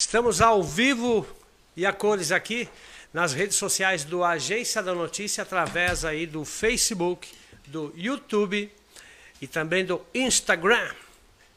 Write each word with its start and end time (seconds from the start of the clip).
Estamos 0.00 0.40
ao 0.40 0.62
vivo 0.62 1.26
e 1.76 1.84
a 1.84 1.92
cores 1.92 2.30
aqui 2.30 2.68
nas 3.12 3.32
redes 3.32 3.56
sociais 3.56 4.04
do 4.04 4.22
Agência 4.22 4.80
da 4.80 4.94
Notícia 4.94 5.42
através 5.42 6.04
aí 6.04 6.24
do 6.24 6.44
Facebook, 6.44 7.28
do 7.66 7.92
YouTube 7.96 8.72
e 9.42 9.46
também 9.48 9.84
do 9.84 10.00
Instagram. 10.14 10.94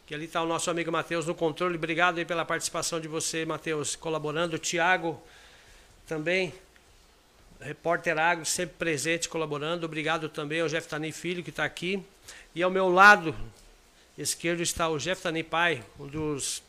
Que 0.08 0.16
ali 0.16 0.26
está 0.26 0.42
o 0.42 0.48
nosso 0.48 0.72
amigo 0.72 0.92
Matheus 0.92 1.28
no 1.28 1.36
controle. 1.36 1.76
Obrigado 1.76 2.18
aí 2.18 2.26
pela 2.26 2.44
participação 2.44 3.00
de 3.00 3.08
você, 3.08 3.46
Matheus, 3.46 3.96
colaborando. 3.96 4.58
Tiago 4.58 5.22
também, 6.08 6.52
repórter 7.62 8.18
Agro, 8.18 8.44
sempre 8.44 8.76
presente, 8.76 9.30
colaborando. 9.30 9.86
Obrigado 9.86 10.28
também 10.28 10.62
ao 10.62 10.68
Jeff 10.68 10.88
Tani 10.88 11.12
Filho, 11.12 11.44
que 11.44 11.52
está 11.52 11.64
aqui. 11.64 12.04
E 12.56 12.64
ao 12.64 12.72
meu 12.72 12.90
lado 12.90 13.36
esquerdo 14.18 14.64
está 14.64 14.90
o 14.90 14.98
Jeff 14.98 15.22
Tani 15.22 15.44
Pai, 15.44 15.84
um 16.00 16.08
dos 16.08 16.64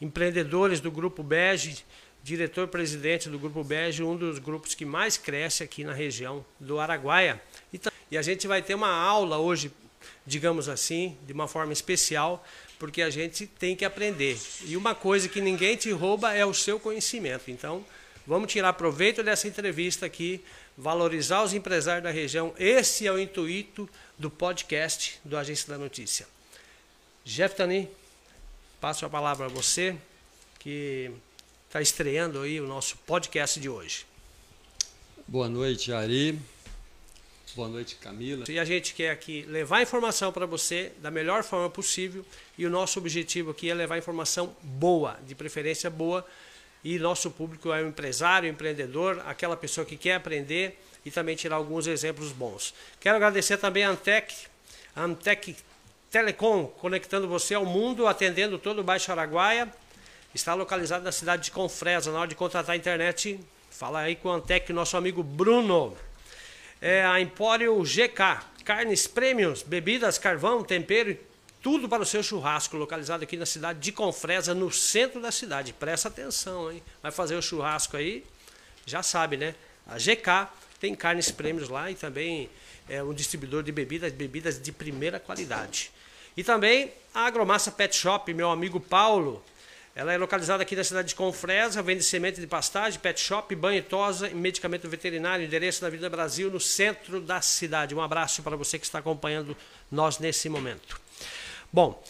empreendedores 0.00 0.80
do 0.80 0.90
Grupo 0.90 1.22
Bege, 1.22 1.84
diretor-presidente 2.22 3.28
do 3.28 3.38
Grupo 3.38 3.64
Bege, 3.64 4.02
um 4.02 4.16
dos 4.16 4.38
grupos 4.38 4.74
que 4.74 4.84
mais 4.84 5.16
cresce 5.16 5.62
aqui 5.62 5.84
na 5.84 5.92
região 5.92 6.44
do 6.58 6.78
Araguaia. 6.78 7.40
E 8.10 8.18
a 8.18 8.22
gente 8.22 8.46
vai 8.46 8.62
ter 8.62 8.74
uma 8.74 8.90
aula 8.90 9.38
hoje, 9.38 9.72
digamos 10.26 10.68
assim, 10.68 11.16
de 11.26 11.32
uma 11.32 11.48
forma 11.48 11.72
especial, 11.72 12.44
porque 12.78 13.02
a 13.02 13.10
gente 13.10 13.46
tem 13.46 13.76
que 13.76 13.84
aprender. 13.84 14.38
E 14.64 14.76
uma 14.76 14.94
coisa 14.94 15.28
que 15.28 15.40
ninguém 15.40 15.76
te 15.76 15.90
rouba 15.90 16.34
é 16.34 16.44
o 16.44 16.54
seu 16.54 16.80
conhecimento. 16.80 17.50
Então, 17.50 17.84
vamos 18.26 18.50
tirar 18.50 18.72
proveito 18.74 19.22
dessa 19.22 19.48
entrevista 19.48 20.06
aqui, 20.06 20.42
valorizar 20.76 21.42
os 21.42 21.52
empresários 21.52 22.04
da 22.04 22.10
região. 22.10 22.54
Esse 22.58 23.06
é 23.06 23.12
o 23.12 23.18
intuito 23.18 23.88
do 24.18 24.30
podcast 24.30 25.20
do 25.24 25.36
Agência 25.36 25.68
da 25.68 25.78
Notícia. 25.78 26.26
Jeff 27.24 27.54
Tani, 27.54 27.88
passo 28.80 29.04
a 29.04 29.10
palavra 29.10 29.46
a 29.46 29.48
você, 29.48 29.94
que 30.58 31.10
está 31.66 31.82
estreando 31.82 32.40
aí 32.40 32.58
o 32.60 32.66
nosso 32.66 32.96
podcast 32.98 33.60
de 33.60 33.68
hoje. 33.68 34.06
Boa 35.28 35.48
noite, 35.48 35.92
Ari. 35.92 36.38
Boa 37.54 37.68
noite, 37.68 37.96
Camila. 37.96 38.44
E 38.48 38.58
a 38.58 38.64
gente 38.64 38.94
quer 38.94 39.10
aqui 39.10 39.42
levar 39.42 39.82
informação 39.82 40.32
para 40.32 40.46
você 40.46 40.92
da 41.02 41.10
melhor 41.10 41.42
forma 41.44 41.68
possível 41.68 42.24
e 42.56 42.64
o 42.64 42.70
nosso 42.70 42.98
objetivo 42.98 43.50
aqui 43.50 43.68
é 43.68 43.74
levar 43.74 43.98
informação 43.98 44.56
boa, 44.62 45.18
de 45.26 45.34
preferência 45.34 45.90
boa, 45.90 46.26
e 46.82 46.98
nosso 46.98 47.30
público 47.30 47.70
é 47.72 47.82
o 47.82 47.88
empresário, 47.88 48.48
o 48.48 48.52
empreendedor, 48.52 49.22
aquela 49.26 49.56
pessoa 49.56 49.84
que 49.84 49.96
quer 49.96 50.14
aprender 50.14 50.80
e 51.04 51.10
também 51.10 51.36
tirar 51.36 51.56
alguns 51.56 51.86
exemplos 51.86 52.32
bons. 52.32 52.72
Quero 52.98 53.16
agradecer 53.16 53.58
também 53.58 53.84
a 53.84 53.90
Antec, 53.90 54.34
a 54.96 55.04
Antec 55.04 55.54
Telecom, 56.10 56.66
conectando 56.66 57.28
você 57.28 57.54
ao 57.54 57.64
mundo, 57.64 58.08
atendendo 58.08 58.58
todo 58.58 58.80
o 58.80 58.82
Baixo 58.82 59.12
Araguaia. 59.12 59.72
Está 60.34 60.54
localizado 60.54 61.04
na 61.04 61.12
cidade 61.12 61.44
de 61.44 61.50
Confresa. 61.52 62.10
Na 62.10 62.18
hora 62.18 62.28
de 62.28 62.34
contratar 62.34 62.74
a 62.74 62.76
internet, 62.76 63.38
fala 63.70 64.00
aí 64.00 64.16
com 64.16 64.28
a 64.28 64.34
Antec, 64.34 64.72
nosso 64.72 64.96
amigo 64.96 65.22
Bruno. 65.22 65.96
É 66.82 67.04
a 67.04 67.20
Empório 67.20 67.80
GK, 67.82 68.40
carnes 68.64 69.06
prêmios, 69.06 69.62
bebidas, 69.62 70.18
carvão, 70.18 70.64
tempero, 70.64 71.16
tudo 71.62 71.88
para 71.88 72.02
o 72.02 72.06
seu 72.06 72.24
churrasco, 72.24 72.76
localizado 72.76 73.22
aqui 73.22 73.36
na 73.36 73.46
cidade 73.46 73.78
de 73.78 73.92
Confresa, 73.92 74.52
no 74.52 74.68
centro 74.72 75.20
da 75.20 75.30
cidade. 75.30 75.72
Presta 75.72 76.08
atenção, 76.08 76.72
hein? 76.72 76.82
Vai 77.00 77.12
fazer 77.12 77.36
o 77.36 77.42
churrasco 77.42 77.96
aí, 77.96 78.24
já 78.84 79.00
sabe, 79.00 79.36
né? 79.36 79.54
A 79.86 79.96
GK 79.96 80.48
tem 80.80 80.92
carnes 80.92 81.30
prêmios 81.30 81.68
lá 81.68 81.88
e 81.88 81.94
também 81.94 82.50
é 82.90 83.02
um 83.02 83.14
distribuidor 83.14 83.62
de 83.62 83.70
bebidas, 83.70 84.12
bebidas 84.12 84.60
de 84.60 84.72
primeira 84.72 85.20
qualidade. 85.20 85.92
E 86.36 86.42
também 86.42 86.92
a 87.14 87.26
Agromassa 87.26 87.70
Pet 87.70 87.96
Shop, 87.96 88.34
meu 88.34 88.50
amigo 88.50 88.80
Paulo. 88.80 89.42
Ela 89.94 90.12
é 90.12 90.18
localizada 90.18 90.62
aqui 90.62 90.74
na 90.74 90.82
cidade 90.82 91.08
de 91.08 91.14
Confresa, 91.14 91.82
vende 91.82 92.02
semente 92.02 92.40
de 92.40 92.46
pastagem, 92.46 92.98
pet 93.00 93.20
shop, 93.20 93.54
banho 93.56 93.78
e 93.78 93.82
tosa 93.82 94.28
e 94.28 94.34
medicamento 94.34 94.88
veterinário, 94.88 95.44
endereço 95.44 95.82
na 95.82 95.90
Vida 95.90 96.08
Brasil, 96.08 96.48
no 96.50 96.60
centro 96.60 97.20
da 97.20 97.40
cidade. 97.40 97.94
Um 97.94 98.00
abraço 98.00 98.42
para 98.42 98.56
você 98.56 98.78
que 98.78 98.86
está 98.86 99.00
acompanhando 99.00 99.56
nós 99.90 100.18
nesse 100.18 100.48
momento. 100.48 101.00
Bom, 101.72 102.02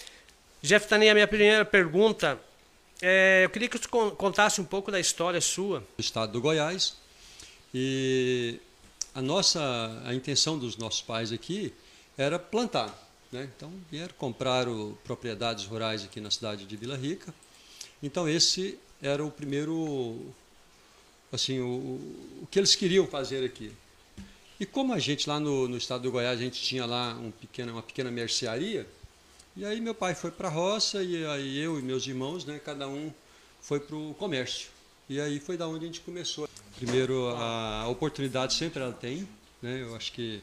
Jeff 0.63 0.87
Tani, 0.87 1.09
a 1.09 1.15
minha 1.15 1.27
primeira 1.27 1.65
pergunta, 1.65 2.39
é, 3.01 3.43
eu 3.45 3.51
queria 3.51 3.69
que 3.69 3.79
você 3.79 3.89
contasse 3.89 4.61
um 4.61 4.65
pouco 4.65 4.93
da 4.93 5.01
história 5.01 5.41
sua. 5.41 5.81
Do 5.97 6.01
estado 6.01 6.33
do 6.33 6.41
Goiás. 6.41 6.97
E 7.75 8.61
a 9.15 9.23
nossa, 9.23 9.61
a 10.05 10.15
intenção 10.15 10.59
dos 10.59 10.77
nossos 10.77 11.03
pais 11.03 11.33
aqui 11.33 11.73
era 12.17 12.39
plantar 12.39 13.11
né? 13.33 13.49
Então 13.57 13.73
vieram 13.91 14.15
comprar 14.19 14.67
propriedades 15.05 15.65
rurais 15.65 16.05
aqui 16.05 16.21
na 16.21 16.31
cidade 16.31 16.65
de 16.65 16.77
Vila 16.77 16.97
Rica. 16.97 17.33
Então 18.03 18.29
esse 18.29 18.79
era 19.01 19.25
o 19.25 19.31
primeiro, 19.31 20.19
assim, 21.33 21.61
o, 21.61 22.01
o 22.43 22.49
que 22.51 22.59
eles 22.59 22.75
queriam 22.75 23.07
fazer 23.07 23.45
aqui. 23.45 23.73
E 24.59 24.67
como 24.67 24.93
a 24.93 24.99
gente 24.99 25.29
lá 25.29 25.41
no, 25.41 25.69
no 25.69 25.77
estado 25.77 26.03
do 26.03 26.11
Goiás, 26.11 26.39
a 26.39 26.43
gente 26.43 26.61
tinha 26.61 26.85
lá 26.85 27.15
um 27.15 27.31
pequeno, 27.31 27.73
uma 27.73 27.83
pequena 27.83 28.11
mercearia, 28.11 28.87
e 29.57 29.65
aí 29.65 29.81
meu 29.81 29.95
pai 29.95 30.15
foi 30.15 30.31
para 30.31 30.49
a 30.49 30.51
roça, 30.51 31.03
e 31.03 31.25
aí 31.25 31.59
eu 31.59 31.79
e 31.79 31.83
meus 31.83 32.07
irmãos, 32.07 32.45
né, 32.45 32.61
cada 32.63 32.87
um 32.87 33.13
foi 33.61 33.81
para 33.81 33.97
o 33.97 34.15
comércio. 34.15 34.69
E 35.11 35.21
aí 35.21 35.39
foi 35.39 35.59
da 35.59 35.69
onde 35.69 35.85
a 35.85 35.87
gente 35.89 36.01
começou. 36.01 36.49
Primeiro, 36.77 37.29
a 37.37 37.87
oportunidade 37.89 38.55
sempre 38.55 38.83
ela 38.83 38.93
tem, 38.93 39.29
né? 39.61 39.83
Eu 39.83 39.95
acho 39.95 40.13
que 40.13 40.43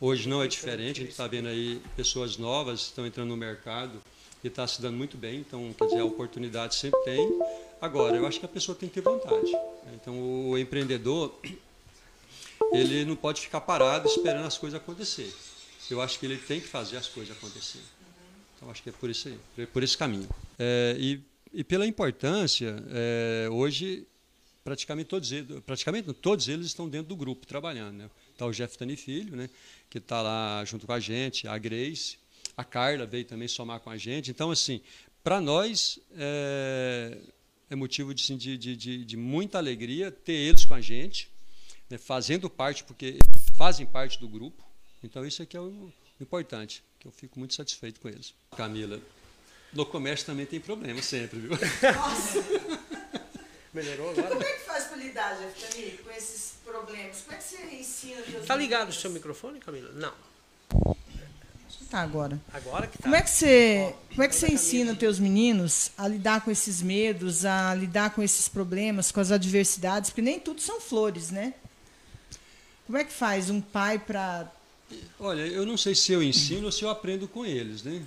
Hoje 0.00 0.26
não 0.26 0.42
é 0.42 0.48
diferente, 0.48 1.00
a 1.00 1.02
gente 1.02 1.10
está 1.10 1.26
vendo 1.26 1.48
aí 1.48 1.78
pessoas 1.94 2.38
novas 2.38 2.80
estão 2.80 3.06
entrando 3.06 3.28
no 3.28 3.36
mercado 3.36 4.00
e 4.42 4.46
está 4.46 4.66
se 4.66 4.80
dando 4.80 4.96
muito 4.96 5.18
bem, 5.18 5.40
então, 5.40 5.74
quer 5.76 5.84
dizer, 5.84 6.00
a 6.00 6.04
oportunidade 6.06 6.74
sempre 6.74 6.98
tem. 7.04 7.38
Agora, 7.82 8.16
eu 8.16 8.26
acho 8.26 8.40
que 8.40 8.46
a 8.46 8.48
pessoa 8.48 8.74
tem 8.74 8.88
que 8.88 8.94
ter 8.94 9.02
vontade. 9.02 9.52
Né? 9.52 9.92
Então, 10.00 10.18
o 10.48 10.56
empreendedor, 10.56 11.38
ele 12.72 13.04
não 13.04 13.14
pode 13.14 13.42
ficar 13.42 13.60
parado 13.60 14.08
esperando 14.08 14.46
as 14.46 14.56
coisas 14.56 14.80
acontecer. 14.80 15.30
Eu 15.90 16.00
acho 16.00 16.18
que 16.18 16.24
ele 16.24 16.38
tem 16.38 16.62
que 16.62 16.66
fazer 16.66 16.96
as 16.96 17.06
coisas 17.06 17.36
acontecer. 17.36 17.82
Então, 18.56 18.70
acho 18.70 18.82
que 18.82 18.88
é 18.88 18.92
por 18.92 19.10
isso 19.10 19.28
aí, 19.28 19.66
por 19.66 19.82
esse 19.82 19.98
caminho. 19.98 20.28
É, 20.58 20.96
e, 20.98 21.20
e 21.52 21.64
pela 21.64 21.86
importância, 21.86 22.76
é, 22.90 23.48
hoje, 23.50 24.06
praticamente 24.62 25.08
todos, 25.08 25.32
eles, 25.32 25.60
praticamente 25.60 26.12
todos 26.14 26.48
eles 26.48 26.66
estão 26.66 26.88
dentro 26.88 27.08
do 27.08 27.16
grupo 27.16 27.46
trabalhando. 27.46 27.96
Né? 27.96 28.10
Está 28.32 28.46
o 28.46 28.52
Jeff 28.52 28.78
Tani 28.78 28.96
Filho, 28.96 29.34
né? 29.34 29.50
que 29.88 29.98
está 29.98 30.22
lá 30.22 30.64
junto 30.64 30.86
com 30.86 30.92
a 30.92 31.00
gente, 31.00 31.48
a 31.48 31.58
Grace, 31.58 32.18
a 32.56 32.64
Carla 32.64 33.04
veio 33.06 33.24
também 33.24 33.48
somar 33.48 33.80
com 33.80 33.90
a 33.90 33.96
gente. 33.96 34.30
Então, 34.30 34.50
assim, 34.50 34.80
para 35.24 35.40
nós 35.40 35.98
é, 36.16 37.18
é 37.68 37.74
motivo 37.74 38.14
de, 38.14 38.36
de, 38.36 38.76
de, 38.76 39.04
de, 39.04 39.16
muita 39.16 39.58
alegria 39.58 40.10
ter 40.10 40.32
eles 40.32 40.64
com 40.64 40.74
a 40.74 40.80
gente, 40.80 41.28
né, 41.88 41.98
fazendo 41.98 42.48
parte, 42.48 42.84
porque 42.84 43.18
fazem 43.56 43.86
parte 43.86 44.18
do 44.20 44.28
grupo. 44.28 44.64
Então, 45.02 45.26
isso 45.26 45.42
aqui 45.42 45.56
é 45.56 45.60
o 45.60 45.92
importante, 46.20 46.84
que 46.98 47.08
eu 47.08 47.12
fico 47.12 47.38
muito 47.38 47.54
satisfeito 47.54 48.00
com 48.00 48.08
eles. 48.08 48.34
Camila, 48.56 49.00
no 49.72 49.86
comércio 49.86 50.26
também 50.26 50.46
tem 50.46 50.60
problema 50.60 51.00
sempre, 51.02 51.38
viu? 51.38 51.50
Nossa! 51.50 52.44
Melhorou 53.72 54.10
agora? 54.10 54.28
Como 54.28 54.42
é 54.42 54.52
que 54.52 54.60
faz 54.60 54.84
para 54.84 54.96
lidar, 54.96 55.38
Jeff, 55.38 55.98
com 55.98 56.10
esses 56.10 56.54
problemas? 56.64 57.22
Como 57.22 57.36
é 57.36 57.38
que 57.38 57.44
você 57.44 57.62
ensina 57.72 58.20
os 58.40 58.46
Tá 58.46 58.56
ligado 58.56 58.88
o 58.88 58.92
seu 58.92 59.10
microfone, 59.10 59.60
Camila? 59.60 59.92
Não. 59.92 60.12
Tá 61.88 62.00
agora. 62.00 62.40
Agora 62.52 62.86
que 62.86 62.98
tá. 62.98 63.02
Como 63.04 63.16
é 63.16 63.22
que 63.22 63.30
você, 63.30 63.80
Ó, 63.88 63.92
como 64.10 64.22
é 64.22 64.28
que 64.28 64.34
você 64.34 64.46
ensina 64.46 64.94
teus 64.94 65.18
meninos 65.18 65.90
a 65.98 66.06
lidar 66.06 66.44
com 66.44 66.50
esses 66.50 66.80
medos, 66.80 67.44
a 67.44 67.74
lidar 67.74 68.10
com 68.10 68.22
esses 68.22 68.48
problemas, 68.48 69.10
com 69.10 69.18
as 69.18 69.32
adversidades, 69.32 70.10
porque 70.10 70.22
nem 70.22 70.38
tudo 70.38 70.60
são 70.60 70.80
flores, 70.80 71.30
né? 71.30 71.54
Como 72.86 72.96
é 72.96 73.04
que 73.04 73.12
faz 73.12 73.50
um 73.50 73.60
pai 73.60 73.98
para 73.98 74.50
Olha, 75.18 75.42
eu 75.42 75.64
não 75.66 75.76
sei 75.76 75.94
se 75.94 76.12
eu 76.12 76.22
ensino 76.22 76.66
ou 76.66 76.72
se 76.72 76.82
eu 76.82 76.90
aprendo 76.90 77.28
com 77.28 77.44
eles, 77.44 77.82
né? 77.82 78.02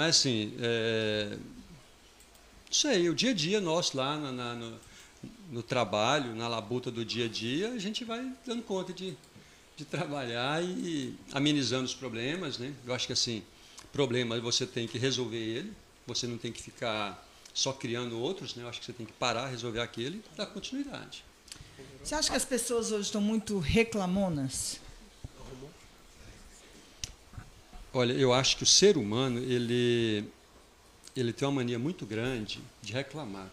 Mas 0.00 0.16
assim, 0.16 0.54
é, 0.58 1.36
não 1.36 2.72
sei, 2.72 3.10
o 3.10 3.14
dia 3.14 3.32
a 3.32 3.34
dia 3.34 3.60
nosso 3.60 3.94
lá 3.98 4.16
na, 4.16 4.32
na, 4.32 4.54
no, 4.54 4.80
no, 5.50 5.62
trabalho, 5.62 6.34
na 6.34 6.48
labuta 6.48 6.90
do 6.90 7.04
dia 7.04 7.26
a 7.26 7.28
dia, 7.28 7.68
a 7.68 7.78
gente 7.78 8.02
vai 8.02 8.32
dando 8.46 8.62
conta 8.62 8.94
de, 8.94 9.14
de 9.76 9.84
trabalhar 9.84 10.64
e 10.64 11.14
amenizando 11.32 11.84
os 11.84 11.92
problemas, 11.92 12.56
né? 12.56 12.72
Eu 12.86 12.94
acho 12.94 13.06
que 13.06 13.12
assim, 13.12 13.42
problema 13.92 14.40
você 14.40 14.66
tem 14.66 14.88
que 14.88 14.96
resolver 14.96 15.36
ele, 15.36 15.70
você 16.06 16.26
não 16.26 16.38
tem 16.38 16.50
que 16.50 16.62
ficar 16.62 17.22
só 17.52 17.70
criando 17.70 18.18
outros, 18.18 18.54
né? 18.54 18.62
Eu 18.62 18.70
acho 18.70 18.80
que 18.80 18.86
você 18.86 18.94
tem 18.94 19.04
que 19.04 19.12
parar, 19.12 19.48
resolver 19.48 19.80
aquele 19.80 20.24
dar 20.34 20.46
continuidade. 20.46 21.22
Você 22.02 22.14
acha 22.14 22.30
que 22.30 22.36
as 22.36 22.46
pessoas 22.46 22.90
hoje 22.90 23.02
estão 23.02 23.20
muito 23.20 23.58
reclamonas? 23.58 24.80
Olha, 27.92 28.12
eu 28.12 28.32
acho 28.32 28.56
que 28.56 28.62
o 28.62 28.66
ser 28.66 28.96
humano, 28.96 29.40
ele 29.40 30.24
ele 31.16 31.32
tem 31.32 31.46
uma 31.46 31.56
mania 31.56 31.78
muito 31.78 32.06
grande 32.06 32.60
de 32.80 32.92
reclamar. 32.92 33.50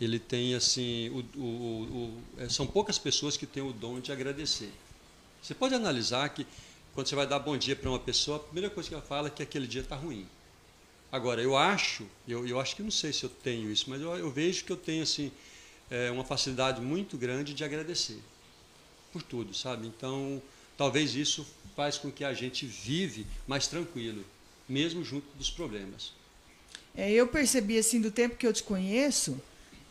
Ele 0.00 0.18
tem 0.18 0.54
assim, 0.54 1.08
o, 1.10 1.40
o, 1.40 1.42
o, 1.44 2.22
é, 2.38 2.48
são 2.48 2.66
poucas 2.66 2.98
pessoas 2.98 3.36
que 3.36 3.46
têm 3.46 3.62
o 3.62 3.72
dom 3.72 4.00
de 4.00 4.10
agradecer. 4.10 4.72
Você 5.40 5.54
pode 5.54 5.74
analisar 5.74 6.28
que 6.30 6.46
quando 6.94 7.06
você 7.06 7.14
vai 7.14 7.26
dar 7.28 7.38
bom 7.38 7.56
dia 7.56 7.76
para 7.76 7.88
uma 7.88 7.98
pessoa, 7.98 8.38
a 8.38 8.40
primeira 8.40 8.70
coisa 8.70 8.88
que 8.88 8.94
ela 8.94 9.02
fala 9.02 9.28
é 9.28 9.30
que 9.30 9.42
aquele 9.42 9.68
dia 9.68 9.82
está 9.82 9.94
ruim. 9.94 10.26
Agora, 11.10 11.40
eu 11.40 11.56
acho, 11.56 12.06
eu, 12.26 12.46
eu 12.46 12.60
acho 12.60 12.74
que 12.74 12.82
não 12.82 12.90
sei 12.90 13.12
se 13.12 13.24
eu 13.24 13.30
tenho 13.30 13.70
isso, 13.70 13.88
mas 13.88 14.00
eu, 14.00 14.16
eu 14.16 14.30
vejo 14.30 14.64
que 14.64 14.72
eu 14.72 14.76
tenho 14.76 15.04
assim 15.04 15.30
é, 15.90 16.10
uma 16.10 16.24
facilidade 16.24 16.80
muito 16.80 17.16
grande 17.16 17.54
de 17.54 17.64
agradecer 17.64 18.20
por 19.12 19.22
tudo, 19.22 19.54
sabe? 19.54 19.86
Então, 19.86 20.42
talvez 20.76 21.14
isso 21.14 21.46
faz 21.78 21.96
com 21.96 22.10
que 22.10 22.24
a 22.24 22.34
gente 22.34 22.66
vive 22.66 23.24
mais 23.46 23.68
tranquilo, 23.68 24.24
mesmo 24.68 25.04
junto 25.04 25.28
dos 25.36 25.48
problemas. 25.48 26.12
É, 26.92 27.08
eu 27.12 27.28
percebi 27.28 27.78
assim 27.78 28.00
do 28.00 28.10
tempo 28.10 28.34
que 28.34 28.44
eu 28.44 28.52
te 28.52 28.64
conheço, 28.64 29.40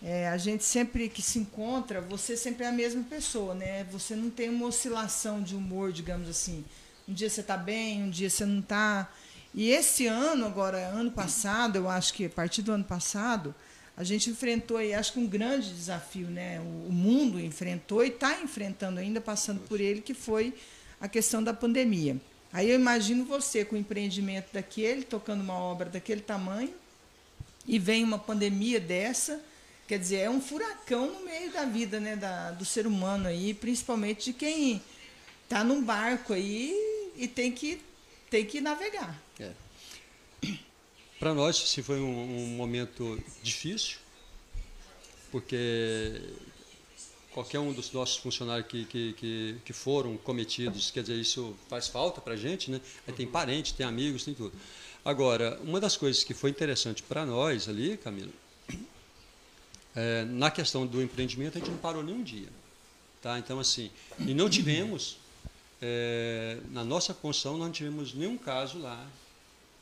é, 0.04 0.28
a 0.28 0.36
gente 0.36 0.66
sempre 0.66 1.07
que 1.07 1.22
se 1.22 1.39
encontra, 1.39 2.01
você 2.01 2.36
sempre 2.36 2.66
é 2.66 2.68
a 2.68 2.74
mesma 2.74 3.04
pessoa, 3.04 3.56
né? 3.56 3.86
Você 3.86 4.18
não 4.18 4.30
tem 4.30 4.50
uma 4.50 4.68
oscilação 4.68 5.42
de 5.42 5.56
humor, 5.56 5.94
digamos 5.94 6.28
assim. 6.28 6.66
Um 7.07 7.13
dia 7.13 7.30
você 7.30 7.39
está 7.39 7.56
bem, 7.56 8.04
um 8.04 8.10
dia 8.10 8.30
você 8.30 8.45
não 8.45 8.60
está. 8.60 9.10
E 9.56 9.69
esse 9.69 10.07
ano, 10.07 10.45
agora, 10.45 10.89
ano 10.89 11.10
passado, 11.10 11.78
eu 11.78 11.89
acho 11.89 12.13
que 12.13 12.25
a 12.25 12.30
partir 12.30 12.63
do 12.63 12.74
ano 12.74 12.84
passado, 12.84 13.56
a 13.95 14.04
gente 14.04 14.30
enfrentou 14.30 14.75
aí, 14.75 14.94
acho 14.94 15.13
que 15.13 15.19
um 15.19 15.25
grande 15.25 15.74
desafio, 15.74 16.28
né? 16.28 16.60
O 16.60 16.92
mundo 16.92 17.39
enfrentou 17.39 18.04
e 18.04 18.10
está 18.10 18.42
enfrentando 18.42 19.00
ainda, 19.00 19.22
passando 19.22 19.62
por 19.62 19.80
ele, 19.80 20.01
que 20.01 20.13
foi 20.13 20.54
a 20.99 21.07
questão 21.07 21.44
da 21.44 21.53
pandemia. 21.53 22.17
Aí 22.51 22.69
eu 22.69 22.75
imagino 22.75 23.25
você 23.25 23.65
com 23.65 23.75
o 23.75 23.79
empreendimento 23.79 24.53
daquele, 24.53 25.03
tocando 25.03 25.41
uma 25.41 25.53
obra 25.53 25.89
daquele 25.89 26.21
tamanho, 26.21 26.73
e 27.65 27.77
vem 27.77 28.03
uma 28.03 28.17
pandemia 28.17 28.79
dessa, 28.79 29.41
quer 29.88 29.99
dizer, 29.99 30.17
é 30.17 30.29
um 30.29 30.41
furacão 30.41 31.11
no 31.11 31.25
meio 31.25 31.51
da 31.51 31.65
vida, 31.65 31.99
né, 31.99 32.15
da, 32.15 32.51
do 32.51 32.63
ser 32.63 32.88
humano 32.88 33.27
aí, 33.27 33.53
principalmente 33.53 34.25
de 34.25 34.33
quem 34.33 34.81
está 35.44 35.63
num 35.63 35.83
barco 35.83 36.33
aí 36.33 36.73
e 37.15 37.27
tem 37.27 37.51
que 37.51 37.81
tem 38.29 38.45
que 38.45 38.59
navegar. 38.59 39.17
É. 39.39 39.51
Para 41.19 41.33
nós, 41.33 41.57
se 41.57 41.81
foi 41.81 42.00
um, 42.00 42.43
um, 42.43 42.47
momento 42.55 43.21
difícil, 43.41 43.97
porque 45.31 46.21
qualquer 47.38 47.60
um 47.60 47.72
dos 47.72 47.92
nossos 47.92 48.18
funcionários 48.18 48.68
que, 48.68 48.84
que, 48.86 49.13
que, 49.13 49.56
que 49.63 49.72
foram 49.72 50.18
cometidos, 50.18 50.89
quer 50.89 51.01
dizer, 51.01 51.19
isso 51.19 51.56
faz 51.69 51.88
falta 51.88 52.19
para 52.19 52.34
a 52.34 52.36
gente, 52.36 52.72
né? 52.72 52.81
Aí 53.07 53.13
tem 53.13 53.28
parente, 53.28 53.75
tem 53.75 53.86
amigos, 53.86 54.25
tem 54.25 54.34
tudo. 54.34 54.54
Agora, 55.06 55.60
uma 55.63 55.80
das 55.80 55.95
coisas 55.95 56.24
que 56.24 56.34
foi 56.34 56.50
interessante 56.50 57.04
para 57.04 57.28
nós 57.28 57.69
ali, 57.69 57.95
Camila, 57.95 58.31
é, 59.95 60.25
na 60.25 60.50
questão 60.50 60.88
do 60.88 61.00
empreendimento, 61.00 61.60
a 61.60 61.60
gente 61.60 61.69
não 61.69 61.78
parou 61.78 62.01
nem 62.01 62.16
um 62.16 62.24
dia. 62.24 62.50
Tá? 63.22 63.38
Então, 63.38 63.60
assim, 63.60 63.92
e 64.18 64.34
não 64.34 64.50
tivemos, 64.50 65.19
é, 65.80 66.57
na 66.72 66.84
nossa 66.84 67.13
construção, 67.13 67.56
não 67.56 67.72
tivemos 67.72 68.16
nenhum 68.16 68.36
caso 68.36 68.80
lá 68.80 69.07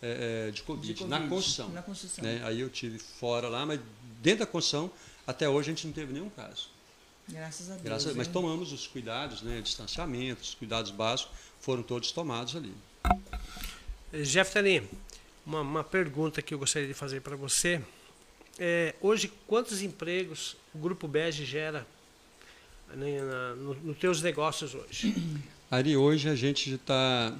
é, 0.02 0.48
é, 0.50 0.52
de, 0.52 0.62
COVID, 0.62 0.88
de, 0.88 0.94
COVID, 0.96 1.10
na 1.10 1.30
construção. 1.30 1.70
Na 1.70 1.82
construção. 1.82 2.22
Né? 2.22 2.42
Aí 2.44 2.60
eu 2.60 2.70
tive 2.70 3.00
fora 3.00 3.48
lá, 3.48 3.66
mas 3.66 3.80
dentro 4.22 4.40
da 4.40 4.46
construção, 4.46 4.92
até 5.26 5.48
hoje 5.48 5.70
a 5.70 5.74
gente 5.74 5.88
não 5.88 5.94
teve 5.94 6.12
nenhum 6.12 6.30
caso. 6.30 6.75
Graças 7.28 7.70
a 7.70 7.74
Deus. 7.74 7.84
Graças 7.84 8.12
a, 8.12 8.16
mas 8.16 8.28
tomamos 8.28 8.72
os 8.72 8.88
cuidados, 8.88 9.42
né, 9.42 9.62
distanciamento, 9.62 10.42
os 10.42 10.54
cuidados 10.54 10.92
básicos, 10.92 11.32
foram 11.60 11.82
todos 11.82 12.12
tomados 12.12 12.56
ali. 12.56 12.74
Jeff 14.24 14.54
uma, 15.46 15.62
uma 15.62 15.84
pergunta 15.84 16.42
que 16.42 16.54
eu 16.54 16.60
gostaria 16.60 16.88
de 16.88 16.94
fazer 16.94 17.22
para 17.22 17.36
você. 17.36 17.82
É, 18.58 18.96
hoje, 19.02 19.32
quantos 19.48 19.82
empregos 19.82 20.56
o 20.74 20.78
Grupo 20.78 21.08
Bege 21.08 21.46
gera 21.46 21.86
né, 22.94 23.20
nos 23.58 23.78
no 23.84 23.94
teus 23.94 24.22
negócios 24.22 24.74
hoje? 24.74 25.16
Ari, 25.70 25.98
hoje 25.98 26.30
a 26.30 26.36
gente 26.36 26.74
está 26.74 27.36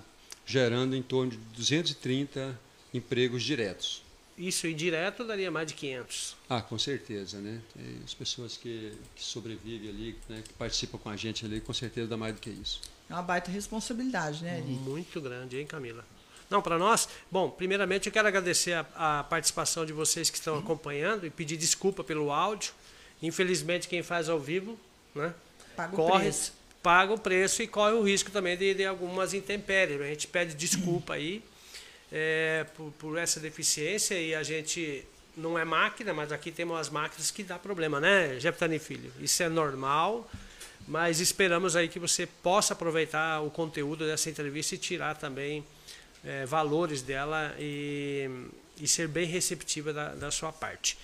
gerando 0.46 0.96
em 0.96 1.02
torno 1.02 1.32
de 1.32 1.38
230 1.38 2.60
empregos 2.94 3.44
diretos. 3.44 4.05
Isso 4.38 4.68
indireto 4.68 5.24
daria 5.24 5.50
mais 5.50 5.68
de 5.68 5.74
500. 5.76 6.36
Ah, 6.50 6.62
com 6.62 6.78
certeza, 6.78 7.40
né? 7.40 7.62
Tem 7.74 8.02
as 8.04 8.14
pessoas 8.14 8.58
que, 8.58 8.92
que 9.16 9.24
sobrevivem 9.24 9.90
ali, 9.90 10.18
né, 10.28 10.44
que 10.46 10.54
participam 10.54 10.98
com 10.98 11.10
a 11.10 11.16
gente 11.16 11.46
ali, 11.46 11.62
com 11.62 11.74
certeza 11.74 12.08
dá 12.08 12.18
mais 12.18 12.36
do 12.36 12.42
que 12.42 12.50
isso. 12.50 12.82
É 13.10 13.14
uma 13.14 13.22
baita 13.22 13.50
responsabilidade, 13.50 14.44
né, 14.44 14.60
Eli? 14.60 14.74
Muito 14.74 15.22
grande, 15.22 15.58
hein, 15.58 15.66
Camila? 15.66 16.04
Não, 16.50 16.62
para 16.62 16.78
nós, 16.78 17.08
bom, 17.32 17.50
primeiramente 17.50 18.08
eu 18.08 18.14
quero 18.14 18.28
agradecer 18.28 18.74
a, 18.74 18.86
a, 19.20 19.24
participação 19.24 19.86
de 19.86 19.94
vocês 19.94 20.30
que 20.30 20.38
estão 20.38 20.60
acompanhando 20.60 21.26
e 21.26 21.30
pedir 21.30 21.58
desculpa 21.58 22.04
pelo 22.04 22.32
áudio. 22.32 22.74
Infelizmente, 23.22 23.88
quem 23.88 24.04
faz 24.04 24.28
ao 24.28 24.40
vivo, 24.40 24.78
né? 25.16 25.34
Paga 25.76 25.96
corre, 25.96 26.18
o 26.18 26.20
preço 26.20 26.54
paga 26.86 27.14
o 27.14 27.18
preço 27.18 27.64
e 27.64 27.68
corre 27.68 27.94
o 27.94 28.04
risco 28.04 28.30
também 28.30 28.56
de, 28.56 28.76
de 28.76 28.86
algumas 28.86 29.34
intempéries. 29.34 30.00
A 30.00 30.06
gente 30.06 30.28
pede 30.28 30.54
desculpa 30.54 31.16
aí 31.16 31.42
é, 32.12 32.66
por, 32.76 32.92
por, 32.94 33.18
essa 33.18 33.40
deficiência 33.40 34.20
e 34.20 34.34
a 34.34 34.44
gente 34.44 35.06
não 35.36 35.58
é 35.58 35.66
máquina, 35.66 36.14
mas 36.14 36.32
aqui 36.32 36.52
temos 36.52 36.80
as 36.80 36.90
máquinas 36.90 37.32
que 37.32 37.44
dá 37.44 37.60
problema, 37.60 38.00
né, 38.00 38.40
Jeptani 38.40 38.80
Filho? 38.80 39.12
Isso 39.20 39.44
é 39.44 39.50
normal, 39.50 40.30
mas 40.88 41.20
esperamos 41.20 41.76
aí 41.76 41.88
que 41.88 42.00
você 42.00 42.26
possa 42.26 42.74
aproveitar 42.74 43.42
o 43.42 43.50
conteúdo 43.50 44.06
dessa 44.06 44.30
entrevista 44.30 44.76
e 44.76 44.78
tirar 44.78 45.16
também 45.16 45.66
é, 46.24 46.46
valores 46.46 47.02
dela 47.02 47.56
e, 47.60 48.30
e, 48.80 48.88
ser 48.88 49.08
bem 49.08 49.26
receptiva 49.26 49.92
da, 49.92 50.16
da 50.16 50.32
sua 50.32 50.52
parte. 50.52 50.98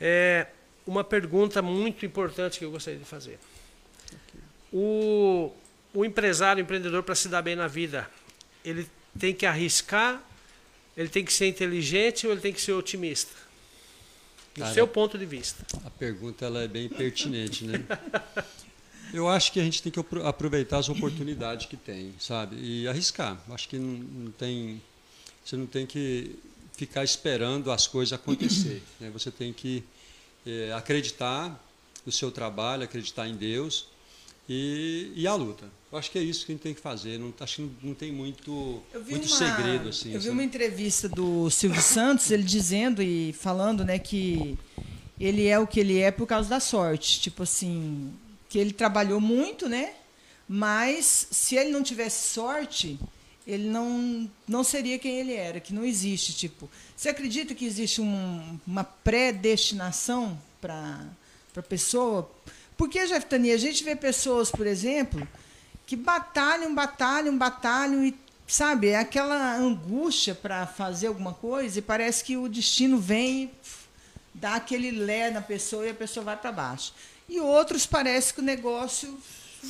É, 0.00 0.46
uma 0.86 1.02
pergunta 1.02 1.62
muito 1.62 2.04
importante 2.04 2.58
que 2.58 2.64
eu 2.64 2.70
gostaria 2.70 2.98
de 2.98 3.06
fazer 3.06 3.38
o, 4.72 5.52
o 5.94 6.04
empresário, 6.04 6.62
o 6.62 6.64
empreendedor, 6.64 7.02
para 7.02 7.14
se 7.14 7.28
dar 7.28 7.42
bem 7.42 7.56
na 7.56 7.66
vida, 7.66 8.08
ele 8.64 8.86
tem 9.18 9.34
que 9.34 9.46
arriscar, 9.46 10.22
ele 10.96 11.08
tem 11.08 11.24
que 11.24 11.32
ser 11.32 11.46
inteligente 11.46 12.26
ou 12.26 12.32
ele 12.32 12.40
tem 12.40 12.52
que 12.52 12.60
ser 12.60 12.72
otimista? 12.72 13.32
Do 14.54 14.60
Cara, 14.62 14.74
seu 14.74 14.88
ponto 14.88 15.18
de 15.18 15.26
vista. 15.26 15.66
A 15.84 15.90
pergunta 15.90 16.46
ela 16.46 16.62
é 16.62 16.68
bem 16.68 16.88
pertinente, 16.88 17.64
né? 17.64 17.84
Eu 19.12 19.28
acho 19.28 19.52
que 19.52 19.60
a 19.60 19.62
gente 19.62 19.82
tem 19.82 19.92
que 19.92 20.00
aproveitar 20.24 20.78
as 20.78 20.88
oportunidades 20.88 21.66
que 21.66 21.76
tem, 21.76 22.12
sabe? 22.18 22.56
E 22.56 22.88
arriscar. 22.88 23.40
Acho 23.50 23.68
que 23.68 23.78
não, 23.78 24.30
tem. 24.32 24.82
Você 25.44 25.56
não 25.56 25.66
tem 25.66 25.86
que 25.86 26.36
ficar 26.76 27.04
esperando 27.04 27.70
as 27.70 27.86
coisas 27.86 28.12
acontecer. 28.12 28.82
Né? 28.98 29.10
Você 29.10 29.30
tem 29.30 29.52
que 29.52 29.84
é, 30.44 30.72
acreditar 30.72 31.62
no 32.04 32.10
seu 32.10 32.32
trabalho, 32.32 32.82
acreditar 32.82 33.28
em 33.28 33.36
Deus 33.36 33.86
e, 34.48 35.12
e 35.14 35.26
a 35.26 35.34
luta. 35.34 35.64
Eu 35.90 35.98
acho 35.98 36.10
que 36.10 36.18
é 36.18 36.22
isso 36.22 36.44
que 36.44 36.52
a 36.52 36.54
gente 36.54 36.62
tem 36.62 36.74
que 36.74 36.80
fazer. 36.80 37.18
Não, 37.18 37.32
acho 37.40 37.56
que 37.56 37.70
não, 37.82 37.94
tem 37.94 38.12
muito, 38.12 38.82
muito 39.08 39.26
uma, 39.26 39.36
segredo. 39.36 39.88
Assim, 39.88 40.12
eu 40.12 40.20
vi 40.20 40.28
uma 40.28 40.42
entrevista 40.42 41.08
do 41.08 41.48
Silvio 41.50 41.80
Santos, 41.80 42.30
ele 42.30 42.42
dizendo 42.42 43.02
e 43.02 43.32
falando 43.32 43.84
né, 43.84 43.98
que 43.98 44.58
ele 45.18 45.46
é 45.46 45.58
o 45.58 45.66
que 45.66 45.80
ele 45.80 45.98
é 45.98 46.10
por 46.10 46.26
causa 46.26 46.48
da 46.48 46.60
sorte. 46.60 47.20
Tipo 47.20 47.44
assim, 47.44 48.12
que 48.48 48.58
ele 48.58 48.72
trabalhou 48.72 49.20
muito, 49.20 49.68
né? 49.68 49.94
Mas 50.48 51.28
se 51.30 51.56
ele 51.56 51.70
não 51.70 51.82
tivesse 51.82 52.32
sorte, 52.32 52.98
ele 53.46 53.68
não, 53.68 54.30
não 54.46 54.64
seria 54.64 54.98
quem 54.98 55.18
ele 55.18 55.34
era, 55.34 55.60
que 55.60 55.72
não 55.72 55.84
existe. 55.84 56.34
Tipo, 56.34 56.68
você 56.96 57.08
acredita 57.08 57.54
que 57.54 57.64
existe 57.64 58.00
um, 58.00 58.58
uma 58.66 58.84
predestinação 58.84 60.38
para 60.60 61.06
a 61.56 61.62
pessoa? 61.62 62.30
Porque, 62.76 63.06
Jeftani, 63.06 63.52
a 63.52 63.56
gente 63.56 63.82
vê 63.82 63.96
pessoas, 63.96 64.50
por 64.50 64.66
exemplo, 64.66 65.26
que 65.86 65.96
batalham, 65.96 66.74
batalham, 66.74 67.36
batalham 67.36 68.04
e, 68.04 68.14
sabe, 68.46 68.88
é 68.88 68.98
aquela 68.98 69.56
angústia 69.56 70.34
para 70.34 70.66
fazer 70.66 71.06
alguma 71.06 71.32
coisa 71.32 71.78
e 71.78 71.82
parece 71.82 72.22
que 72.22 72.36
o 72.36 72.48
destino 72.48 72.98
vem 72.98 73.44
e 73.44 73.50
dá 74.34 74.56
aquele 74.56 74.90
lé 74.90 75.30
na 75.30 75.40
pessoa 75.40 75.86
e 75.86 75.90
a 75.90 75.94
pessoa 75.94 76.24
vai 76.24 76.36
para 76.36 76.52
baixo. 76.52 76.92
E 77.28 77.40
outros 77.40 77.86
parece 77.86 78.34
que 78.34 78.40
o 78.40 78.44
negócio 78.44 79.18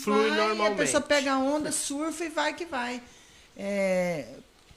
flui 0.03 0.29
vai, 0.29 0.39
normalmente. 0.39 0.73
a 0.73 0.77
pessoa 0.77 1.01
pega 1.01 1.33
a 1.33 1.39
onda, 1.39 1.71
surfa 1.71 2.25
e 2.25 2.29
vai 2.29 2.55
que 2.55 2.67
vai. 2.67 3.01
É, 3.57 4.27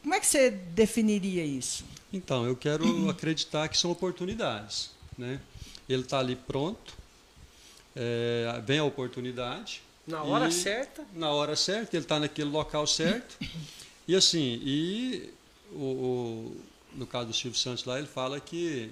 como 0.01 0.13
é 0.13 0.19
que 0.19 0.27
você 0.27 0.49
definiria 0.49 1.43
isso? 1.43 1.83
Então, 2.11 2.45
eu 2.45 2.55
quero 2.55 3.09
acreditar 3.09 3.67
que 3.67 3.77
são 3.77 3.91
oportunidades. 3.91 4.91
Né? 5.17 5.39
Ele 5.87 6.03
está 6.03 6.19
ali 6.19 6.35
pronto, 6.35 6.93
é, 7.95 8.61
vem 8.65 8.79
a 8.79 8.83
oportunidade. 8.83 9.81
Na 10.05 10.23
hora 10.23 10.47
e, 10.47 10.51
certa? 10.51 11.05
Na 11.13 11.29
hora 11.31 11.55
certa, 11.55 11.95
ele 11.95 12.03
está 12.03 12.19
naquele 12.19 12.49
local 12.49 12.87
certo. 12.87 13.37
e 14.07 14.15
assim, 14.15 14.59
e 14.63 15.29
o, 15.71 15.83
o, 15.83 16.57
no 16.95 17.05
caso 17.05 17.27
do 17.27 17.33
Silvio 17.33 17.59
Santos 17.59 17.85
lá, 17.85 17.97
ele 17.97 18.07
fala 18.07 18.39
que. 18.39 18.91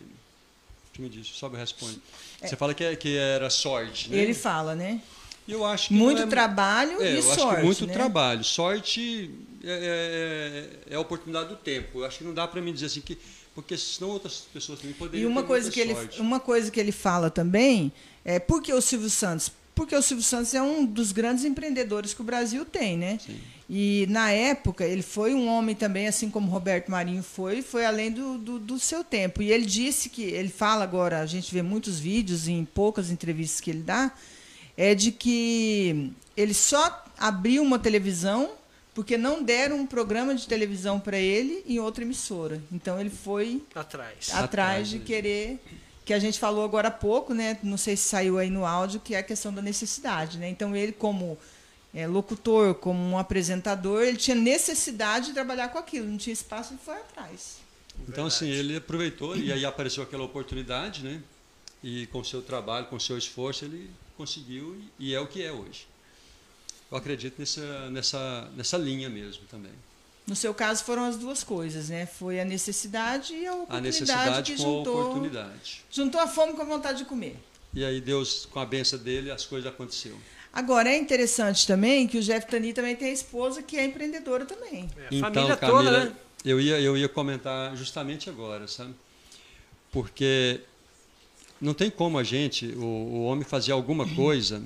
Que 0.94 1.02
me 1.02 1.10
disse? 1.10 1.32
Só 1.34 1.50
me 1.50 1.58
responde. 1.58 2.02
É. 2.42 2.48
Você 2.48 2.56
fala 2.56 2.74
que, 2.74 2.84
é, 2.84 2.96
que 2.96 3.18
era 3.18 3.50
sorte, 3.50 4.10
né? 4.10 4.18
Ele 4.18 4.34
fala, 4.34 4.76
né? 4.76 5.02
Eu 5.48 5.66
acho 5.66 5.88
que 5.88 5.94
muito 5.94 6.24
é, 6.24 6.28
trabalho 6.28 7.02
é, 7.02 7.14
e 7.14 7.16
eu 7.16 7.22
sorte. 7.24 7.42
Acho 7.42 7.56
que 7.56 7.64
muito 7.64 7.88
né? 7.88 7.94
trabalho. 7.94 8.44
Sorte 8.44 9.32
é, 9.64 9.72
é, 10.90 10.94
é, 10.94 10.96
a 10.96 11.00
oportunidade 11.00 11.50
do 11.50 11.56
tempo. 11.56 12.00
Eu 12.00 12.06
acho 12.06 12.18
que 12.18 12.24
não 12.24 12.34
dá 12.34 12.48
para 12.48 12.62
mim 12.62 12.74
dizer 12.74 12.88
assim 12.88 13.02
que 13.02 13.18
porque 13.58 13.76
senão 13.76 14.12
outras 14.12 14.48
pessoas 14.54 14.78
também 14.78 14.94
poderiam 14.94 15.28
e 15.28 15.32
uma 15.32 15.42
coisa 15.42 15.72
que 15.72 15.84
sorte. 15.84 16.14
ele 16.14 16.22
uma 16.22 16.40
coisa 16.40 16.70
que 16.70 16.80
ele 16.80 16.92
fala 16.92 17.32
também 17.32 17.92
é 18.24 18.38
porque 18.38 18.72
o 18.72 18.80
Silvio 18.80 19.10
Santos 19.10 19.52
porque 19.74 19.96
o 19.96 20.02
Silvio 20.02 20.24
Santos 20.24 20.54
é 20.54 20.62
um 20.62 20.86
dos 20.86 21.12
grandes 21.12 21.44
empreendedores 21.44 22.14
que 22.14 22.22
o 22.22 22.24
Brasil 22.24 22.66
tem, 22.66 22.98
né? 22.98 23.20
Sim. 23.24 23.40
E 23.68 24.08
na 24.10 24.32
época 24.32 24.84
ele 24.84 25.04
foi 25.04 25.34
um 25.36 25.48
homem 25.48 25.76
também, 25.76 26.08
assim 26.08 26.32
como 26.32 26.50
Roberto 26.50 26.90
Marinho 26.90 27.22
foi, 27.22 27.62
foi 27.62 27.86
além 27.86 28.12
do, 28.12 28.40
do, 28.40 28.60
do, 28.60 28.80
seu 28.80 29.04
tempo. 29.04 29.40
E 29.42 29.52
ele 29.52 29.68
disse 29.68 30.10
que, 30.10 30.24
ele 30.24 30.50
fala 30.50 30.84
agora, 30.84 31.20
a 31.20 31.28
gente 31.28 31.54
vê 31.54 31.62
muitos 31.62 32.00
vídeos 32.00 32.48
em 32.48 32.66
poucas 32.66 33.12
entrevistas 33.12 33.62
que 33.62 33.70
ele 33.70 33.84
dá, 33.84 34.12
é 34.76 34.96
de 34.96 35.12
que 35.12 36.12
ele 36.36 36.56
só 36.56 37.06
abriu 37.16 37.62
uma 37.62 37.78
televisão 37.78 38.57
porque 38.98 39.16
não 39.16 39.44
deram 39.44 39.76
um 39.80 39.86
programa 39.86 40.34
de 40.34 40.48
televisão 40.48 41.00
para 41.00 41.20
ele 41.20 41.64
em 41.68 41.78
outra 41.78 42.04
emissora. 42.04 42.60
Então 42.72 43.00
ele 43.00 43.12
foi 43.12 43.62
atrás, 43.76 44.34
atrás 44.34 44.90
de 44.90 44.98
querer 44.98 45.60
que 46.04 46.12
a 46.16 46.18
gente 46.18 46.40
falou 46.40 46.66
agora 46.66 46.88
há 46.88 46.92
pouco, 46.92 47.32
né? 47.32 47.60
Não 47.62 47.78
sei 47.78 47.96
se 47.96 48.10
saiu 48.10 48.40
aí 48.40 48.50
no 48.50 48.66
áudio, 48.66 49.00
que 49.00 49.14
é 49.14 49.20
a 49.20 49.24
questão 49.24 49.54
da 49.54 49.62
necessidade, 49.62 50.40
né? 50.40 50.50
Então 50.50 50.76
ele 50.76 50.92
como 50.92 51.38
é, 51.94 52.08
locutor, 52.08 52.74
como 52.74 53.00
um 53.00 53.20
apresentador, 53.20 54.02
ele 54.02 54.18
tinha 54.18 54.34
necessidade 54.34 55.28
de 55.28 55.34
trabalhar 55.34 55.68
com 55.68 55.78
aquilo, 55.78 56.08
não 56.08 56.18
tinha 56.18 56.34
espaço, 56.34 56.74
ele 56.74 56.80
foi 56.84 56.96
atrás. 56.96 57.58
Então 58.10 58.26
assim 58.26 58.50
ele 58.50 58.78
aproveitou 58.78 59.38
e 59.38 59.54
aí 59.54 59.64
apareceu 59.64 60.02
aquela 60.02 60.24
oportunidade, 60.24 61.04
né? 61.04 61.22
E 61.84 62.08
com 62.08 62.24
seu 62.24 62.42
trabalho, 62.42 62.88
com 62.88 63.00
seu 63.00 63.16
esforço, 63.16 63.64
ele 63.64 63.92
conseguiu 64.18 64.76
e 64.98 65.14
é 65.14 65.20
o 65.20 65.28
que 65.28 65.44
é 65.44 65.52
hoje 65.52 65.86
eu 66.92 66.98
acredito 66.98 67.40
nessa, 67.40 67.90
nessa, 67.90 68.52
nessa 68.56 68.78
linha 68.78 69.10
mesmo 69.10 69.44
também. 69.50 69.72
No 70.26 70.36
seu 70.36 70.54
caso 70.54 70.84
foram 70.84 71.06
as 71.06 71.18
duas 71.18 71.44
coisas, 71.44 71.90
né? 71.90 72.06
Foi 72.06 72.40
a 72.40 72.46
necessidade 72.46 73.34
e 73.34 73.48
a 73.48 73.54
oportunidade. 73.54 73.78
A 73.78 73.82
necessidade 73.82 74.52
que 74.52 74.58
com 74.58 74.64
juntou, 74.64 74.98
a 74.98 75.06
oportunidade. 75.06 75.86
Juntou 75.90 76.20
a 76.20 76.28
fome 76.28 76.54
com 76.54 76.62
a 76.62 76.66
vontade 76.66 77.00
de 77.00 77.06
comer. 77.06 77.38
E 77.74 77.84
aí 77.84 78.02
Deus, 78.02 78.46
com 78.46 78.60
a 78.60 78.66
benção 78.66 79.00
dele, 79.00 79.32
as 79.32 79.46
coisas 79.46 79.72
aconteceram. 79.72 80.18
Agora, 80.52 80.90
é 80.90 80.98
interessante 80.98 81.68
também 81.68 82.08
que 82.08 82.18
o 82.18 82.22
Jeff 82.22 82.48
Tani 82.48 82.74
também 82.74 82.96
tem 82.96 83.10
a 83.10 83.14
esposa 83.14 83.62
que 83.62 83.78
é 83.78 83.86
empreendedora 83.86 84.46
também. 84.46 84.90
É, 84.98 85.08
então, 85.12 85.32
família 85.32 85.56
Camila, 85.56 85.84
toda, 85.84 86.06
né? 86.06 86.16
eu, 86.44 86.60
ia, 86.60 86.80
eu 86.80 86.98
ia 86.98 87.08
comentar 87.08 87.76
justamente 87.78 88.30
agora, 88.30 88.68
sabe? 88.68 88.94
Porque 89.92 90.62
não 91.62 91.74
tem 91.74 91.90
como 91.90 92.18
a 92.18 92.24
gente, 92.24 92.66
o, 92.76 92.84
o 92.84 93.24
homem, 93.26 93.44
fazer 93.44 93.72
alguma 93.72 94.08
coisa 94.16 94.64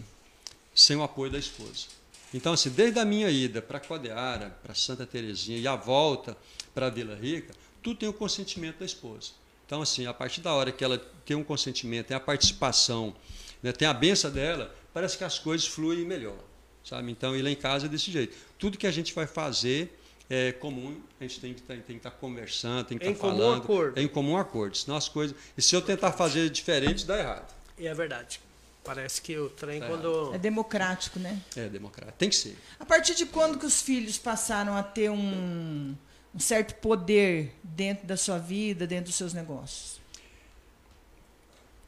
sem 0.74 0.96
o 0.96 1.04
apoio 1.04 1.32
da 1.32 1.38
esposa. 1.38 1.88
Então, 2.34 2.54
assim, 2.54 2.70
desde 2.70 3.00
a 3.00 3.06
minha 3.06 3.30
ida 3.30 3.62
para 3.62 3.80
Codeara, 3.80 4.58
para 4.64 4.74
Santa 4.74 5.06
Terezinha 5.06 5.58
e 5.58 5.68
a 5.68 5.76
volta 5.76 6.38
para 6.74 6.90
Vila 6.90 7.16
Rica, 7.16 7.54
tudo 7.84 7.98
tem 7.98 8.10
o 8.10 8.14
consentimento 8.14 8.80
da 8.80 8.86
esposa. 8.86 9.32
Então, 9.66 9.82
assim, 9.82 10.06
a 10.06 10.14
partir 10.14 10.42
da 10.42 10.54
hora 10.54 10.72
que 10.72 10.84
ela 10.84 10.98
tem 11.26 11.36
um 11.36 11.44
consentimento, 11.44 12.08
tem 12.08 12.18
a 12.18 12.20
participação, 12.20 13.16
né, 13.62 13.72
tem 13.72 13.88
a 13.88 13.94
benção 13.94 14.32
dela, 14.32 14.74
parece 14.94 15.18
que 15.18 15.24
as 15.24 15.40
coisas 15.40 15.68
fluem 15.68 16.06
melhor, 16.06 16.40
sabe? 16.84 17.12
Então, 17.12 17.36
ir 17.36 17.42
lá 17.42 17.50
em 17.50 17.56
casa 17.56 17.86
é 17.86 17.90
desse 17.90 18.12
jeito. 18.12 18.36
Tudo 18.58 18.78
que 18.78 18.88
a 18.88 18.92
gente 18.92 19.14
vai 19.14 19.28
fazer 19.28 19.98
é 20.30 20.54
comum, 20.54 20.98
a 21.20 21.24
gente 21.24 21.40
tem 21.42 21.54
que 21.54 21.62
tá, 21.62 21.76
estar 21.76 22.00
tá 22.00 22.12
conversando, 22.12 22.86
tem 22.86 22.98
que 22.98 23.06
estar 23.06 23.28
tá 23.28 23.34
falando. 23.34 23.64
Acordo. 23.64 24.00
É 24.00 24.04
em 24.04 24.08
comum 24.08 24.38
acordo. 24.38 24.78
Senão 24.78 24.96
as 24.96 25.10
coisas. 25.10 25.36
E 25.58 25.62
se 25.62 25.76
eu 25.76 25.82
tentar 25.82 26.14
fazer 26.14 26.50
diferente, 26.50 27.06
dá 27.06 27.20
errado. 27.20 27.54
É 27.78 27.94
verdade. 27.94 28.40
Parece 28.84 29.22
que 29.22 29.38
o 29.38 29.50
trem 29.50 29.82
é. 29.82 29.88
quando. 29.88 30.34
É 30.34 30.38
democrático, 30.38 31.20
né? 31.20 31.40
É 31.56 31.68
democrático. 31.68 32.18
Tem 32.18 32.30
que 32.30 32.36
ser. 32.36 32.58
A 32.80 32.86
partir 32.86 33.14
de 33.14 33.26
quando 33.26 33.60
que 33.60 33.66
os 33.66 33.82
filhos 33.82 34.18
passaram 34.18 34.76
a 34.76 34.82
ter 34.82 35.10
um, 35.12 35.96
um 36.34 36.40
certo 36.40 36.76
poder 36.76 37.56
dentro 37.64 38.08
da 38.08 38.18
sua 38.18 38.40
vida, 38.40 38.88
dentro 38.88 39.06
dos 39.06 39.16
seus 39.16 39.34
negócios? 39.34 40.02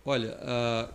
Olha. 0.06 0.38
Uh... 0.42 0.94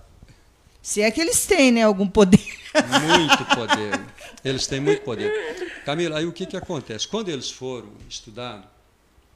Se 0.81 1.03
é 1.03 1.11
que 1.11 1.21
eles 1.21 1.45
têm, 1.45 1.73
né? 1.73 1.83
Algum 1.83 2.07
poder. 2.07 2.39
Muito 2.39 3.45
poder. 3.55 4.01
Eles 4.45 4.67
têm 4.67 4.81
muito 4.81 5.03
poder. 5.03 5.83
Camila, 5.85 6.19
aí 6.19 6.27
o 6.27 6.33
que, 6.33 6.47
que 6.47 6.57
acontece? 6.57 7.09
Quando 7.09 7.29
eles 7.29 7.51
foram 7.51 7.91
estudar, 8.09 8.73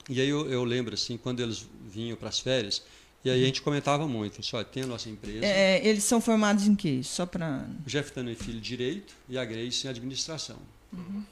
e 0.09 0.21
aí 0.21 0.29
eu, 0.29 0.51
eu 0.51 0.65
lembro 0.65 0.95
assim, 0.95 1.19
quando 1.19 1.41
eles 1.41 1.67
vinham 1.87 2.17
para 2.17 2.29
as 2.29 2.39
férias, 2.39 2.83
e 3.25 3.31
aí 3.31 3.43
a 3.43 3.47
gente 3.47 3.63
comentava 3.63 4.09
muito, 4.09 4.43
só 4.43 4.65
tem 4.65 4.83
a 4.83 4.87
nossa 4.87 5.09
empresa. 5.09 5.45
É, 5.45 5.87
eles 5.87 6.03
são 6.03 6.21
formados 6.21 6.67
em 6.67 6.75
quê? 6.75 7.01
Só 7.05 7.25
para. 7.25 7.67
O 7.87 7.89
Jeff 7.89 8.11
Tano 8.13 8.35
Filho 8.35 8.61
Direito 8.61 9.15
e 9.29 9.39
a 9.39 9.45
Grace 9.45 9.87
em 9.87 9.91
Administração. 9.91 10.59
Uhum. 10.93 11.23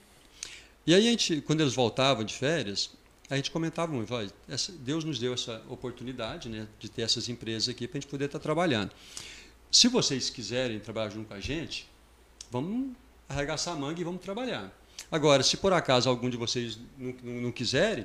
E 0.87 0.95
aí 0.95 1.07
a 1.07 1.11
gente, 1.11 1.41
quando 1.41 1.61
eles 1.61 1.75
voltavam 1.75 2.25
de 2.25 2.35
férias, 2.35 2.91
a 3.29 3.37
gente 3.37 3.51
comentava 3.51 3.93
muito, 3.93 4.13
olha, 4.15 4.31
Deus 4.81 5.05
nos 5.05 5.19
deu 5.19 5.35
essa 5.35 5.63
oportunidade 5.69 6.49
né, 6.49 6.67
de 6.79 6.89
ter 6.89 7.03
essas 7.03 7.29
empresas 7.29 7.69
aqui 7.69 7.87
para 7.87 7.99
a 7.99 8.01
gente 8.01 8.11
poder 8.11 8.25
estar 8.27 8.39
trabalhando. 8.39 8.91
Se 9.71 9.87
vocês 9.89 10.31
quiserem 10.31 10.81
trabalhar 10.81 11.11
junto 11.11 11.29
com 11.29 11.35
a 11.35 11.41
gente, 11.41 11.89
vamos 12.51 12.93
arregaçar 13.29 13.75
a 13.75 13.77
manga 13.77 14.01
e 14.01 14.05
vamos 14.05 14.21
trabalhar. 14.21 14.73
Agora, 15.11 15.43
se 15.43 15.57
por 15.57 15.73
acaso 15.73 16.09
algum 16.09 16.29
de 16.29 16.37
vocês 16.37 16.79
não, 16.99 17.15
não, 17.23 17.41
não 17.43 17.53
quiserem, 17.53 18.05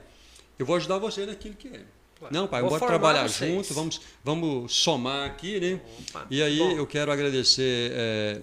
eu 0.60 0.66
vou 0.66 0.76
ajudar 0.76 0.98
você 0.98 1.26
naquilo 1.26 1.56
que 1.56 1.70
é. 1.70 1.84
Não, 2.32 2.48
pai, 2.48 2.62
bora 2.62 2.86
trabalhar 2.86 3.28
vocês. 3.28 3.52
junto, 3.52 3.74
vamos, 3.74 4.02
vamos 4.24 4.74
somar 4.74 5.30
aqui, 5.30 5.60
né? 5.60 5.82
Opa, 6.10 6.28
e 6.30 6.42
aí 6.42 6.58
bom. 6.58 6.72
eu 6.72 6.88
quero 6.88 7.12
agradecer 7.12 7.92
é, 7.94 8.42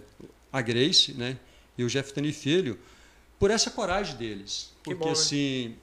a 0.53 0.61
Grace, 0.61 1.15
né? 1.15 1.39
E 1.77 1.83
o 1.83 1.89
Jeff 1.89 2.13
Tani 2.13 2.33
Filho 2.33 2.79
por 3.39 3.51
essa 3.51 3.71
coragem 3.71 4.17
deles. 4.17 4.71
Porque 4.85 5.05
bom, 5.05 5.11
assim. 5.11 5.75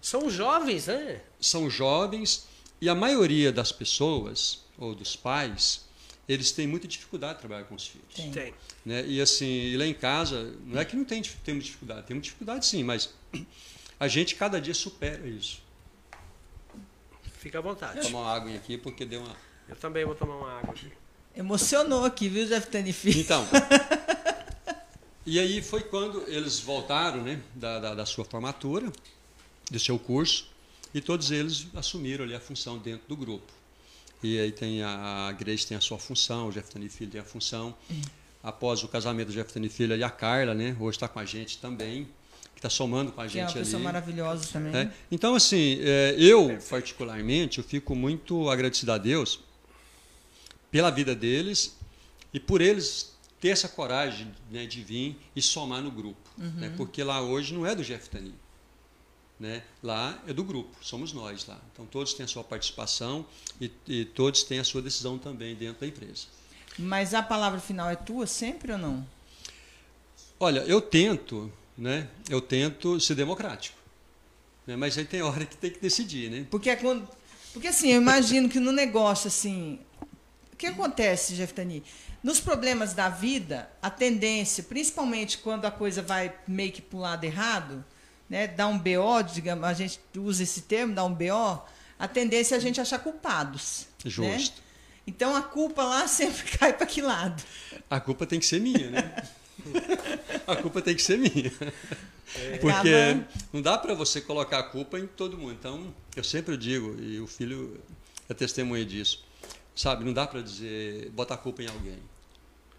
São 0.00 0.30
jovens, 0.30 0.86
né? 0.86 1.20
São 1.40 1.68
jovens 1.68 2.46
e 2.80 2.88
a 2.88 2.94
maioria 2.94 3.50
das 3.50 3.72
pessoas, 3.72 4.60
ou 4.78 4.94
dos 4.94 5.16
pais, 5.16 5.86
eles 6.28 6.52
têm 6.52 6.66
muita 6.66 6.86
dificuldade 6.86 7.34
de 7.34 7.40
trabalhar 7.40 7.64
com 7.64 7.74
os 7.74 7.86
filhos. 7.86 8.14
Tem. 8.14 8.30
tem. 8.30 8.54
Né? 8.84 9.04
E 9.06 9.20
assim, 9.20 9.46
e 9.46 9.76
lá 9.76 9.86
em 9.86 9.94
casa, 9.94 10.54
não 10.64 10.80
é 10.80 10.84
que 10.84 10.94
não 10.94 11.04
tem, 11.04 11.22
tem 11.44 11.58
dificuldade, 11.58 12.06
tem 12.06 12.20
dificuldade 12.20 12.66
sim, 12.66 12.84
mas 12.84 13.14
a 13.98 14.08
gente 14.08 14.34
cada 14.34 14.60
dia 14.60 14.74
supera 14.74 15.26
isso. 15.26 15.65
Fica 17.46 17.60
à 17.60 17.62
vontade. 17.62 18.00
Vou 18.00 18.02
tomar 18.02 18.22
uma 18.22 18.32
água 18.32 18.54
aqui 18.56 18.76
porque 18.76 19.04
deu 19.04 19.20
uma. 19.20 19.36
Eu 19.68 19.76
também 19.76 20.04
vou 20.04 20.16
tomar 20.16 20.34
uma 20.34 20.58
água 20.58 20.72
aqui. 20.72 20.90
Emocionou 21.36 22.04
aqui, 22.04 22.28
viu, 22.28 22.44
Jeff 22.44 22.66
Tennifi? 22.66 23.20
Então. 23.20 23.46
e 25.24 25.38
aí 25.38 25.62
foi 25.62 25.82
quando 25.82 26.24
eles 26.26 26.58
voltaram 26.58 27.22
né, 27.22 27.40
da, 27.54 27.78
da, 27.78 27.94
da, 27.94 28.04
sua 28.04 28.24
formatura, 28.24 28.90
do 29.70 29.78
seu 29.78 29.96
curso, 29.96 30.50
e 30.92 31.00
todos 31.00 31.30
eles 31.30 31.68
assumiram 31.76 32.24
ali 32.24 32.34
a 32.34 32.40
função 32.40 32.78
dentro 32.78 33.06
do 33.06 33.16
grupo. 33.16 33.52
E 34.20 34.40
aí 34.40 34.50
tem 34.50 34.82
a, 34.82 35.28
a 35.28 35.32
Grace 35.32 35.68
tem 35.68 35.76
a 35.76 35.80
sua 35.80 36.00
função, 36.00 36.48
o 36.48 36.50
Jeff 36.50 36.68
Tennifi 36.68 37.06
tem 37.06 37.20
a 37.20 37.24
função. 37.24 37.76
Após 38.42 38.82
o 38.82 38.88
casamento 38.88 39.28
do 39.28 39.32
Jeff 39.32 39.52
Tennifi, 39.52 39.84
e 39.84 40.02
a 40.02 40.10
Carla, 40.10 40.52
né, 40.52 40.76
hoje 40.80 40.96
está 40.96 41.06
com 41.06 41.20
a 41.20 41.24
gente 41.24 41.58
também 41.58 42.08
que 42.56 42.60
está 42.60 42.70
somando 42.70 43.12
com 43.12 43.20
a 43.20 43.28
gente 43.28 43.34
que 43.34 43.38
é 43.38 43.44
uma 43.44 43.52
pessoa 43.52 43.76
ali. 43.76 43.84
maravilhosa 43.84 44.48
também. 44.50 44.74
É. 44.74 44.90
Então, 45.12 45.34
assim, 45.34 45.78
é, 45.82 46.16
eu, 46.18 46.58
particularmente, 46.70 47.58
eu 47.58 47.64
fico 47.64 47.94
muito 47.94 48.48
agradecido 48.48 48.92
a 48.92 48.98
Deus 48.98 49.40
pela 50.70 50.90
vida 50.90 51.14
deles 51.14 51.76
e 52.32 52.40
por 52.40 52.62
eles 52.62 53.14
ter 53.38 53.48
essa 53.48 53.68
coragem 53.68 54.34
né, 54.50 54.64
de 54.64 54.82
vir 54.82 55.18
e 55.36 55.42
somar 55.42 55.82
no 55.82 55.90
grupo. 55.90 56.30
Uhum. 56.38 56.50
Né, 56.52 56.74
porque 56.78 57.04
lá 57.04 57.20
hoje 57.20 57.52
não 57.52 57.66
é 57.66 57.74
do 57.74 57.84
Jeff 57.84 58.08
Tani. 58.08 58.34
Né? 59.38 59.62
Lá 59.82 60.18
é 60.26 60.32
do 60.32 60.42
grupo, 60.42 60.74
somos 60.80 61.12
nós 61.12 61.44
lá. 61.46 61.60
Então 61.70 61.84
todos 61.84 62.14
têm 62.14 62.24
a 62.24 62.28
sua 62.28 62.42
participação 62.42 63.26
e, 63.60 63.70
e 63.86 64.06
todos 64.06 64.42
têm 64.44 64.60
a 64.60 64.64
sua 64.64 64.80
decisão 64.80 65.18
também 65.18 65.54
dentro 65.54 65.82
da 65.82 65.86
empresa. 65.86 66.26
Mas 66.78 67.12
a 67.12 67.22
palavra 67.22 67.60
final 67.60 67.90
é 67.90 67.96
tua 67.96 68.26
sempre 68.26 68.72
ou 68.72 68.78
não? 68.78 69.06
Olha, 70.40 70.60
eu 70.60 70.80
tento 70.80 71.52
né, 71.76 72.08
eu 72.28 72.40
tento 72.40 72.98
ser 73.00 73.14
democrático. 73.14 73.76
Né, 74.66 74.76
mas 74.76 74.96
aí 74.98 75.04
tem 75.04 75.22
hora 75.22 75.44
que 75.44 75.56
tem 75.56 75.70
que 75.70 75.80
decidir, 75.80 76.30
né? 76.30 76.46
Porque, 76.50 76.70
é 76.70 76.76
quando, 76.76 77.08
porque 77.52 77.68
assim, 77.68 77.90
eu 77.90 78.00
imagino 78.00 78.48
que 78.48 78.58
no 78.58 78.72
negócio, 78.72 79.28
assim, 79.28 79.78
o 80.52 80.56
que 80.56 80.66
acontece, 80.66 81.34
Jeftani? 81.34 81.82
Nos 82.22 82.40
problemas 82.40 82.92
da 82.92 83.08
vida, 83.08 83.70
a 83.80 83.90
tendência, 83.90 84.64
principalmente 84.64 85.38
quando 85.38 85.64
a 85.66 85.70
coisa 85.70 86.02
vai 86.02 86.34
meio 86.48 86.72
que 86.72 86.82
para 86.82 86.96
o 86.96 87.00
lado 87.00 87.24
errado, 87.24 87.84
né, 88.28 88.48
dar 88.48 88.66
um 88.66 88.78
BO, 88.78 89.22
digamos, 89.32 89.64
a 89.64 89.72
gente 89.72 90.00
usa 90.16 90.42
esse 90.42 90.62
termo, 90.62 90.94
dar 90.94 91.04
um 91.04 91.14
BO, 91.14 91.62
a 91.98 92.08
tendência 92.08 92.54
é 92.54 92.58
a 92.58 92.60
gente 92.60 92.80
achar 92.80 92.98
culpados. 92.98 93.86
Né? 94.04 94.10
Justo. 94.10 94.56
Né? 94.56 94.64
Então 95.06 95.36
a 95.36 95.42
culpa 95.42 95.84
lá 95.84 96.08
sempre 96.08 96.58
cai 96.58 96.72
para 96.72 96.86
que 96.86 97.00
lado? 97.00 97.42
A 97.88 98.00
culpa 98.00 98.26
tem 98.26 98.40
que 98.40 98.46
ser 98.46 98.60
minha, 98.60 98.90
né? 98.90 99.14
a 100.46 100.56
culpa 100.56 100.80
tem 100.82 100.94
que 100.94 101.02
ser 101.02 101.18
minha. 101.18 101.52
É. 102.34 102.58
Porque 102.58 103.20
não 103.52 103.62
dá 103.62 103.78
para 103.78 103.94
você 103.94 104.20
colocar 104.20 104.58
a 104.58 104.62
culpa 104.62 104.98
em 104.98 105.06
todo 105.06 105.38
mundo. 105.38 105.52
Então, 105.52 105.94
eu 106.14 106.24
sempre 106.24 106.56
digo, 106.56 107.00
e 107.00 107.20
o 107.20 107.26
filho 107.26 107.80
é 108.28 108.34
testemunha 108.34 108.84
disso, 108.84 109.24
sabe? 109.74 110.04
Não 110.04 110.12
dá 110.12 110.26
para 110.26 110.40
dizer, 110.40 111.10
botar 111.10 111.34
a 111.34 111.38
culpa 111.38 111.62
em 111.62 111.68
alguém. 111.68 111.98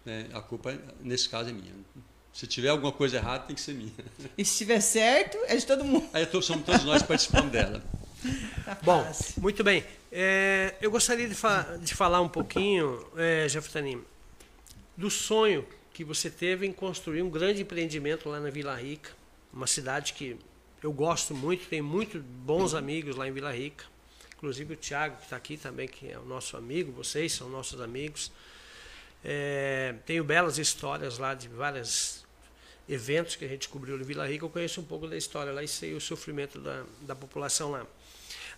Né? 0.04 0.26
A 0.32 0.40
culpa, 0.40 0.78
nesse 1.00 1.28
caso, 1.28 1.50
é 1.50 1.52
minha. 1.52 1.72
Se 2.32 2.46
tiver 2.46 2.68
alguma 2.68 2.92
coisa 2.92 3.16
errada, 3.16 3.44
tem 3.44 3.56
que 3.56 3.62
ser 3.62 3.74
minha. 3.74 3.92
E 4.36 4.44
se 4.44 4.52
estiver 4.52 4.80
certo, 4.80 5.38
é 5.46 5.56
de 5.56 5.66
todo 5.66 5.84
mundo. 5.84 6.08
Aí 6.12 6.26
somos 6.42 6.64
todos 6.64 6.84
nós 6.84 7.02
participando 7.02 7.50
dela. 7.50 7.82
Tá 8.64 8.78
Bom, 8.82 9.04
muito 9.38 9.64
bem. 9.64 9.84
É, 10.10 10.74
eu 10.80 10.90
gostaria 10.90 11.28
de, 11.28 11.34
fa 11.34 11.78
de, 11.80 11.94
falar 11.94 12.20
um 12.20 12.28
pouquinho, 12.28 13.04
é, 13.16 13.48
Jefferson 13.48 14.00
do 14.96 15.10
sonho 15.10 15.64
que 15.98 16.04
você 16.04 16.30
teve 16.30 16.64
em 16.64 16.72
construir 16.72 17.22
um 17.22 17.28
grande 17.28 17.62
empreendimento 17.62 18.28
lá 18.28 18.38
na 18.38 18.50
Vila 18.50 18.72
Rica, 18.76 19.10
uma 19.52 19.66
cidade 19.66 20.12
que 20.12 20.36
eu 20.80 20.92
gosto 20.92 21.34
muito, 21.34 21.66
tenho 21.66 21.82
muito 21.82 22.20
bons 22.20 22.72
amigos 22.72 23.16
lá 23.16 23.26
em 23.26 23.32
Vila 23.32 23.50
Rica, 23.50 23.84
inclusive 24.36 24.74
o 24.74 24.76
Tiago 24.76 25.16
que 25.16 25.24
está 25.24 25.34
aqui 25.34 25.56
também, 25.56 25.88
que 25.88 26.08
é 26.08 26.16
o 26.16 26.24
nosso 26.24 26.56
amigo, 26.56 26.92
vocês 26.92 27.32
são 27.32 27.48
nossos 27.48 27.80
amigos. 27.80 28.30
É, 29.24 29.96
tenho 30.06 30.22
belas 30.22 30.56
histórias 30.56 31.18
lá 31.18 31.34
de 31.34 31.48
vários 31.48 32.24
eventos 32.88 33.34
que 33.34 33.44
a 33.44 33.48
gente 33.48 33.68
cobriu 33.68 33.98
em 33.98 34.02
Vila 34.04 34.24
Rica, 34.24 34.44
eu 34.44 34.50
conheço 34.50 34.80
um 34.80 34.84
pouco 34.84 35.08
da 35.08 35.16
história 35.16 35.50
lá 35.52 35.64
e 35.64 35.68
sei 35.68 35.94
o 35.94 36.00
sofrimento 36.00 36.60
da, 36.60 36.84
da 37.00 37.16
população 37.16 37.72
lá. 37.72 37.84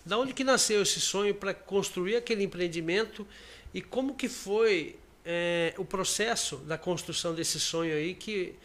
Da 0.05 0.15
onde 0.15 0.31
que 0.31 0.43
nasceu 0.43 0.83
esse 0.83 1.01
sonho 1.01 1.33
para 1.33 1.55
construir 1.55 2.17
aquele 2.17 2.43
empreendimento 2.43 3.25
e 3.73 3.81
como 3.81 4.13
que 4.13 4.29
foi 4.29 4.95
é, 5.25 5.73
o 5.77 5.85
processo 5.85 6.57
da 6.57 6.77
construção 6.77 7.33
desse 7.33 7.59
sonho 7.59 7.95
aí 7.95 8.13
que 8.13 8.55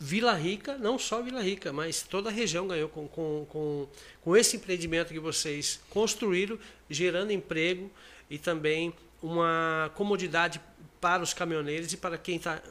Vila 0.00 0.32
Rica, 0.34 0.78
não 0.78 0.98
só 0.98 1.20
Vila 1.20 1.42
Rica, 1.42 1.72
mas 1.72 2.02
toda 2.02 2.30
a 2.30 2.32
região 2.32 2.68
ganhou 2.68 2.88
com, 2.88 3.08
com, 3.08 3.46
com, 3.48 3.88
com 4.22 4.36
esse 4.36 4.56
empreendimento 4.56 5.12
que 5.12 5.18
vocês 5.18 5.80
construíram, 5.90 6.58
gerando 6.88 7.32
emprego 7.32 7.90
e 8.30 8.38
também 8.38 8.94
uma 9.20 9.90
comodidade 9.94 10.60
para 11.00 11.22
os 11.22 11.34
caminhoneiros 11.34 11.92
e 11.92 11.96
para 11.96 12.16
quem 12.16 12.36
está 12.36 12.62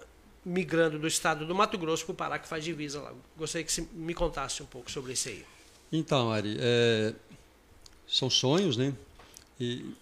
migrando 0.46 0.98
do 0.98 1.08
estado 1.08 1.46
do 1.46 1.54
Mato 1.54 1.78
Grosso 1.78 2.06
para 2.06 2.14
o 2.14 2.16
Pará, 2.16 2.40
que 2.40 2.48
faz 2.48 2.64
divisa 2.64 3.02
lá. 3.02 3.14
Gostaria 3.38 3.66
que 3.66 3.72
você 3.74 3.86
me 3.92 4.14
contasse 4.14 4.64
um 4.64 4.66
pouco 4.66 4.90
sobre 4.90 5.12
isso 5.12 5.28
aí. 5.28 5.46
Então, 5.92 6.32
Ari, 6.32 6.58
é, 6.60 7.14
são 8.08 8.30
sonhos, 8.30 8.78
né? 8.78 8.94
E 9.60 9.94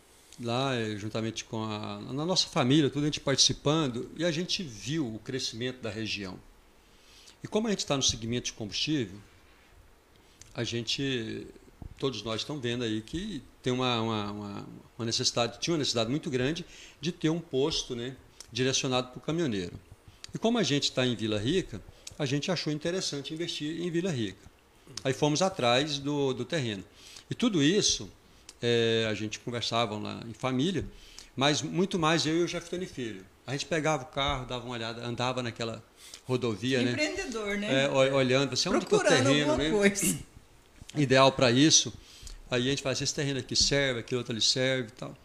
lá, 0.41 0.75
é, 0.75 0.97
juntamente 0.97 1.45
com 1.45 1.63
a 1.63 1.99
na 2.01 2.25
nossa 2.25 2.47
família, 2.47 2.89
tudo 2.89 3.03
a 3.03 3.05
gente 3.05 3.19
participando, 3.19 4.09
e 4.17 4.25
a 4.25 4.31
gente 4.31 4.63
viu 4.63 5.15
o 5.15 5.19
crescimento 5.19 5.81
da 5.81 5.89
região. 5.89 6.39
E 7.43 7.47
como 7.47 7.67
a 7.67 7.69
gente 7.69 7.79
está 7.79 7.95
no 7.95 8.03
segmento 8.03 8.47
de 8.47 8.53
combustível, 8.53 9.19
a 10.53 10.63
gente, 10.63 11.45
todos 11.97 12.23
nós 12.23 12.41
estamos 12.41 12.61
vendo 12.61 12.83
aí 12.83 13.01
que 13.01 13.43
tem 13.61 13.71
uma, 13.71 14.01
uma, 14.01 14.67
uma 14.97 15.05
necessidade, 15.05 15.59
tinha 15.59 15.73
uma 15.73 15.79
necessidade 15.79 16.09
muito 16.09 16.29
grande 16.29 16.65
de 16.99 17.11
ter 17.11 17.29
um 17.29 17.39
posto 17.39 17.95
né, 17.95 18.15
direcionado 18.51 19.09
para 19.09 19.17
o 19.19 19.21
caminhoneiro. 19.21 19.79
E 20.33 20.37
como 20.37 20.57
a 20.57 20.63
gente 20.63 20.85
está 20.85 21.05
em 21.05 21.15
Vila 21.15 21.37
Rica, 21.37 21.81
a 22.17 22.25
gente 22.25 22.49
achou 22.49 22.71
interessante 22.71 23.33
investir 23.33 23.81
em 23.81 23.91
Vila 23.91 24.11
Rica. 24.11 24.49
Aí 25.03 25.13
fomos 25.13 25.41
atrás 25.41 25.99
do, 25.99 26.33
do 26.33 26.45
terreno. 26.45 26.83
E 27.29 27.35
tudo 27.35 27.61
isso, 27.61 28.09
é, 28.61 29.07
a 29.09 29.13
gente 29.13 29.39
conversava 29.39 29.97
lá 29.97 30.21
em 30.27 30.33
família, 30.33 30.85
mas 31.35 31.61
muito 31.61 31.99
mais 31.99 32.25
eu 32.25 32.37
e 32.37 32.43
o 32.43 32.47
Jeftani 32.47 32.85
Filho. 32.85 33.25
A 33.45 33.51
gente 33.51 33.65
pegava 33.65 34.03
o 34.03 34.07
carro, 34.07 34.45
dava 34.45 34.65
uma 34.65 34.73
olhada, 34.73 35.05
andava 35.05 35.43
naquela 35.43 35.83
rodovia, 36.25 36.81
né? 36.81 36.91
Empreendedor, 36.91 37.57
né? 37.57 37.85
É, 37.85 37.89
olhando, 37.89 38.53
assim, 38.53 38.69
onde 38.69 38.85
Procurando 38.85 39.07
que 39.07 39.13
é 39.13 39.21
o 39.21 39.25
terreno 39.25 39.57
mesmo? 39.57 39.77
Coisa. 39.77 40.19
Ideal 40.95 41.31
para 41.31 41.51
isso. 41.51 41.93
Aí 42.49 42.67
a 42.67 42.69
gente 42.69 42.81
fala 42.81 42.93
assim, 42.93 43.03
esse 43.03 43.13
terreno 43.13 43.39
aqui 43.39 43.55
serve, 43.55 43.99
aquele 43.99 44.17
outro 44.17 44.31
ali 44.33 44.41
serve 44.41 44.89
e 44.89 44.91
tal. 44.91 45.15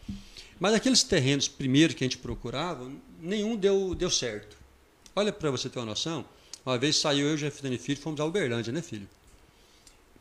Mas 0.58 0.74
aqueles 0.74 1.02
terrenos 1.02 1.48
primeiros 1.48 1.94
que 1.94 2.04
a 2.04 2.06
gente 2.06 2.18
procurava, 2.18 2.90
nenhum 3.18 3.56
deu, 3.56 3.94
deu 3.94 4.10
certo. 4.10 4.56
Olha 5.16 5.32
para 5.32 5.50
você 5.50 5.68
ter 5.68 5.78
uma 5.78 5.86
noção, 5.86 6.24
uma 6.64 6.76
vez 6.76 6.96
saiu 6.96 7.26
eu 7.26 7.32
e 7.32 7.34
o 7.34 7.38
Jefferson 7.38 7.78
Filho, 7.78 8.00
fomos 8.00 8.20
a 8.20 8.24
Uberlândia, 8.24 8.72
né, 8.72 8.82
filho? 8.82 9.08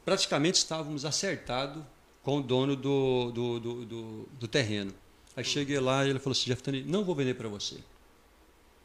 Praticamente 0.05 0.57
estávamos 0.57 1.03
acertados 1.03 1.83
com 2.29 2.37
o 2.37 2.43
dono 2.43 2.75
do, 2.75 3.31
do, 3.31 3.59
do, 3.59 3.85
do, 3.85 4.29
do 4.39 4.47
terreno. 4.47 4.93
Aí 5.35 5.43
cheguei 5.43 5.79
lá 5.79 6.05
e 6.05 6.11
ele 6.11 6.19
falou 6.19 6.33
assim, 6.33 6.45
Jefferson, 6.45 6.87
não 6.87 7.03
vou 7.03 7.15
vender 7.15 7.33
para 7.33 7.49
você. 7.49 7.77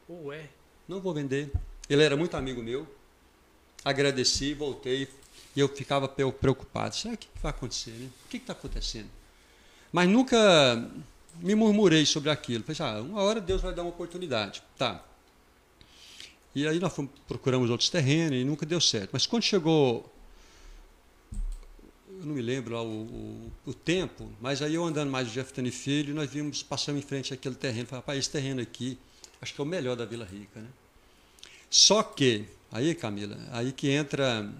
Ué? 0.09 0.49
Não 0.87 0.99
vou 0.99 1.13
vender. 1.13 1.51
Ele 1.87 2.01
era 2.01 2.17
muito 2.17 2.35
amigo 2.35 2.63
meu. 2.63 2.87
Agradeci, 3.83 4.55
voltei 4.55 5.07
e 5.55 5.59
eu 5.59 5.67
ficava 5.67 6.07
preocupado. 6.07 6.95
Será 6.95 7.15
que 7.15 7.27
vai 7.39 7.51
acontecer? 7.51 7.91
Né? 7.91 8.09
O 8.25 8.29
que 8.29 8.37
está 8.37 8.53
acontecendo? 8.53 9.09
Mas 9.91 10.09
nunca 10.09 10.89
me 11.35 11.53
murmurei 11.53 12.03
sobre 12.03 12.31
aquilo. 12.31 12.63
Falei, 12.63 12.97
ah, 12.97 13.01
uma 13.03 13.21
hora 13.21 13.39
Deus 13.39 13.61
vai 13.61 13.75
dar 13.75 13.83
uma 13.83 13.91
oportunidade. 13.91 14.63
Tá. 14.75 15.05
E 16.55 16.67
aí 16.67 16.79
nós 16.79 16.91
fomos, 16.91 17.11
procuramos 17.27 17.69
outros 17.69 17.91
terrenos 17.91 18.39
e 18.39 18.43
nunca 18.43 18.65
deu 18.65 18.81
certo. 18.81 19.11
Mas 19.13 19.27
quando 19.27 19.43
chegou, 19.43 20.11
eu 22.25 22.29
não 22.29 22.35
me 22.35 22.41
lembro 22.41 22.73
lá 22.73 22.81
o, 22.81 23.03
o, 23.03 23.51
o 23.67 23.73
tempo, 23.73 24.31
mas 24.41 24.61
aí 24.63 24.73
eu 24.73 24.83
andando 24.83 25.11
mais 25.11 25.27
o 25.27 25.31
Jeff 25.31 25.53
Tani 25.53 25.69
Filho, 25.69 26.15
nós 26.15 26.29
vimos, 26.29 26.63
passamos 26.63 27.03
em 27.03 27.05
frente 27.07 27.31
àquele 27.31 27.53
terreno. 27.53 27.85
Falei, 27.85 28.01
rapaz, 28.01 28.19
esse 28.19 28.31
terreno 28.31 28.61
aqui, 28.61 28.97
acho 29.39 29.53
que 29.53 29.61
é 29.61 29.63
o 29.63 29.67
melhor 29.67 29.95
da 29.95 30.05
Vila 30.05 30.25
Rica, 30.25 30.59
né? 30.59 30.67
Só 31.69 32.01
que, 32.01 32.45
aí 32.71 32.95
Camila, 32.95 33.37
aí 33.51 33.71
que 33.71 33.89
entra, 33.89 34.51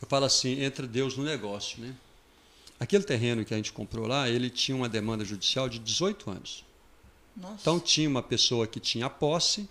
eu 0.00 0.06
falo 0.06 0.26
assim, 0.26 0.62
entra 0.62 0.86
Deus 0.86 1.16
no 1.16 1.24
negócio, 1.24 1.80
né? 1.80 1.92
Aquele 2.78 3.02
terreno 3.02 3.44
que 3.44 3.52
a 3.52 3.56
gente 3.56 3.72
comprou 3.72 4.06
lá, 4.06 4.28
ele 4.28 4.48
tinha 4.48 4.76
uma 4.76 4.88
demanda 4.88 5.24
judicial 5.24 5.68
de 5.68 5.80
18 5.80 6.30
anos. 6.30 6.64
Nossa. 7.36 7.56
Então 7.60 7.80
tinha 7.80 8.08
uma 8.08 8.22
pessoa 8.22 8.64
que 8.68 8.78
tinha 8.78 9.06
a 9.06 9.10
posse 9.10 9.68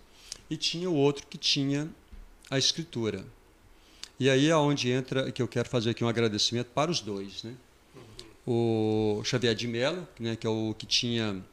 e 0.49 0.57
tinha 0.57 0.89
o 0.89 0.95
outro 0.95 1.25
que 1.27 1.37
tinha 1.37 1.89
a 2.49 2.57
escritura. 2.57 3.25
E 4.19 4.29
aí 4.29 4.49
é 4.49 4.55
onde 4.55 4.89
entra 4.89 5.31
que 5.31 5.41
eu 5.41 5.47
quero 5.47 5.69
fazer 5.69 5.91
aqui 5.91 6.03
um 6.03 6.07
agradecimento 6.07 6.67
para 6.67 6.89
os 6.89 7.01
dois, 7.01 7.43
né? 7.43 7.53
O 8.45 9.21
Xavier 9.23 9.53
de 9.53 9.67
Mello, 9.67 10.07
né, 10.19 10.35
que 10.35 10.47
é 10.47 10.49
o 10.49 10.73
que 10.73 10.85
tinha 10.85 11.43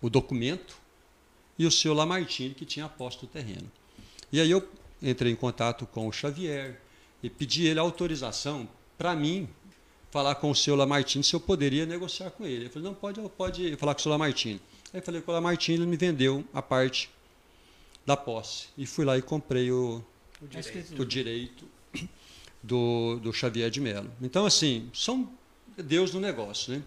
o 0.00 0.08
documento 0.08 0.76
e 1.58 1.66
o 1.66 1.70
seu 1.70 1.94
Lamartine, 1.94 2.54
que 2.54 2.64
tinha 2.64 2.86
aposto 2.86 3.24
o 3.24 3.26
terreno. 3.26 3.70
E 4.32 4.40
aí 4.40 4.50
eu 4.50 4.66
entrei 5.02 5.30
em 5.30 5.36
contato 5.36 5.86
com 5.86 6.08
o 6.08 6.12
Xavier 6.12 6.80
e 7.22 7.30
pedi 7.30 7.66
ele 7.66 7.78
autorização 7.78 8.68
para 8.96 9.14
mim 9.14 9.48
falar 10.10 10.36
com 10.36 10.50
o 10.50 10.54
seu 10.54 10.74
Lamartine 10.74 11.22
se 11.22 11.34
eu 11.34 11.40
poderia 11.40 11.84
negociar 11.86 12.30
com 12.30 12.44
ele. 12.44 12.64
Ele 12.64 12.68
falou, 12.70 12.88
não, 12.88 12.94
pode, 12.94 13.20
pode 13.36 13.76
falar 13.76 13.94
com 13.94 14.00
o 14.00 14.02
seu 14.02 14.10
Lamartine. 14.10 14.60
Aí 14.92 15.00
falei 15.00 15.20
com 15.20 15.30
o 15.30 15.34
Lamartine, 15.34 15.78
ele 15.78 15.86
me 15.86 15.96
vendeu 15.96 16.44
a 16.52 16.62
parte 16.62 17.10
da 18.06 18.16
posse. 18.16 18.68
E 18.76 18.86
fui 18.86 19.04
lá 19.04 19.18
e 19.18 19.22
comprei 19.22 19.70
o, 19.70 20.04
o 20.40 20.46
direito, 20.46 21.02
o 21.02 21.04
direito 21.04 21.68
do, 22.62 23.16
do 23.16 23.32
Xavier 23.32 23.70
de 23.70 23.80
Mello. 23.80 24.10
Então, 24.20 24.46
assim, 24.46 24.90
são 24.92 25.30
Deus 25.76 26.12
no 26.12 26.20
negócio, 26.20 26.74
né? 26.74 26.82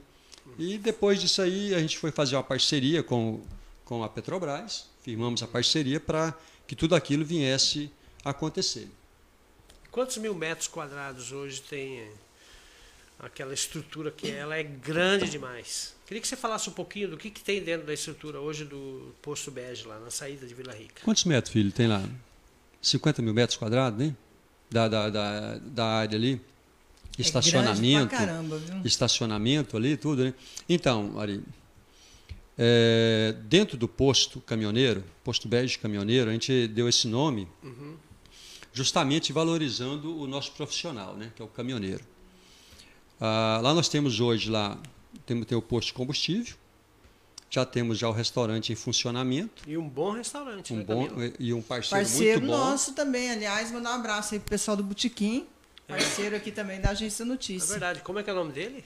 E 0.58 0.78
depois 0.78 1.20
disso 1.20 1.42
aí, 1.42 1.76
a 1.76 1.80
gente 1.80 1.98
foi 1.98 2.10
fazer 2.10 2.36
uma 2.36 2.44
parceria 2.44 3.04
com 3.04 3.42
com 3.88 4.04
a 4.04 4.10
Petrobras, 4.10 4.90
firmamos 5.02 5.42
a 5.42 5.48
parceria 5.48 5.98
para 5.98 6.38
que 6.68 6.76
tudo 6.76 6.94
aquilo 6.94 7.24
viesse 7.24 7.90
a 8.24 8.32
acontecer. 8.32 8.90
Quantos 9.90 10.18
mil 10.18 10.36
metros 10.36 10.68
quadrados 10.68 11.32
hoje 11.32 11.62
tem 11.62 12.06
aquela 13.18 13.54
estrutura 13.54 14.12
que 14.12 14.30
ela 14.30 14.58
é 14.58 14.64
grande 14.64 15.30
demais? 15.30 15.96
Queria 16.06 16.20
que 16.20 16.28
você 16.28 16.36
falasse 16.36 16.70
um 16.70 16.74
pouquinho 16.74 17.08
do 17.08 17.18
que, 17.18 17.32
que 17.32 17.42
tem 17.42 17.64
dentro 17.64 17.88
da 17.88 17.94
estrutura 17.94 18.42
hoje 18.42 18.66
do 18.66 19.16
Posto 19.22 19.50
Bege, 19.50 19.88
lá 19.88 19.98
na 20.00 20.12
saída 20.12 20.46
de 20.46 20.54
Vila 20.54 20.74
Rica. 20.74 21.02
Quantos 21.06 21.24
metros, 21.24 21.54
filho, 21.54 21.72
tem 21.72 21.88
lá? 21.88 22.04
50 22.90 23.22
mil 23.22 23.34
metros 23.34 23.58
quadrados, 23.58 24.00
né? 24.00 24.16
Da, 24.70 24.88
da, 24.88 25.10
da, 25.10 25.58
da 25.58 25.86
área 25.86 26.18
ali. 26.18 26.42
É 27.18 27.22
estacionamento. 27.22 28.16
Caramba, 28.16 28.62
estacionamento 28.84 29.76
ali, 29.76 29.98
tudo, 29.98 30.24
né? 30.24 30.34
Então, 30.70 31.20
Ari, 31.20 31.44
é, 32.58 33.36
dentro 33.44 33.78
do 33.78 33.88
posto 33.88 34.42
caminhoneiro, 34.42 35.04
posto 35.24 35.48
bege 35.48 35.78
caminhoneiro, 35.78 36.30
a 36.30 36.34
gente 36.34 36.68
deu 36.68 36.90
esse 36.90 37.08
nome 37.08 37.48
uhum. 37.64 37.96
justamente 38.74 39.32
valorizando 39.32 40.20
o 40.20 40.26
nosso 40.26 40.52
profissional, 40.54 41.16
né, 41.16 41.32
que 41.36 41.42
é 41.42 41.46
o 41.46 41.48
caminhoneiro. 41.48 42.04
Ah, 43.20 43.60
lá 43.62 43.74
nós 43.74 43.88
temos 43.88 44.20
hoje 44.20 44.50
lá 44.50 44.80
temos 45.26 45.46
tem 45.46 45.58
o 45.58 45.62
posto 45.62 45.88
de 45.88 45.94
combustível, 45.94 46.56
já 47.50 47.66
temos 47.66 47.98
já 47.98 48.10
o 48.10 48.12
restaurante 48.12 48.72
em 48.74 48.76
funcionamento. 48.76 49.64
E 49.66 49.78
um 49.78 49.88
bom 49.88 50.12
restaurante, 50.12 50.74
um 50.74 50.78
né, 50.78 50.84
bom 50.84 51.08
E 51.40 51.54
um 51.54 51.62
parceiro, 51.62 52.04
parceiro 52.04 52.42
muito 52.42 52.52
bom. 52.52 52.58
nosso 52.58 52.94
também, 52.94 53.32
aliás, 53.32 53.72
mandar 53.72 53.92
um 53.92 54.00
abraço 54.00 54.34
aí 54.34 54.40
pro 54.40 54.50
pessoal 54.50 54.76
do 54.76 54.84
Botequim, 54.84 55.46
parceiro 55.88 56.36
é. 56.36 56.38
aqui 56.38 56.52
também 56.52 56.82
da 56.82 56.90
Agência 56.90 57.26
Notícias. 57.26 57.70
É 57.70 57.74
verdade. 57.74 58.02
Como 58.02 58.20
é 58.20 58.24
que 58.24 58.30
é 58.30 58.34
o 58.34 58.36
nome 58.36 58.52
dele? 58.52 58.84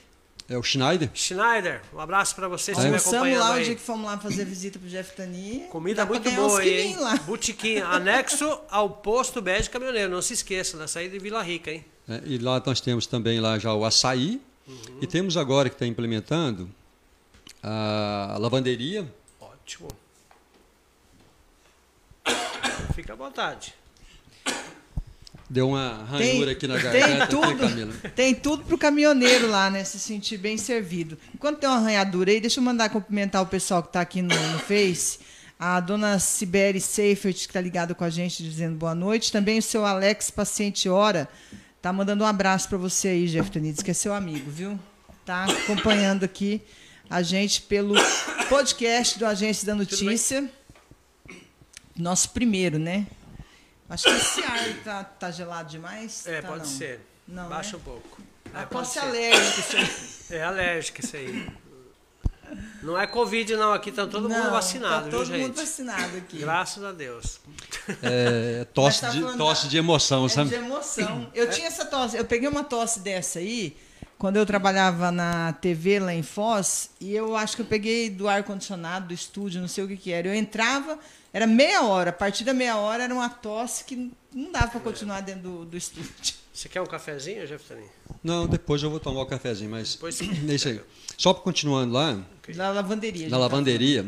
É 0.48 0.58
o 0.58 0.62
Schneider. 0.62 1.08
Schneider, 1.14 1.82
um 1.94 2.00
abraço 2.00 2.34
para 2.34 2.48
você, 2.48 2.74
se 2.74 2.80
me 2.88 2.96
acompanhando 2.96 3.40
lá 3.40 3.54
aí. 3.54 3.62
o 3.62 3.64
dia 3.64 3.74
que 3.74 3.80
fomos 3.80 4.06
lá 4.06 4.18
fazer 4.18 4.44
visita 4.44 4.78
pro 4.78 4.88
Jeff 4.88 5.14
Tani. 5.16 5.66
Comida 5.70 6.04
muito 6.04 6.30
boa 6.32 6.60
aí, 6.60 6.80
hein? 6.80 6.96
Lá. 6.96 7.16
Botequim, 7.16 7.78
anexo 7.78 8.60
ao 8.68 8.90
posto 8.90 9.40
Bege 9.40 9.70
Caminhoneiro, 9.70 10.10
não 10.10 10.20
se 10.20 10.34
esqueça, 10.34 10.76
na 10.76 10.88
saída 10.88 11.12
de 11.12 11.20
Vila 11.20 11.42
Rica, 11.42 11.70
hein? 11.70 11.84
É, 12.08 12.20
e 12.26 12.38
lá 12.38 12.60
nós 12.66 12.80
temos 12.80 13.06
também 13.06 13.40
lá 13.40 13.58
já 13.58 13.72
o 13.72 13.84
açaí, 13.84 14.40
uhum. 14.66 14.98
e 15.00 15.06
temos 15.06 15.36
agora 15.36 15.68
que 15.68 15.76
está 15.76 15.86
implementando 15.86 16.68
a 17.62 18.36
lavanderia. 18.38 19.06
Ótimo. 19.40 19.88
Fica 22.94 23.12
à 23.12 23.16
vontade. 23.16 23.74
Deu 25.48 25.68
uma 25.68 26.04
ranhura 26.04 26.46
tem, 26.46 26.54
aqui 26.54 26.66
na 26.66 26.78
garganta, 26.80 27.06
tem 27.06 27.26
tudo, 27.26 27.58
Camila. 27.58 27.92
Tem 28.16 28.34
tudo 28.34 28.64
pro 28.64 28.78
caminhoneiro 28.78 29.48
lá, 29.48 29.68
né? 29.68 29.84
Se 29.84 29.98
sentir 29.98 30.38
bem 30.38 30.56
servido. 30.56 31.18
Enquanto 31.34 31.58
tem 31.58 31.68
uma 31.68 31.76
arranhadura 31.76 32.30
aí, 32.30 32.40
deixa 32.40 32.58
eu 32.58 32.64
mandar 32.64 32.88
cumprimentar 32.88 33.42
o 33.42 33.46
pessoal 33.46 33.82
que 33.82 33.90
está 33.90 34.00
aqui 34.00 34.22
no, 34.22 34.34
no 34.34 34.58
Face. 34.58 35.18
A 35.58 35.78
dona 35.78 36.18
Siberi 36.18 36.80
Seifert, 36.80 37.34
que 37.34 37.46
está 37.46 37.60
ligada 37.60 37.94
com 37.94 38.02
a 38.02 38.10
gente, 38.10 38.42
dizendo 38.42 38.76
boa 38.76 38.94
noite. 38.94 39.30
Também 39.30 39.58
o 39.58 39.62
seu 39.62 39.84
Alex 39.84 40.30
Paciente 40.30 40.88
Hora 40.88 41.28
tá 41.82 41.92
mandando 41.92 42.24
um 42.24 42.26
abraço 42.26 42.68
para 42.68 42.78
você 42.78 43.08
aí, 43.08 43.26
Jeff 43.26 43.50
Tonides, 43.50 43.82
que 43.82 43.90
é 43.90 43.94
seu 43.94 44.14
amigo, 44.14 44.50
viu? 44.50 44.78
Tá 45.24 45.44
acompanhando 45.44 46.24
aqui 46.24 46.62
a 47.12 47.22
gente 47.22 47.60
pelo 47.62 47.94
podcast 48.48 49.18
do 49.18 49.26
Agência 49.26 49.66
da 49.66 49.74
Notícia. 49.74 50.50
Nosso 51.96 52.30
primeiro, 52.30 52.78
né? 52.78 53.06
Acho 53.88 54.04
que 54.04 54.10
esse 54.10 54.42
ar 54.42 54.74
tá, 54.82 55.04
tá 55.04 55.30
gelado 55.30 55.68
demais. 55.68 56.26
É, 56.26 56.40
tá, 56.40 56.48
pode 56.48 56.64
não. 56.70 56.78
ser. 56.78 57.00
Não, 57.28 57.48
Baixa 57.50 57.72
né? 57.72 57.76
um 57.76 57.80
pouco. 57.84 58.22
Ah, 58.54 58.66
É, 58.70 58.84
ser. 58.84 58.98
alérgico 59.00 59.60
isso 59.60 59.76
aí. 59.76 60.38
É 60.38 60.42
alérgico 60.42 61.00
isso 61.00 61.16
aí. 61.16 61.50
Não 62.82 62.98
é 62.98 63.06
Covid, 63.06 63.56
não. 63.56 63.72
Aqui 63.72 63.92
tá 63.92 64.06
todo 64.06 64.28
mundo 64.28 64.38
Não, 64.44 64.50
vacinado, 64.50 64.94
tá 64.94 65.00
viu, 65.02 65.10
todo 65.18 65.26
gente? 65.26 65.40
mundo 65.42 65.54
vacinado 65.54 66.16
aqui. 66.16 66.38
Graças 66.38 66.82
a 66.82 66.92
Deus. 66.92 67.40
É, 68.02 68.66
tosse, 68.72 69.02
Mas 69.04 69.12
tá 69.14 69.18
de, 69.20 69.36
tosse 69.38 69.64
da- 69.64 69.68
de 69.70 69.76
emoção, 69.76 70.26
É 70.26 70.28
sabe? 70.30 70.48
de 70.50 70.54
emoção. 70.56 71.30
Eu 71.34 71.50
tinha 71.50 71.66
essa 71.66 71.84
tosse, 71.84 72.16
eu 72.16 72.24
peguei 72.24 72.48
uma 72.48 72.64
tosse 72.64 73.00
dessa 73.00 73.38
aí 73.38 73.76
quando 74.22 74.36
eu 74.36 74.46
trabalhava 74.46 75.10
na 75.10 75.52
TV 75.54 75.98
lá 75.98 76.14
em 76.14 76.22
Foz, 76.22 76.90
e 77.00 77.12
eu 77.12 77.34
acho 77.34 77.56
que 77.56 77.62
eu 77.62 77.66
peguei 77.66 78.08
do 78.08 78.28
ar-condicionado, 78.28 79.08
do 79.08 79.12
estúdio, 79.12 79.60
não 79.60 79.66
sei 79.66 79.82
o 79.82 79.88
que, 79.88 79.96
que 79.96 80.12
era. 80.12 80.28
Eu 80.28 80.34
entrava, 80.36 80.96
era 81.32 81.44
meia 81.44 81.82
hora, 81.82 82.10
a 82.10 82.12
partir 82.12 82.44
da 82.44 82.54
meia 82.54 82.76
hora 82.76 83.02
era 83.02 83.12
uma 83.12 83.28
tosse 83.28 83.82
que 83.82 84.12
não 84.32 84.52
dava 84.52 84.68
para 84.68 84.78
continuar 84.78 85.22
dentro 85.22 85.42
do, 85.42 85.64
do 85.64 85.76
estúdio. 85.76 86.08
Você 86.54 86.68
quer 86.68 86.80
um 86.80 86.86
cafezinho, 86.86 87.44
Jefferson? 87.48 87.84
Não, 88.22 88.46
depois 88.46 88.80
eu 88.80 88.90
vou 88.90 89.00
tomar 89.00 89.22
o 89.22 89.26
cafezinho, 89.26 89.72
mas 89.72 89.94
Depois 89.94 90.20
é 90.20 90.24
isso 90.54 90.68
aí. 90.68 90.80
Só 91.18 91.34
continuando 91.34 91.92
lá, 91.92 92.16
Da 92.54 92.70
lavanderia. 92.70 93.24
na 93.24 93.30
tá 93.30 93.38
lavanderia, 93.38 94.06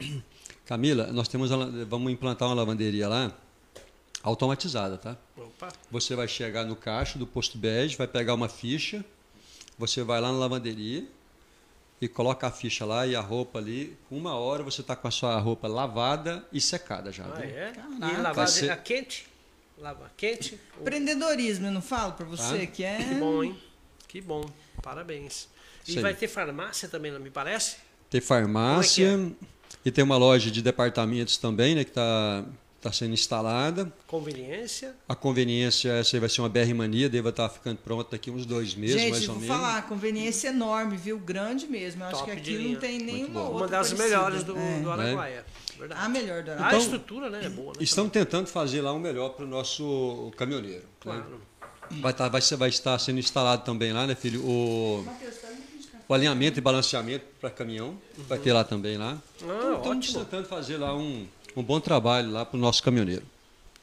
Camila, 0.64 1.12
nós 1.12 1.28
temos 1.28 1.50
vamos 1.86 2.10
implantar 2.10 2.48
uma 2.48 2.54
lavanderia 2.54 3.06
lá 3.06 3.30
automatizada, 4.22 4.96
tá? 4.96 5.14
Opa. 5.36 5.68
Você 5.90 6.16
vai 6.16 6.26
chegar 6.26 6.64
no 6.64 6.74
caixa 6.74 7.18
do 7.18 7.26
posto 7.26 7.58
bege, 7.58 7.98
vai 7.98 8.06
pegar 8.06 8.32
uma 8.32 8.48
ficha, 8.48 9.04
você 9.78 10.02
vai 10.02 10.20
lá 10.20 10.30
na 10.32 10.38
lavanderia 10.38 11.04
e 12.00 12.08
coloca 12.08 12.46
a 12.46 12.50
ficha 12.50 12.84
lá 12.84 13.06
e 13.06 13.14
a 13.14 13.20
roupa 13.20 13.58
ali. 13.58 13.96
Uma 14.10 14.34
hora 14.34 14.62
você 14.62 14.80
está 14.80 14.94
com 14.96 15.06
a 15.08 15.10
sua 15.10 15.38
roupa 15.38 15.68
lavada 15.68 16.46
e 16.52 16.60
secada 16.60 17.12
já. 17.12 17.24
Ah, 17.24 17.40
viu? 17.40 17.44
é? 17.50 17.72
Caraca. 17.72 17.96
E 17.96 18.16
lavar 18.16 18.34
Vai 18.34 18.46
ser- 18.48 18.70
a 18.70 18.76
quente? 18.76 19.26
Lava 19.78 20.10
quente? 20.16 20.60
Empreendedorismo, 20.80 21.66
eu 21.66 21.72
não 21.72 21.82
falo 21.82 22.12
para 22.12 22.24
você 22.26 22.62
Ah, 22.62 22.66
que 22.66 22.84
é. 22.84 22.98
Que 22.98 23.14
bom, 23.14 23.42
hein? 23.42 23.58
Que 24.06 24.20
bom. 24.20 24.48
Parabéns. 24.82 25.48
E 25.88 25.96
aí. 25.96 26.02
vai 26.02 26.14
ter 26.14 26.28
farmácia 26.28 26.88
também, 26.88 27.10
não 27.10 27.18
me 27.18 27.30
parece? 27.30 27.76
Tem 28.08 28.20
farmácia 28.20 29.10
Como 29.12 29.36
é 29.42 29.46
e 29.84 29.90
tem 29.90 30.04
uma 30.04 30.16
loja 30.16 30.50
de 30.50 30.62
departamentos 30.62 31.36
também, 31.38 31.74
né, 31.74 31.82
que 31.82 31.90
está 31.90 32.44
tá 32.82 32.92
sendo 32.92 33.14
instalada. 33.14 33.92
Conveniência. 34.06 34.94
A 35.08 35.14
conveniência, 35.14 35.92
essa 35.92 36.16
aí 36.16 36.20
vai 36.20 36.28
ser 36.28 36.40
uma 36.42 36.48
BR 36.48 36.74
Mania, 36.74 37.08
deve 37.08 37.28
estar 37.28 37.48
ficando 37.48 37.78
pronta 37.78 38.10
daqui 38.12 38.30
uns 38.30 38.44
dois 38.44 38.74
meses, 38.74 39.00
Gente, 39.00 39.10
mais 39.12 39.24
vou 39.26 39.36
ou 39.36 39.40
menos. 39.40 39.56
falar, 39.56 39.78
a 39.78 39.82
conveniência 39.82 40.48
é 40.48 40.50
enorme, 40.50 40.96
viu? 40.96 41.18
Grande 41.18 41.66
mesmo. 41.66 42.02
Eu 42.02 42.06
acho 42.08 42.18
Top 42.18 42.30
que 42.34 42.40
de 42.40 42.54
aqui 42.56 42.68
não 42.72 42.80
tem 42.80 42.98
nenhuma 42.98 43.40
outra. 43.42 43.56
Uma 43.56 43.68
das 43.68 43.88
parecida. 43.92 44.02
melhores 44.02 44.42
do, 44.44 44.56
É. 44.58 44.80
do 44.80 44.90
Araguaia. 44.90 45.46
Verdade. 45.78 46.00
A 46.04 46.08
melhor 46.08 46.42
do 46.42 46.50
a 46.50 46.54
Araguaia. 46.54 46.78
estrutura, 46.78 47.30
né? 47.30 47.40
É 47.44 47.48
boa, 47.48 47.68
né? 47.68 47.78
Estão 47.80 48.08
tentando 48.08 48.46
fazer 48.48 48.80
lá 48.80 48.92
um 48.92 48.98
melhor 48.98 49.30
para 49.30 49.44
o 49.44 49.48
nosso 49.48 50.32
caminhoneiro. 50.36 50.82
né? 50.82 50.88
Claro. 51.00 51.40
Vai, 52.00 52.12
tá- 52.12 52.28
vai 52.28 52.40
ser- 52.40 52.56
vai 52.56 52.68
estar 52.68 52.98
sendo 52.98 53.18
instalado 53.18 53.64
também 53.64 53.92
lá, 53.92 54.06
né, 54.06 54.14
filho? 54.14 54.42
O, 54.44 55.06
o 56.08 56.14
alinhamento 56.14 56.58
e 56.58 56.60
balanceamento 56.62 57.24
para 57.40 57.50
caminhão. 57.50 57.98
Vai 58.28 58.38
ter 58.38 58.52
lá 58.52 58.64
também 58.64 58.96
lá. 58.96 59.18
Ah, 59.42 59.74
Estamos 59.76 59.86
ótimo. 60.08 60.24
tentando 60.24 60.46
fazer 60.48 60.76
lá 60.78 60.94
um, 60.96 61.26
um 61.56 61.62
bom 61.62 61.80
trabalho 61.80 62.30
lá 62.30 62.44
para 62.44 62.56
o 62.56 62.60
nosso 62.60 62.82
caminhoneiro. 62.82 63.22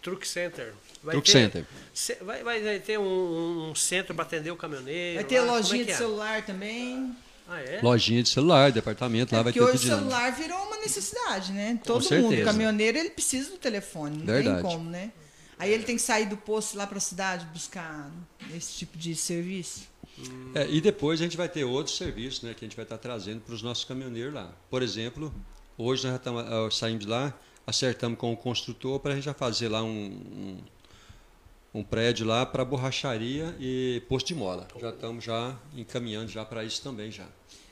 Truck 0.02 0.28
Center. 0.28 0.74
Vai 1.04 1.14
Truck 1.14 1.32
ter- 1.32 1.40
Center. 1.40 1.66
Ce- 1.94 2.18
Vai, 2.22 2.44
vai 2.44 2.80
ter 2.80 2.98
um, 3.00 3.70
um 3.72 3.76
centro 3.76 4.14
para 4.16 4.24
atender 4.24 4.52
o 4.52 4.56
caminhoneiro. 4.56 5.16
Vai 5.16 5.24
ter 5.24 5.40
lá. 5.42 5.48
É 5.48 5.52
lojinha 5.52 5.80
que 5.80 5.86
de 5.86 5.92
é? 5.92 5.98
celular 5.98 6.46
também. 6.46 7.16
Ah, 7.48 7.62
é? 7.62 7.80
Lojinha 7.82 8.22
de 8.22 8.30
celular, 8.30 8.72
departamento 8.72 9.34
lá 9.34 9.42
É 9.42 9.44
vai 9.44 9.52
porque 9.54 9.66
ter 9.66 9.76
hoje 9.76 9.88
o 9.88 9.92
lá. 9.92 9.98
celular 9.98 10.32
virou 10.34 10.58
uma 10.68 10.78
necessidade, 10.78 11.52
né? 11.52 11.80
Todo 11.84 12.04
certeza. 12.04 12.30
mundo, 12.36 12.46
caminhoneiro, 12.46 12.98
ele 12.98 13.10
precisa 13.10 13.50
do 13.50 13.58
telefone, 13.58 14.18
não 14.20 14.26
Verdade. 14.26 14.62
tem 14.62 14.72
como, 14.72 14.90
né? 14.90 15.12
Aí 15.58 15.72
ele 15.74 15.84
tem 15.84 15.96
que 15.96 16.02
sair 16.02 16.28
do 16.28 16.38
posto 16.38 16.78
lá 16.78 16.86
para 16.88 16.98
a 17.00 17.02
cidade 17.02 17.46
buscar 17.48 18.10
esse 18.56 18.74
tipo 18.74 18.98
de 18.98 19.16
serviço. 19.16 19.88
É, 20.54 20.70
e 20.70 20.80
depois 20.80 21.20
a 21.20 21.24
gente 21.24 21.36
vai 21.36 21.50
ter 21.50 21.64
outros 21.64 21.98
serviços 21.98 22.42
né, 22.44 22.54
que 22.54 22.64
a 22.64 22.68
gente 22.68 22.76
vai 22.76 22.84
estar 22.84 22.98
trazendo 22.98 23.42
para 23.42 23.54
os 23.56 23.62
nossos 23.62 23.84
caminhoneiros 23.84 24.34
lá. 24.34 24.52
Por 24.70 24.82
exemplo, 24.84 25.34
hoje 25.78 26.04
nós 26.04 26.14
já 26.14 26.20
tamo, 26.20 26.40
ah, 26.40 26.70
saímos 26.72 27.04
de 27.06 27.10
lá, 27.10 27.34
acertamos 27.70 28.18
com 28.18 28.34
o 28.34 28.38
construtor 28.38 29.00
para 29.00 29.12
a 29.12 29.16
gente 29.16 29.26
já 29.26 29.34
fazer 29.34 29.70
lá 29.70 29.84
um, 29.84 29.88
um, 29.90 30.58
um 31.80 31.84
prédio 31.84 32.26
lá 32.26 32.46
para 32.46 32.66
borracharia 32.66 33.56
e 33.60 34.02
posto 34.10 34.28
de 34.28 34.36
mola. 34.36 34.68
Já 34.80 34.90
estamos 34.90 35.24
já 35.24 35.56
encaminhando 35.76 36.30
já 36.30 36.44
para 36.44 36.64
isso 36.64 36.82
também 36.82 37.12
já. 37.12 37.26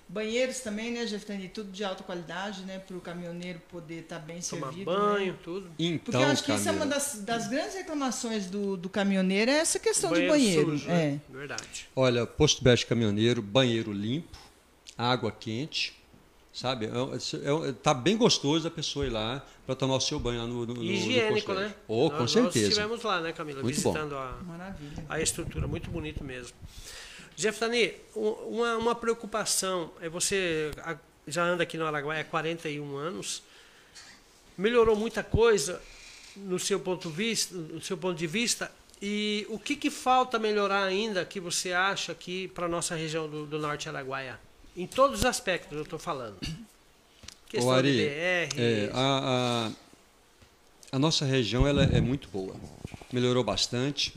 Banheiros 0.09 0.61
também, 0.61 0.91
né, 0.91 1.05
Jeftani? 1.05 1.49
Tudo 1.49 1.69
de 1.69 1.83
alta 1.83 2.01
qualidade, 2.01 2.61
né? 2.61 2.79
Para 2.79 2.95
o 2.95 3.01
caminhoneiro 3.01 3.59
poder 3.69 4.03
estar 4.03 4.19
bem 4.19 4.39
Tomar 4.39 4.67
servido. 4.67 4.85
banho, 4.85 5.33
Né? 5.33 5.39
tudo. 5.43 5.69
Então, 5.77 5.99
Porque 6.05 6.15
eu 6.17 6.27
acho 6.27 6.43
que 6.45 6.53
isso 6.53 6.69
é 6.69 6.71
uma 6.71 6.85
das, 6.85 7.23
das 7.25 7.49
grandes 7.49 7.73
reclamações 7.75 8.45
do, 8.45 8.77
do 8.77 8.87
caminhoneiro, 8.87 9.51
é 9.51 9.55
essa 9.57 9.77
questão 9.79 10.13
de 10.13 10.25
Banheiro 10.25 10.31
banheiro. 10.31 10.71
sujo, 10.79 10.89
é. 10.89 10.93
né? 11.11 11.21
Verdade. 11.27 11.89
olha, 11.93 12.25
posto 12.25 12.63
bege 12.63 12.85
caminhoneiro, 12.85 13.41
banheiro 13.41 13.91
limpo, 13.91 14.37
água 14.97 15.29
quente, 15.29 15.93
sabe? 16.57 16.87
É, 16.87 17.69
é- 17.69 17.71
tá 17.71 17.93
bem 17.93 18.17
gostoso 18.17 18.67
a 18.67 18.71
pessoa 18.71 19.05
ir 19.05 19.09
lá 19.11 19.45
para 19.65 19.75
tomar 19.75 19.95
o 19.95 20.01
seu 20.01 20.19
banho 20.19 20.39
lá 20.41 20.47
no, 20.47 20.65
no, 20.65 20.73
no- 20.73 20.73
no 20.75 20.83
higiênico, 20.83 21.47
posto 21.47 21.53
né? 21.53 21.73
Oh, 21.87 22.09
com 22.09 22.17
nós, 22.19 22.31
certeza. 22.31 22.65
Nós 22.65 22.69
estivemos 22.73 23.03
lá, 23.03 23.21
né, 23.21 23.31
Camila? 23.31 23.61
Muito 23.61 23.79
bom. 23.81 23.91
visitando 23.93 24.15
a, 24.17 24.31
Maravilha. 24.43 25.05
a 25.07 25.21
estrutura, 25.21 25.67
muito 25.67 25.89
bonito 25.91 26.23
mesmo. 26.23 26.55
Jeff 27.35 27.59
Tani, 27.59 27.93
uma, 28.15 28.75
uma 28.77 28.95
preocupação 28.95 29.91
é 30.01 30.09
você 30.09 30.71
já 31.27 31.43
anda 31.43 31.61
aqui 31.61 31.77
no 31.77 31.85
Araguaia 31.85 32.21
há 32.21 32.23
41 32.23 32.95
anos, 32.97 33.43
melhorou 34.57 34.95
muita 34.95 35.21
coisa 35.23 35.79
no 36.35 36.57
seu 36.57 36.79
ponto, 36.79 37.09
vista, 37.11 37.53
no 37.55 37.81
seu 37.81 37.97
ponto 37.97 38.17
de 38.17 38.25
vista 38.25 38.71
e 38.99 39.45
o 39.49 39.59
que, 39.59 39.75
que 39.75 39.91
falta 39.91 40.39
melhorar 40.39 40.83
ainda 40.83 41.23
que 41.25 41.39
você 41.39 41.73
acha 41.73 42.11
aqui 42.11 42.47
para 42.47 42.65
a 42.65 42.69
nossa 42.69 42.95
região 42.95 43.29
do, 43.29 43.45
do 43.45 43.59
Norte 43.59 43.87
Araguaia? 43.87 44.39
Em 44.77 44.85
todos 44.85 45.19
os 45.19 45.25
aspectos 45.25 45.75
eu 45.75 45.83
estou 45.83 45.97
falando. 45.97 46.37
Questão 47.49 47.71
Ô, 47.71 47.73
Ari, 47.73 47.91
de 47.91 48.03
BR, 48.05 48.61
É, 48.61 48.91
a, 48.93 49.71
a, 50.91 50.95
a 50.95 50.99
nossa 50.99 51.25
região 51.25 51.67
ela 51.67 51.83
é 51.83 51.99
muito 51.99 52.27
boa. 52.29 52.55
Melhorou 53.11 53.43
bastante. 53.43 54.13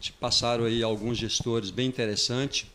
Te 0.00 0.10
Passaram 0.12 0.64
aí 0.64 0.82
alguns 0.82 1.18
gestores 1.18 1.70
bem 1.70 1.86
interessantes. 1.86 2.66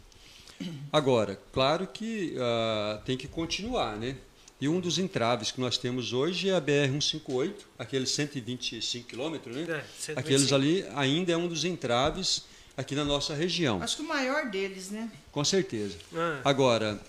Agora, 0.94 1.40
claro 1.52 1.88
que 1.88 2.36
ah, 2.38 3.02
tem 3.04 3.18
que 3.18 3.28
continuar, 3.28 3.98
né? 3.98 4.16
E 4.62 4.70
um 4.70 4.80
dos 4.80 5.00
entraves 5.00 5.52
que 5.52 5.60
nós 5.60 5.78
temos 5.78 6.14
hoje 6.14 6.50
é 6.50 6.56
a 6.56 6.62
BR-158, 6.62 7.54
aqueles 7.78 8.12
125 8.12 9.08
quilômetros, 9.08 9.56
né? 9.56 9.64
É, 9.64 9.84
125. 10.00 10.20
Aqueles 10.20 10.54
ali 10.54 10.86
ainda 10.96 11.34
é 11.34 11.38
um 11.38 11.48
dos 11.48 11.66
entraves 11.66 12.46
aqui 12.78 12.94
na 12.96 13.04
nossa 13.04 13.34
região, 13.34 13.82
Acho 13.82 13.98
que 13.98 14.02
o 14.04 14.08
maior 14.08 14.50
deles, 14.50 14.92
né? 14.92 15.10
com 15.32 15.44
certeza. 15.44 15.98
Ah, 16.14 16.42
Agora, 16.46 17.00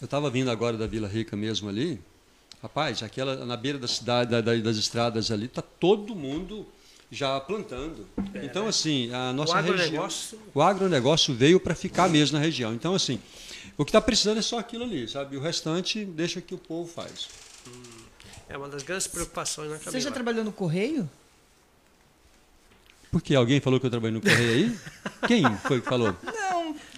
eu 0.00 0.04
estava 0.04 0.30
vindo 0.30 0.50
agora 0.50 0.76
da 0.76 0.86
Vila 0.86 1.08
Rica 1.08 1.36
mesmo 1.36 1.68
ali. 1.68 2.00
Rapaz, 2.62 3.02
aquela 3.02 3.44
na 3.44 3.56
beira 3.56 3.78
da 3.78 3.86
cidade, 3.88 4.30
da- 4.30 4.40
da- 4.40 4.56
das 4.56 4.76
estradas 4.76 5.30
ali, 5.30 5.46
tá 5.48 5.62
todo 5.62 6.14
mundo 6.14 6.66
já 7.10 7.38
plantando. 7.40 8.06
então, 8.42 8.66
assim, 8.66 9.12
a 9.12 9.32
nossa 9.32 9.52
o 9.58 9.62
região. 9.62 10.08
O 10.54 10.60
agronegócio 10.60 11.32
veio 11.34 11.58
para 11.60 11.74
ficar 11.74 12.08
mesmo 12.08 12.36
na 12.36 12.44
região. 12.44 12.74
Então, 12.74 12.94
assim, 12.94 13.20
o 13.76 13.84
que 13.84 13.90
está 13.90 14.00
precisando 14.00 14.38
é 14.38 14.42
só 14.42 14.58
aquilo 14.58 14.84
ali, 14.84 15.06
sabe? 15.08 15.36
O 15.36 15.40
restante 15.40 16.04
deixa 16.04 16.40
que 16.40 16.54
o 16.54 16.58
povo 16.58 16.90
faz. 16.90 17.28
é 18.48 18.56
uma 18.56 18.68
das 18.68 18.82
grandes 18.82 19.06
preocupações 19.06 19.70
na 19.70 19.76
Camila. 19.78 19.92
Você 19.92 20.00
já 20.00 20.10
trabalhou 20.10 20.42
no 20.44 20.52
Correio? 20.52 21.08
Porque 23.10 23.34
alguém 23.34 23.60
falou 23.60 23.80
que 23.80 23.86
eu 23.86 23.90
trabalhei 23.90 24.14
no 24.14 24.20
Correio 24.20 24.52
aí? 24.66 24.78
Quem 25.28 25.56
foi 25.58 25.80
que 25.80 25.88
falou? 25.88 26.14
Não. 26.22 26.37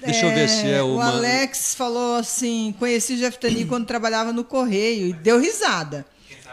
Deixa 0.04 0.26
eu 0.26 0.34
ver 0.34 0.48
se 0.48 0.66
é 0.68 0.82
O 0.82 0.94
uma- 0.94 1.08
Alex 1.12 1.74
falou 1.74 2.16
assim: 2.16 2.74
conheci 2.78 3.14
o 3.14 3.16
Jeff 3.16 3.38
Tani 3.38 3.64
quando 3.66 3.86
trabalhava 3.86 4.32
no 4.32 4.44
Correio 4.44 5.08
e 5.08 5.12
deu 5.12 5.38
risada. 5.40 6.06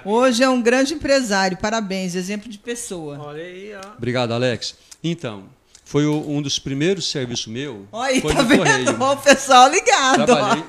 Hoje 0.06 0.44
é 0.44 0.50
um 0.50 0.62
grande 0.62 0.94
empresário, 0.94 1.58
parabéns, 1.58 2.14
exemplo 2.16 2.50
de 2.50 2.58
pessoa. 2.58 3.18
Olha 3.20 3.44
aí, 3.44 3.72
ó. 3.76 3.94
Obrigado, 3.98 4.32
Alex. 4.32 4.76
Então, 5.04 5.46
foi 5.84 6.06
o- 6.06 6.30
um 6.30 6.42
dos 6.42 6.60
primeiros 6.60 7.10
serviços 7.10 7.48
meu. 7.48 7.88
Olha 7.92 8.12
aí, 8.14 8.22
foi 8.22 8.34
tá 8.34 8.44
no 8.44 8.48
vendo? 8.48 8.60
Correio. 8.60 8.98
Ó, 9.00 9.14
O 9.14 9.18
pessoal 9.18 9.70
ligado. 9.70 10.22
ó. 10.22 10.26
Trabalhei. 10.26 10.64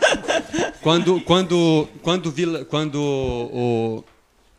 Quando, 0.82 1.20
quando, 1.20 1.88
quando, 2.02 2.30
Vila, 2.30 2.64
quando 2.64 2.96
o 3.00 4.04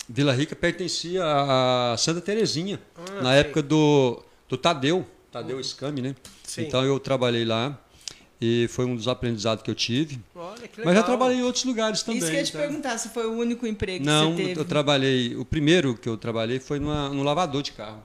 Vila 0.07 0.33
Rica 0.33 0.55
pertencia 0.55 1.23
a 1.25 1.95
Santa 1.97 2.21
Terezinha, 2.21 2.79
Ah, 2.95 3.21
na 3.21 3.29
sei. 3.31 3.39
época 3.39 3.61
do, 3.63 4.21
do 4.47 4.57
Tadeu, 4.57 5.05
Tadeu 5.31 5.63
Scami, 5.63 6.01
né? 6.01 6.15
Sim. 6.43 6.63
Então 6.63 6.83
eu 6.83 6.99
trabalhei 6.99 7.45
lá. 7.45 7.77
E 8.41 8.67
foi 8.69 8.85
um 8.85 8.95
dos 8.95 9.07
aprendizados 9.07 9.61
que 9.63 9.69
eu 9.69 9.75
tive. 9.75 10.19
Olha, 10.33 10.65
que 10.67 10.79
legal. 10.79 10.85
Mas 10.85 10.95
já 10.95 11.03
trabalhei 11.03 11.37
em 11.39 11.43
outros 11.43 11.65
lugares 11.65 12.03
também. 12.03 12.19
Isso 12.19 12.27
que 12.29 12.35
eu 12.35 12.39
ia 12.39 12.45
te 12.45 12.51
tá? 12.53 12.59
perguntar, 12.59 12.97
se 12.97 13.09
foi 13.09 13.25
o 13.25 13.33
único 13.33 13.67
emprego 13.67 14.05
Não, 14.05 14.31
que 14.33 14.41
você 14.41 14.47
teve. 14.49 14.59
eu 14.61 14.65
trabalhei. 14.65 15.35
O 15.35 15.43
primeiro 15.43 15.93
que 15.97 16.07
eu 16.07 16.15
trabalhei 16.17 16.57
foi 16.59 16.79
numa, 16.79 17.09
num 17.09 17.21
lavador 17.23 17.61
de 17.61 17.73
carro, 17.73 18.01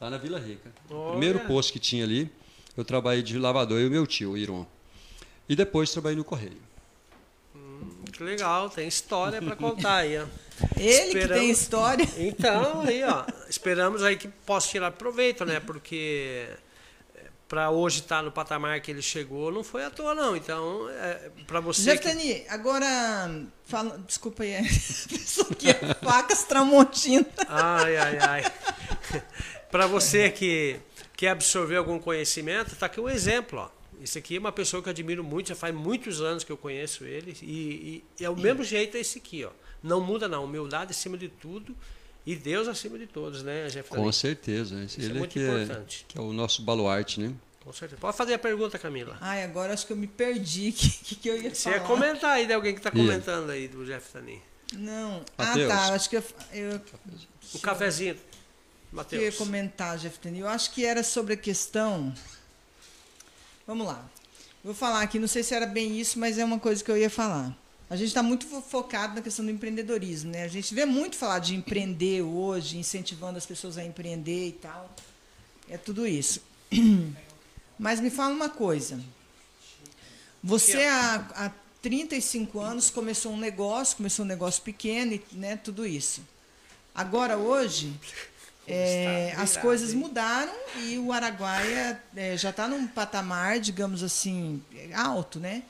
lá 0.00 0.08
na 0.10 0.16
Vila 0.18 0.38
Rica. 0.38 0.70
Olha. 0.88 0.98
O 1.00 1.10
primeiro 1.10 1.40
posto 1.40 1.72
que 1.72 1.80
tinha 1.80 2.04
ali, 2.04 2.30
eu 2.76 2.84
trabalhei 2.84 3.20
de 3.22 3.36
lavador, 3.36 3.80
eu 3.80 3.88
e 3.88 3.90
meu 3.90 4.06
tio, 4.06 4.30
o 4.32 4.38
Iron. 4.38 4.64
E 5.48 5.56
depois 5.56 5.90
trabalhei 5.90 6.16
no 6.16 6.22
Correio. 6.24 6.68
Que 8.12 8.22
legal, 8.22 8.68
tem 8.70 8.86
história 8.88 9.40
para 9.40 9.54
contar 9.56 9.96
aí, 9.96 10.18
ó. 10.18 10.24
Ele 10.76 10.86
que 10.86 10.90
Esperamos- 11.18 11.36
tem 11.36 11.50
história. 11.50 12.08
Então, 12.16 12.80
aí, 12.82 13.02
ó, 13.04 13.24
esperamos 13.48 14.02
aí 14.02 14.16
que 14.16 14.26
possa 14.28 14.68
tirar 14.68 14.90
proveito, 14.92 15.44
né? 15.44 15.60
Porque 15.60 16.46
para 17.48 17.70
hoje 17.70 18.00
estar 18.00 18.22
no 18.22 18.30
patamar 18.30 18.78
que 18.82 18.90
ele 18.90 19.00
chegou, 19.00 19.50
não 19.50 19.64
foi 19.64 19.82
à 19.84 19.90
toa, 19.90 20.14
não. 20.14 20.36
Então, 20.36 20.88
é, 20.90 21.30
para 21.46 21.60
você. 21.60 21.96
que- 21.96 22.04
Jatani, 22.08 22.44
agora. 22.48 22.86
Fala, 23.64 23.98
desculpa 24.06 24.42
aí. 24.42 24.54
A 24.60 24.62
pessoa 24.62 25.48
que 25.56 25.70
é 25.70 25.74
facas 26.02 26.44
Tramontina. 26.44 27.26
Ai, 27.48 27.96
ai, 27.96 28.18
ai. 28.18 28.42
para 29.70 29.86
você 29.86 30.30
que, 30.30 30.78
que 31.16 31.26
absorveu 31.26 31.78
algum 31.78 31.98
conhecimento, 31.98 32.76
tá 32.76 32.86
aqui 32.86 33.00
um 33.00 33.08
exemplo, 33.08 33.58
ó. 33.60 33.68
Esse 34.00 34.18
aqui 34.18 34.36
é 34.36 34.38
uma 34.38 34.52
pessoa 34.52 34.80
que 34.82 34.88
eu 34.88 34.92
admiro 34.92 35.24
muito, 35.24 35.48
já 35.48 35.56
faz 35.56 35.74
muitos 35.74 36.20
anos 36.20 36.44
que 36.44 36.52
eu 36.52 36.56
conheço 36.56 37.04
ele, 37.04 37.36
e, 37.42 37.46
e- 37.46 38.04
e 38.20 38.24
é 38.24 38.30
o 38.30 38.36
mesmo 38.36 38.62
jeito 38.62 38.96
esse 38.96 39.18
aqui, 39.18 39.44
ó. 39.44 39.50
Não 39.82 40.00
muda 40.00 40.28
não, 40.28 40.44
humildade 40.44 40.90
acima 40.92 41.16
de 41.18 41.28
tudo 41.28 41.74
e 42.32 42.36
Deus 42.36 42.68
acima 42.68 42.98
de 42.98 43.06
todos, 43.06 43.42
né, 43.42 43.68
Jeff? 43.68 43.88
Com 43.88 44.12
certeza. 44.12 44.82
Isso 44.84 45.00
é 45.00 45.04
Ele 45.04 45.14
é, 45.14 45.18
muito 45.18 45.30
que, 45.32 45.38
é, 45.40 45.62
importante. 45.62 46.04
que 46.06 46.18
é 46.18 46.20
o 46.20 46.32
nosso 46.32 46.60
baluarte, 46.62 47.20
né? 47.20 47.32
Com 47.64 47.72
certeza. 47.72 47.98
Pode 48.00 48.16
fazer 48.16 48.34
a 48.34 48.38
pergunta, 48.38 48.78
Camila. 48.78 49.16
Ai, 49.20 49.44
agora 49.44 49.72
acho 49.72 49.86
que 49.86 49.92
eu 49.94 49.96
me 49.96 50.06
perdi. 50.06 50.68
O 50.68 50.72
que, 50.76 50.88
que, 50.90 51.14
que 51.14 51.28
eu 51.28 51.40
ia 51.40 51.54
Você 51.54 51.70
falar? 51.70 51.76
ia 51.76 51.82
comentar 51.84 52.30
aí 52.32 52.46
de 52.46 52.52
alguém 52.52 52.74
que 52.74 52.80
está 52.80 52.90
comentando 52.90 53.48
aí 53.50 53.66
do 53.66 53.84
Jeff 53.86 54.12
Tani. 54.12 54.42
Não. 54.74 55.24
Mateus. 55.38 55.70
Ah, 55.72 55.76
tá. 55.88 55.94
Acho 55.94 56.10
que 56.10 56.16
eu, 56.16 56.24
eu, 56.52 56.80
O 57.54 57.58
cafezinho, 57.60 58.14
que 58.14 58.20
eu 58.20 58.22
ia 58.22 58.92
Matheus. 58.92 59.36
comentar, 59.36 59.98
Jeftani. 59.98 60.40
Eu 60.40 60.48
acho 60.48 60.70
que 60.72 60.84
era 60.84 61.02
sobre 61.02 61.32
a 61.32 61.36
questão. 61.36 62.12
Vamos 63.66 63.86
lá. 63.86 64.06
Vou 64.62 64.74
falar 64.74 65.00
aqui, 65.00 65.18
não 65.18 65.28
sei 65.28 65.42
se 65.42 65.54
era 65.54 65.66
bem 65.66 65.98
isso, 65.98 66.18
mas 66.18 66.36
é 66.38 66.44
uma 66.44 66.58
coisa 66.58 66.84
que 66.84 66.90
eu 66.90 66.96
ia 66.96 67.08
falar. 67.08 67.56
A 67.90 67.96
gente 67.96 68.08
está 68.08 68.22
muito 68.22 68.46
fo- 68.46 68.60
focado 68.60 69.14
na 69.14 69.22
questão 69.22 69.44
do 69.44 69.50
empreendedorismo, 69.50 70.30
né? 70.30 70.42
A 70.42 70.48
gente 70.48 70.74
vê 70.74 70.84
muito 70.84 71.16
falar 71.16 71.38
de 71.38 71.54
empreender 71.54 72.20
hoje, 72.22 72.76
incentivando 72.76 73.38
as 73.38 73.46
pessoas 73.46 73.78
a 73.78 73.84
empreender 73.84 74.48
e 74.48 74.52
tal. 74.52 74.94
É 75.68 75.78
tudo 75.78 76.06
isso. 76.06 76.42
Mas 77.78 78.00
me 78.00 78.10
fala 78.10 78.34
uma 78.34 78.48
coisa. 78.50 79.00
Você 80.42 80.84
há, 80.84 81.14
há 81.34 81.50
35 81.82 82.60
anos 82.60 82.90
começou 82.90 83.32
um 83.32 83.38
negócio, 83.38 83.96
começou 83.96 84.24
um 84.24 84.28
negócio 84.28 84.62
pequeno, 84.62 85.14
e, 85.14 85.22
né? 85.32 85.56
Tudo 85.56 85.86
isso. 85.86 86.20
Agora 86.94 87.38
hoje 87.38 87.92
é, 88.66 89.32
as 89.36 89.56
coisas 89.56 89.94
mudaram 89.94 90.52
e 90.84 90.98
o 90.98 91.12
Araguaia 91.12 92.02
é, 92.14 92.36
já 92.36 92.50
está 92.50 92.68
num 92.68 92.86
patamar, 92.86 93.60
digamos 93.60 94.02
assim, 94.02 94.62
alto, 94.94 95.40
né? 95.40 95.62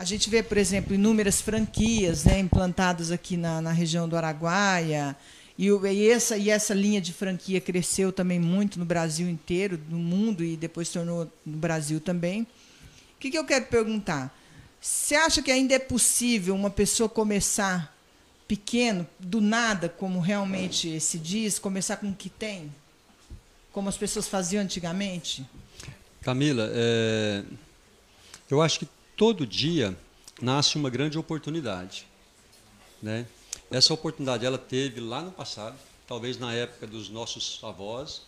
A 0.00 0.04
gente 0.04 0.30
vê, 0.30 0.42
por 0.42 0.56
exemplo, 0.56 0.94
inúmeras 0.94 1.42
franquias 1.42 2.24
né, 2.24 2.38
implantadas 2.38 3.10
aqui 3.10 3.36
na, 3.36 3.60
na 3.60 3.70
região 3.70 4.08
do 4.08 4.16
Araguaia. 4.16 5.14
E, 5.58 5.66
e 5.66 6.08
essa, 6.08 6.38
e 6.38 6.48
essa 6.48 6.72
linha 6.72 7.02
de 7.02 7.12
franquia 7.12 7.60
cresceu 7.60 8.10
também 8.10 8.40
muito 8.40 8.78
no 8.78 8.86
Brasil 8.86 9.28
inteiro, 9.28 9.78
no 9.90 9.98
mundo, 9.98 10.42
e 10.42 10.56
depois 10.56 10.88
tornou 10.88 11.30
no 11.44 11.58
Brasil 11.58 12.00
também. 12.00 12.44
O 12.44 12.46
que, 13.20 13.30
que 13.30 13.36
eu 13.36 13.44
quero 13.44 13.66
perguntar? 13.66 14.34
Você 14.80 15.14
acha 15.14 15.42
que 15.42 15.50
ainda 15.50 15.74
é 15.74 15.78
possível 15.78 16.54
uma 16.54 16.70
pessoa 16.70 17.06
começar 17.06 17.94
pequeno, 18.48 19.06
do 19.18 19.42
nada, 19.42 19.90
como 19.90 20.18
realmente 20.18 20.98
se 20.98 21.18
diz, 21.18 21.58
começar 21.58 21.98
com 21.98 22.08
o 22.08 22.14
que 22.14 22.30
tem? 22.30 22.72
Como 23.70 23.86
as 23.86 23.98
pessoas 23.98 24.26
faziam 24.26 24.62
antigamente? 24.62 25.44
Camila, 26.22 26.70
é, 26.72 27.44
eu 28.50 28.62
acho 28.62 28.78
que 28.78 28.88
todo 29.20 29.46
dia 29.46 29.94
nasce 30.40 30.76
uma 30.76 30.88
grande 30.88 31.18
oportunidade. 31.18 32.06
Né? 33.02 33.26
Essa 33.70 33.92
oportunidade 33.92 34.46
ela 34.46 34.56
teve 34.56 34.98
lá 34.98 35.20
no 35.20 35.30
passado, 35.30 35.76
talvez 36.08 36.38
na 36.38 36.54
época 36.54 36.86
dos 36.86 37.10
nossos 37.10 37.62
avós, 37.62 38.22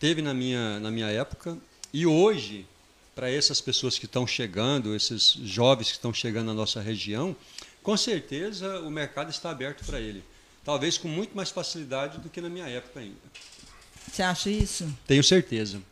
teve 0.00 0.22
na 0.22 0.32
minha, 0.32 0.80
na 0.80 0.90
minha 0.90 1.08
época, 1.10 1.58
e 1.92 2.06
hoje, 2.06 2.66
para 3.14 3.30
essas 3.30 3.60
pessoas 3.60 3.98
que 3.98 4.06
estão 4.06 4.26
chegando, 4.26 4.96
esses 4.96 5.32
jovens 5.42 5.88
que 5.88 5.96
estão 5.96 6.14
chegando 6.14 6.46
na 6.46 6.54
nossa 6.54 6.80
região, 6.80 7.36
com 7.82 7.94
certeza 7.94 8.80
o 8.80 8.90
mercado 8.90 9.28
está 9.28 9.50
aberto 9.50 9.84
para 9.84 10.00
ele. 10.00 10.24
Talvez 10.64 10.96
com 10.96 11.06
muito 11.06 11.36
mais 11.36 11.50
facilidade 11.50 12.16
do 12.16 12.30
que 12.30 12.40
na 12.40 12.48
minha 12.48 12.66
época 12.66 13.00
ainda. 13.00 13.20
Você 14.10 14.22
acha 14.22 14.48
isso? 14.48 14.90
Tenho 15.06 15.22
certeza. 15.22 15.82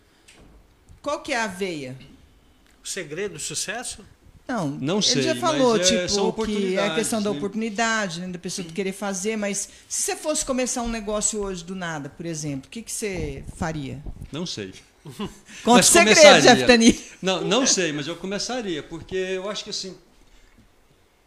Qual 1.03 1.21
que 1.21 1.35
é 1.35 1.38
a 1.38 1.47
veia? 1.47 1.99
O 2.83 2.88
segredo 2.88 3.35
do 3.35 3.38
sucesso? 3.38 4.03
Não, 4.49 4.69
Não 4.69 4.97
ele 4.97 5.03
sei, 5.03 5.23
já 5.23 5.35
mas 5.35 5.41
falou, 5.41 5.77
é- 5.77 5.79
tipo, 5.79 6.09
são 6.09 6.33
que 6.33 6.77
é 6.77 6.87
a 6.87 6.95
questão 6.95 7.23
da 7.23 7.31
né? 7.31 7.37
oportunidade, 7.37 8.21
né, 8.21 8.29
da 8.29 8.39
pessoa 8.39 8.67
querer 8.67 8.93
fazer, 8.93 9.37
mas 9.37 9.69
se 9.89 10.03
você 10.03 10.17
fosse 10.17 10.45
começar 10.45 10.83
um 10.83 10.89
negócio 10.89 11.41
hoje 11.41 11.65
do 11.65 11.75
nada, 11.75 12.09
por 12.09 12.27
exemplo, 12.27 12.67
o 12.67 12.71
que, 12.71 12.83
que 12.83 12.93
você 12.93 13.45
faria? 13.57 14.03
Não 14.31 14.45
sei. 14.45 14.75
Conta 15.65 15.81
o 15.81 15.83
segredo. 15.83 16.43
Jeff 16.43 16.67
Tani. 16.67 17.01
Não, 17.21 17.41
não 17.43 17.67
sei, 17.67 17.93
mas 17.93 18.07
eu 18.07 18.17
começaria, 18.17 18.83
porque 18.83 19.17
eu 19.17 19.49
acho 19.51 19.65
que 19.65 19.71
assim. 19.71 19.97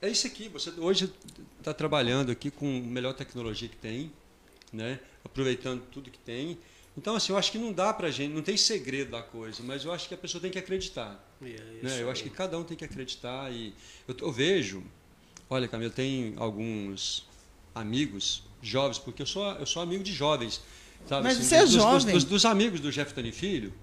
É 0.02 0.10
isso 0.10 0.28
aqui. 0.28 0.50
Você 0.50 0.72
hoje 0.78 1.12
está 1.60 1.74
trabalhando 1.74 2.32
aqui 2.32 2.52
com 2.52 2.66
a 2.66 2.88
melhor 2.90 3.14
tecnologia 3.14 3.68
que 3.68 3.76
tem, 3.78 4.12
né? 4.72 5.00
aproveitando 5.26 5.82
tudo 5.92 6.10
que 6.12 6.20
tem. 6.20 6.58
Então, 6.98 7.16
assim, 7.16 7.34
eu 7.34 7.38
acho 7.38 7.52
que 7.52 7.58
não 7.58 7.74
dá 7.74 7.94
pra 7.94 8.10
gente, 8.10 8.34
não 8.34 8.42
tem 8.42 8.56
segredo 8.56 9.12
da 9.12 9.22
coisa, 9.22 9.62
mas 9.64 9.84
eu 9.84 9.92
acho 9.92 10.08
que 10.08 10.14
a 10.14 10.18
pessoa 10.18 10.42
tem 10.42 10.50
que 10.50 10.58
acreditar. 10.58 11.22
É 11.42 11.46
Né? 11.46 11.80
isso 11.84 11.96
Eu 11.98 12.10
acho 12.10 12.24
que 12.24 12.30
cada 12.30 12.58
um 12.58 12.64
tem 12.64 12.78
que 12.78 12.86
acreditar. 12.86 13.52
E 13.52 13.74
eu, 14.08 14.16
eu 14.22 14.32
vejo, 14.32 14.82
olha, 15.50 15.68
Camila, 15.68 15.92
tem 15.92 16.34
alguns 16.38 17.28
amigos 17.74 18.44
jovens, 18.62 18.98
porque 18.98 19.22
eu 19.22 19.26
sou, 19.26 19.46
eu 19.56 19.66
sou 19.66 19.82
amigo 19.82 20.04
de 20.04 20.14
jovens. 20.14 20.62
Sabe? 21.08 21.24
Mas 21.24 21.38
Assim, 21.38 21.48
você 21.50 21.56
é 21.56 21.60
dos, 21.60 21.72
dos- 21.74 21.84
jovem. 21.84 22.14
Dos, 22.14 22.24
dos 22.24 22.46
amigos 22.46 22.80
do 22.80 22.92
Jeff 22.92 23.14
Tani 23.14 23.32
Filho, 23.34 23.74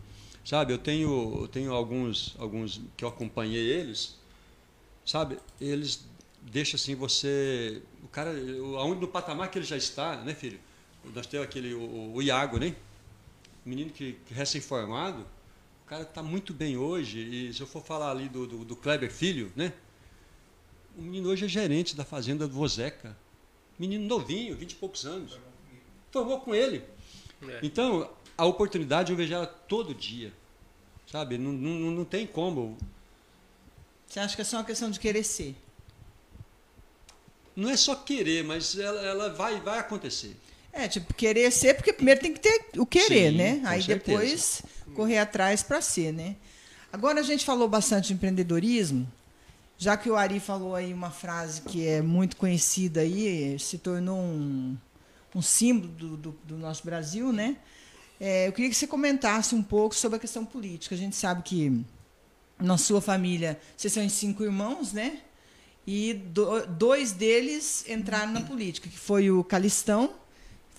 sabe? 0.44 0.72
Eu 0.72 0.78
tenho, 0.78 1.38
eu 1.42 1.48
tenho 1.48 1.72
alguns, 1.72 2.34
alguns 2.38 2.80
que 2.96 3.04
eu 3.04 3.08
acompanhei 3.08 3.62
eles, 3.70 4.16
sabe? 5.04 5.38
Eles 5.60 6.04
deixam 6.40 6.76
assim 6.76 6.94
você. 6.94 7.82
O 8.02 8.08
cara, 8.08 8.30
aonde 8.78 9.00
no 9.02 9.06
patamar 9.08 9.50
que 9.50 9.58
ele 9.58 9.66
já 9.66 9.76
está, 9.76 10.16
né, 10.16 10.34
filho? 10.34 10.58
Nós 11.14 11.26
temos 11.26 11.46
aquele, 11.46 11.74
o, 11.74 12.14
o 12.14 12.22
Iago, 12.22 12.58
né? 12.58 12.74
Menino 13.64 13.90
que, 13.90 14.18
que 14.26 14.34
recém-formado, 14.34 15.26
o 15.84 15.88
cara 15.88 16.02
está 16.02 16.22
muito 16.22 16.52
bem 16.52 16.76
hoje. 16.76 17.20
E 17.20 17.54
se 17.54 17.60
eu 17.60 17.66
for 17.66 17.82
falar 17.82 18.10
ali 18.10 18.28
do, 18.28 18.46
do, 18.46 18.64
do 18.64 18.76
Kleber 18.76 19.10
Filho, 19.10 19.52
né? 19.54 19.72
O 20.96 21.02
menino 21.02 21.28
hoje 21.28 21.44
é 21.46 21.48
gerente 21.48 21.96
da 21.96 22.04
fazenda 22.04 22.46
do 22.46 22.54
Vozeca. 22.54 23.16
Menino 23.78 24.06
novinho, 24.06 24.56
20 24.56 24.72
e 24.72 24.74
poucos 24.76 25.06
anos. 25.06 25.38
Formou 26.10 26.40
com 26.40 26.54
ele. 26.54 26.84
É. 27.48 27.60
Então, 27.62 28.10
a 28.36 28.44
oportunidade 28.44 29.10
eu 29.10 29.16
vejo 29.16 29.34
ela 29.34 29.46
todo 29.46 29.94
dia. 29.94 30.32
Sabe? 31.06 31.38
Não, 31.38 31.52
não, 31.52 31.90
não 31.90 32.04
tem 32.04 32.26
como. 32.26 32.76
Você 34.06 34.20
acha 34.20 34.36
que 34.36 34.42
é 34.42 34.44
só 34.44 34.58
uma 34.58 34.64
questão 34.64 34.90
de 34.90 35.00
querer 35.00 35.24
ser? 35.24 35.56
Não 37.56 37.68
é 37.68 37.76
só 37.76 37.94
querer, 37.94 38.44
mas 38.44 38.78
ela, 38.78 39.00
ela 39.00 39.28
vai, 39.30 39.60
vai 39.60 39.78
acontecer. 39.78 40.36
É, 40.72 40.88
tipo, 40.88 41.12
querer 41.14 41.50
ser, 41.50 41.74
porque 41.74 41.92
primeiro 41.92 42.20
tem 42.20 42.32
que 42.32 42.40
ter 42.40 42.64
o 42.78 42.86
querer, 42.86 43.30
Sim, 43.30 43.36
né? 43.36 43.60
Aí 43.64 43.82
certeza. 43.82 44.18
depois 44.18 44.62
correr 44.94 45.18
atrás 45.18 45.62
para 45.62 45.80
ser, 45.82 46.12
né? 46.12 46.36
Agora 46.92 47.20
a 47.20 47.22
gente 47.22 47.44
falou 47.44 47.68
bastante 47.68 48.08
de 48.08 48.14
empreendedorismo, 48.14 49.06
já 49.78 49.96
que 49.96 50.08
o 50.10 50.16
Ari 50.16 50.40
falou 50.40 50.74
aí 50.74 50.92
uma 50.92 51.10
frase 51.10 51.62
que 51.62 51.86
é 51.86 52.00
muito 52.00 52.36
conhecida 52.36 53.00
aí, 53.00 53.58
se 53.58 53.78
tornou 53.78 54.18
um, 54.18 54.76
um 55.34 55.42
símbolo 55.42 55.92
do, 55.92 56.16
do, 56.16 56.38
do 56.44 56.56
nosso 56.56 56.84
Brasil, 56.84 57.32
né? 57.32 57.56
É, 58.20 58.46
eu 58.48 58.52
queria 58.52 58.70
que 58.70 58.76
você 58.76 58.86
comentasse 58.86 59.54
um 59.54 59.62
pouco 59.62 59.94
sobre 59.94 60.16
a 60.16 60.20
questão 60.20 60.44
política. 60.44 60.94
A 60.94 60.98
gente 60.98 61.16
sabe 61.16 61.42
que 61.42 61.82
na 62.58 62.78
sua 62.78 63.00
família, 63.00 63.58
vocês 63.76 63.92
são 63.92 64.08
cinco 64.08 64.42
irmãos, 64.44 64.92
né? 64.92 65.18
E 65.86 66.14
do- 66.14 66.64
dois 66.66 67.10
deles 67.12 67.84
entraram 67.88 68.32
na 68.32 68.40
política, 68.42 68.88
que 68.88 68.96
foi 68.98 69.30
o 69.30 69.42
Calistão, 69.42 70.12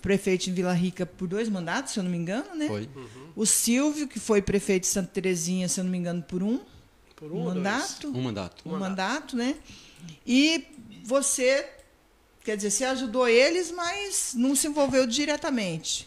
prefeito 0.03 0.49
em 0.49 0.53
Vila 0.53 0.73
Rica 0.73 1.05
por 1.05 1.27
dois 1.29 1.47
mandatos, 1.47 1.93
se 1.93 1.99
eu 1.99 2.03
não 2.03 2.11
me 2.11 2.17
engano, 2.17 2.53
né? 2.55 2.67
Foi. 2.67 2.89
O 3.35 3.45
Silvio, 3.45 4.05
que 4.05 4.19
foi 4.19 4.41
prefeito 4.41 4.81
de 4.81 4.87
Santa 4.89 5.09
Terezinha, 5.13 5.67
se 5.69 5.79
eu 5.79 5.85
não 5.85 5.89
me 5.91 5.97
engano, 5.97 6.21
por 6.21 6.43
um, 6.43 6.59
Por 7.15 7.31
um 7.31 7.43
dois? 7.45 7.55
mandato. 7.55 8.07
Um 8.09 8.21
mandato. 8.21 8.69
Um 8.69 8.77
mandato, 8.77 9.35
né? 9.37 9.55
E 10.27 10.65
você, 11.05 11.67
quer 12.43 12.57
dizer, 12.57 12.69
você 12.69 12.83
ajudou 12.83 13.27
eles, 13.29 13.71
mas 13.71 14.33
não 14.35 14.55
se 14.57 14.67
envolveu 14.67 15.07
diretamente. 15.07 16.05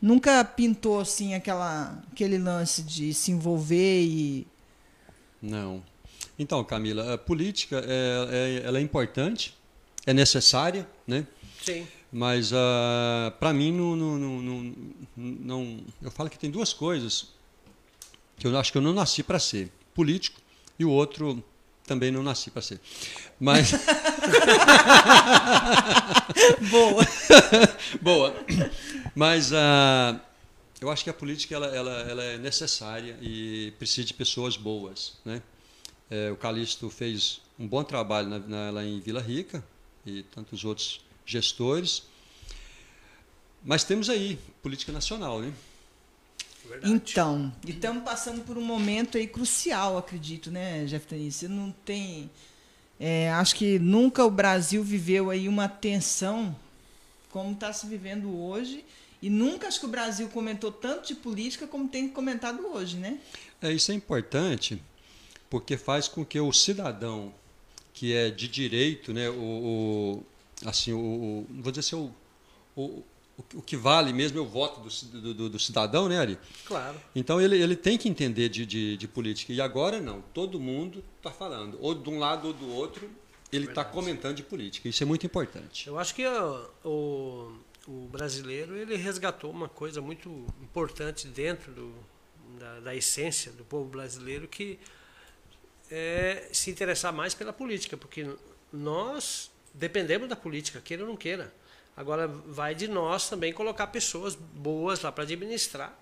Nunca 0.00 0.42
pintou 0.42 1.00
assim 1.00 1.34
aquela, 1.34 2.02
aquele 2.10 2.38
lance 2.38 2.82
de 2.82 3.12
se 3.12 3.30
envolver 3.30 4.02
e 4.04 4.46
Não. 5.42 5.82
Então, 6.38 6.64
Camila, 6.64 7.14
a 7.14 7.18
política 7.18 7.84
é, 7.86 8.60
é, 8.62 8.66
ela 8.66 8.78
é 8.78 8.80
importante, 8.80 9.54
é 10.06 10.14
necessária, 10.14 10.88
né? 11.06 11.26
Sim. 11.62 11.86
Mas 12.10 12.52
uh, 12.52 13.30
para 13.38 13.52
mim 13.52 13.70
não, 13.72 13.94
não, 13.94 14.18
não, 14.18 14.74
não, 15.16 15.80
eu 16.00 16.10
falo 16.10 16.30
que 16.30 16.38
tem 16.38 16.50
duas 16.50 16.72
coisas 16.72 17.28
que 18.38 18.46
eu 18.46 18.56
acho 18.56 18.72
que 18.72 18.78
eu 18.78 18.82
não 18.82 18.94
nasci 18.94 19.22
para 19.22 19.38
ser 19.38 19.70
político 19.94 20.40
e 20.78 20.84
o 20.84 20.90
outro 20.90 21.44
também 21.86 22.10
não 22.10 22.22
nasci 22.22 22.50
para 22.50 22.62
ser. 22.62 22.80
Mas 23.38 23.72
boa, 26.70 27.06
boa. 28.00 28.34
Mas 29.14 29.52
uh, 29.52 30.18
eu 30.80 30.90
acho 30.90 31.04
que 31.04 31.10
a 31.10 31.14
política 31.14 31.54
ela, 31.54 31.66
ela, 31.66 31.92
ela 32.02 32.22
é 32.22 32.38
necessária 32.38 33.18
e 33.20 33.72
precisa 33.78 34.06
de 34.06 34.14
pessoas 34.14 34.56
boas, 34.56 35.14
né? 35.24 35.42
É, 36.10 36.30
o 36.30 36.36
Calixto 36.36 36.88
fez 36.88 37.40
um 37.58 37.68
bom 37.68 37.84
trabalho 37.84 38.28
na, 38.28 38.38
na, 38.38 38.70
lá 38.70 38.82
em 38.84 38.98
Vila 38.98 39.20
Rica 39.20 39.62
e 40.06 40.22
tantos 40.22 40.64
outros 40.64 41.02
gestores. 41.28 42.02
Mas 43.62 43.84
temos 43.84 44.08
aí 44.08 44.38
política 44.62 44.90
nacional, 44.90 45.40
né? 45.40 45.52
Verdade. 46.68 46.92
Então, 46.92 47.52
e 47.66 47.70
estamos 47.70 48.02
passando 48.02 48.42
por 48.42 48.58
um 48.58 48.64
momento 48.64 49.16
aí 49.16 49.26
crucial, 49.26 49.96
acredito, 49.96 50.50
né, 50.50 50.84
Jeff 50.86 51.06
Tanis? 51.06 51.36
Você 51.36 51.48
não 51.48 51.70
tem. 51.84 52.30
É, 52.98 53.30
acho 53.30 53.54
que 53.54 53.78
nunca 53.78 54.24
o 54.24 54.30
Brasil 54.30 54.82
viveu 54.82 55.30
aí 55.30 55.48
uma 55.48 55.68
tensão 55.68 56.54
como 57.30 57.52
está 57.52 57.72
se 57.72 57.86
vivendo 57.86 58.36
hoje. 58.36 58.84
E 59.20 59.28
nunca 59.28 59.66
acho 59.66 59.80
que 59.80 59.86
o 59.86 59.88
Brasil 59.88 60.28
comentou 60.28 60.70
tanto 60.70 61.08
de 61.08 61.14
política 61.14 61.66
como 61.66 61.88
tem 61.88 62.08
comentado 62.08 62.64
hoje, 62.66 62.96
né? 62.96 63.18
É, 63.60 63.72
isso 63.72 63.90
é 63.90 63.94
importante, 63.94 64.80
porque 65.50 65.76
faz 65.76 66.06
com 66.06 66.24
que 66.24 66.38
o 66.38 66.52
cidadão 66.52 67.34
que 67.92 68.14
é 68.14 68.30
de 68.30 68.46
direito, 68.46 69.12
né, 69.12 69.28
o, 69.28 69.34
o 69.34 70.22
assim, 70.64 70.92
o, 70.92 70.98
o, 70.98 71.46
vou 71.62 71.72
dizer 71.72 71.80
assim, 71.80 71.96
o, 71.96 72.12
o, 72.80 73.04
o 73.54 73.62
que 73.62 73.76
vale 73.76 74.12
mesmo 74.12 74.38
é 74.38 74.40
o 74.40 74.46
voto 74.46 74.80
do, 74.80 75.34
do, 75.34 75.48
do, 75.50 75.58
cidadão, 75.58 76.08
né, 76.08 76.18
Ari? 76.18 76.38
Claro. 76.64 77.00
Então 77.14 77.40
ele, 77.40 77.60
ele 77.60 77.76
tem 77.76 77.96
que 77.96 78.08
entender 78.08 78.48
de, 78.48 78.66
de, 78.66 78.96
de 78.96 79.08
política. 79.08 79.52
E 79.52 79.60
agora 79.60 80.00
não, 80.00 80.22
todo 80.34 80.58
mundo 80.58 81.04
está 81.16 81.30
falando, 81.30 81.78
ou 81.80 81.94
de 81.94 82.08
um 82.10 82.18
lado 82.18 82.48
ou 82.48 82.52
do 82.52 82.68
outro, 82.68 83.08
ele 83.52 83.66
está 83.66 83.84
comentando 83.84 84.36
de 84.36 84.42
política. 84.42 84.88
Isso 84.88 85.02
é 85.02 85.06
muito 85.06 85.24
importante. 85.24 85.86
Eu 85.86 85.98
acho 85.98 86.14
que 86.14 86.26
o, 86.84 87.52
o 87.86 88.08
brasileiro 88.10 88.76
ele 88.76 88.96
resgatou 88.96 89.50
uma 89.50 89.68
coisa 89.68 90.00
muito 90.02 90.28
importante 90.60 91.28
dentro 91.28 91.72
do, 91.72 91.94
da, 92.58 92.80
da 92.80 92.94
essência 92.94 93.52
do 93.52 93.64
povo 93.64 93.88
brasileiro, 93.88 94.46
que 94.46 94.78
é 95.90 96.48
se 96.52 96.70
interessar 96.70 97.12
mais 97.12 97.34
pela 97.34 97.52
política, 97.52 97.96
porque 97.96 98.28
nós 98.70 99.50
dependemos 99.74 100.28
da 100.28 100.36
política, 100.36 100.80
queira 100.80 101.02
ou 101.02 101.08
não 101.08 101.16
queira. 101.16 101.52
Agora 101.96 102.28
vai 102.28 102.74
de 102.74 102.86
nós 102.86 103.28
também 103.28 103.52
colocar 103.52 103.88
pessoas 103.88 104.34
boas 104.34 105.02
lá 105.02 105.10
para 105.10 105.24
administrar, 105.24 105.96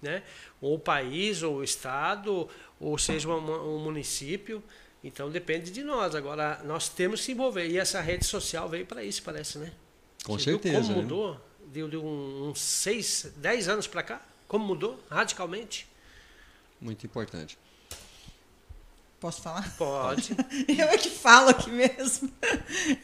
né? 0.00 0.22
Ou 0.60 0.76
o 0.76 0.78
país, 0.78 1.42
ou 1.42 1.56
o 1.56 1.64
estado, 1.64 2.48
ou 2.80 2.96
seja 2.96 3.28
um, 3.28 3.76
um 3.76 3.78
município. 3.78 4.62
Então 5.04 5.30
depende 5.30 5.70
de 5.70 5.82
nós. 5.82 6.14
Agora 6.14 6.62
nós 6.64 6.88
temos 6.88 7.20
que 7.20 7.26
se 7.26 7.32
envolver 7.32 7.66
e 7.68 7.78
essa 7.78 8.00
rede 8.00 8.24
social 8.24 8.68
veio 8.68 8.86
para 8.86 9.04
isso, 9.04 9.22
parece, 9.22 9.58
né? 9.58 9.72
Com 10.24 10.38
Você 10.38 10.44
certeza. 10.52 10.78
como 10.78 10.88
né? 10.88 11.02
mudou? 11.02 11.40
Deu 11.66 11.88
de 11.88 11.96
uns 11.96 12.60
seis, 12.60 13.32
dez 13.36 13.68
anos 13.68 13.86
para 13.86 14.02
cá? 14.02 14.22
Como 14.48 14.64
mudou 14.64 14.98
radicalmente? 15.10 15.86
Muito 16.80 17.06
importante. 17.06 17.58
Posso 19.22 19.40
falar? 19.40 19.72
Pode. 19.78 20.34
eu 20.66 20.88
é 20.88 20.98
que 20.98 21.08
falo 21.08 21.50
aqui 21.50 21.70
mesmo. 21.70 22.28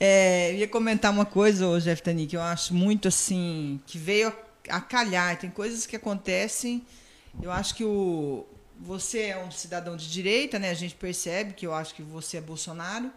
É, 0.00 0.54
ia 0.54 0.66
comentar 0.66 1.12
uma 1.12 1.24
coisa, 1.24 1.80
Jeff 1.80 2.02
Tani, 2.02 2.26
que 2.26 2.36
eu 2.36 2.40
acho 2.40 2.74
muito 2.74 3.06
assim, 3.06 3.80
que 3.86 3.96
veio 3.96 4.32
a 4.68 4.80
calhar. 4.80 5.38
Tem 5.38 5.48
coisas 5.50 5.86
que 5.86 5.94
acontecem. 5.94 6.84
Eu 7.40 7.52
acho 7.52 7.74
que 7.74 7.84
o, 7.84 8.44
você 8.80 9.26
é 9.26 9.38
um 9.38 9.50
cidadão 9.50 9.96
de 9.96 10.10
direita, 10.10 10.58
né? 10.58 10.70
A 10.70 10.74
gente 10.74 10.94
percebe 10.94 11.52
que 11.52 11.66
eu 11.66 11.72
acho 11.72 11.94
que 11.94 12.02
você 12.02 12.38
é 12.38 12.40
Bolsonaro. 12.40 13.12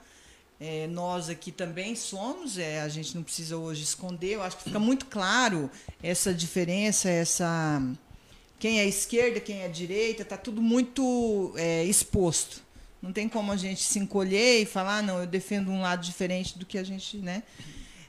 É, 0.59 0.85
nós 0.87 1.29
aqui 1.29 1.51
também 1.51 1.95
somos, 1.95 2.59
é, 2.59 2.81
a 2.81 2.89
gente 2.89 3.15
não 3.15 3.23
precisa 3.23 3.57
hoje 3.57 3.81
esconder. 3.81 4.35
Eu 4.35 4.43
acho 4.43 4.57
que 4.57 4.63
fica 4.65 4.79
muito 4.79 5.07
claro 5.07 5.71
essa 6.03 6.33
diferença, 6.33 7.09
essa 7.09 7.81
quem 8.59 8.79
é 8.79 8.85
esquerda, 8.85 9.39
quem 9.39 9.61
é 9.61 9.67
direita, 9.67 10.21
está 10.21 10.37
tudo 10.37 10.61
muito 10.61 11.53
é, 11.55 11.83
exposto. 11.83 12.61
Não 13.01 13.11
tem 13.11 13.27
como 13.27 13.51
a 13.51 13.57
gente 13.57 13.81
se 13.83 13.97
encolher 13.97 14.61
e 14.61 14.65
falar, 14.65 14.97
ah, 14.97 15.01
não, 15.01 15.19
eu 15.19 15.27
defendo 15.27 15.71
um 15.71 15.81
lado 15.81 16.03
diferente 16.03 16.57
do 16.57 16.65
que 16.65 16.77
a 16.77 16.83
gente, 16.83 17.17
né? 17.17 17.43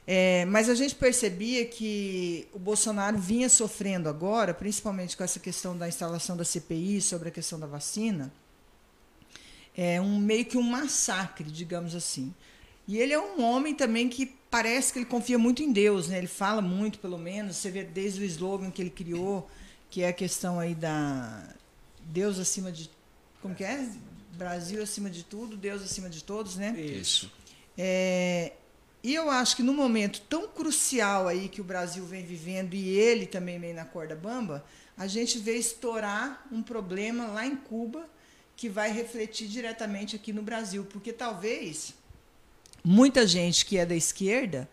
É, 0.05 0.45
mas 0.45 0.69
a 0.69 0.75
gente 0.75 0.95
percebia 0.95 1.65
que 1.65 2.47
o 2.53 2.59
Bolsonaro 2.59 3.17
vinha 3.17 3.47
sofrendo 3.47 4.09
agora, 4.09 4.53
principalmente 4.53 5.15
com 5.15 5.23
essa 5.23 5.39
questão 5.39 5.77
da 5.77 5.87
instalação 5.87 6.35
da 6.35 6.43
CPI 6.43 7.01
sobre 7.01 7.29
a 7.29 7.31
questão 7.31 7.59
da 7.59 7.65
vacina, 7.65 8.31
é 9.75 9.99
um 9.99 10.19
meio 10.19 10.45
que 10.45 10.57
um 10.57 10.63
massacre, 10.63 11.49
digamos 11.49 11.95
assim. 11.95 12.33
E 12.87 12.97
ele 12.97 13.13
é 13.13 13.19
um 13.19 13.41
homem 13.41 13.73
também 13.73 14.09
que 14.09 14.25
parece 14.51 14.91
que 14.91 14.99
ele 14.99 15.05
confia 15.05 15.39
muito 15.39 15.63
em 15.63 15.71
Deus, 15.71 16.09
né? 16.09 16.17
Ele 16.17 16.27
fala 16.27 16.61
muito, 16.61 16.99
pelo 16.99 17.17
menos. 17.17 17.55
Você 17.55 17.71
vê 17.71 17.83
desde 17.83 18.21
o 18.21 18.25
slogan 18.25 18.69
que 18.69 18.81
ele 18.81 18.89
criou, 18.89 19.49
que 19.89 20.03
é 20.03 20.09
a 20.09 20.13
questão 20.13 20.59
aí 20.59 20.75
da 20.75 21.49
Deus 22.01 22.37
acima 22.37 22.71
de 22.71 22.89
como 23.41 23.55
que 23.55 23.63
é? 23.63 23.89
Brasil 24.33 24.81
acima 24.81 25.09
de 25.09 25.23
tudo, 25.23 25.55
Deus 25.55 25.81
acima 25.81 26.09
de 26.09 26.23
todos, 26.23 26.55
né? 26.55 26.79
Isso. 26.79 27.31
É, 27.77 28.53
e 29.03 29.13
eu 29.13 29.29
acho 29.29 29.55
que 29.55 29.63
no 29.63 29.73
momento 29.73 30.21
tão 30.21 30.47
crucial 30.47 31.27
aí 31.27 31.49
que 31.49 31.59
o 31.59 31.63
Brasil 31.63 32.05
vem 32.05 32.23
vivendo 32.23 32.73
e 32.73 32.89
ele 32.89 33.25
também 33.25 33.59
meio 33.59 33.75
na 33.75 33.83
corda 33.83 34.15
bamba, 34.15 34.63
a 34.97 35.07
gente 35.07 35.39
vê 35.39 35.57
estourar 35.57 36.45
um 36.51 36.61
problema 36.61 37.27
lá 37.27 37.45
em 37.45 37.55
Cuba 37.55 38.07
que 38.55 38.69
vai 38.69 38.91
refletir 38.91 39.47
diretamente 39.47 40.15
aqui 40.15 40.31
no 40.31 40.41
Brasil, 40.41 40.85
porque 40.85 41.11
talvez 41.11 41.93
muita 42.83 43.27
gente 43.27 43.65
que 43.65 43.77
é 43.77 43.85
da 43.85 43.95
esquerda, 43.95 44.69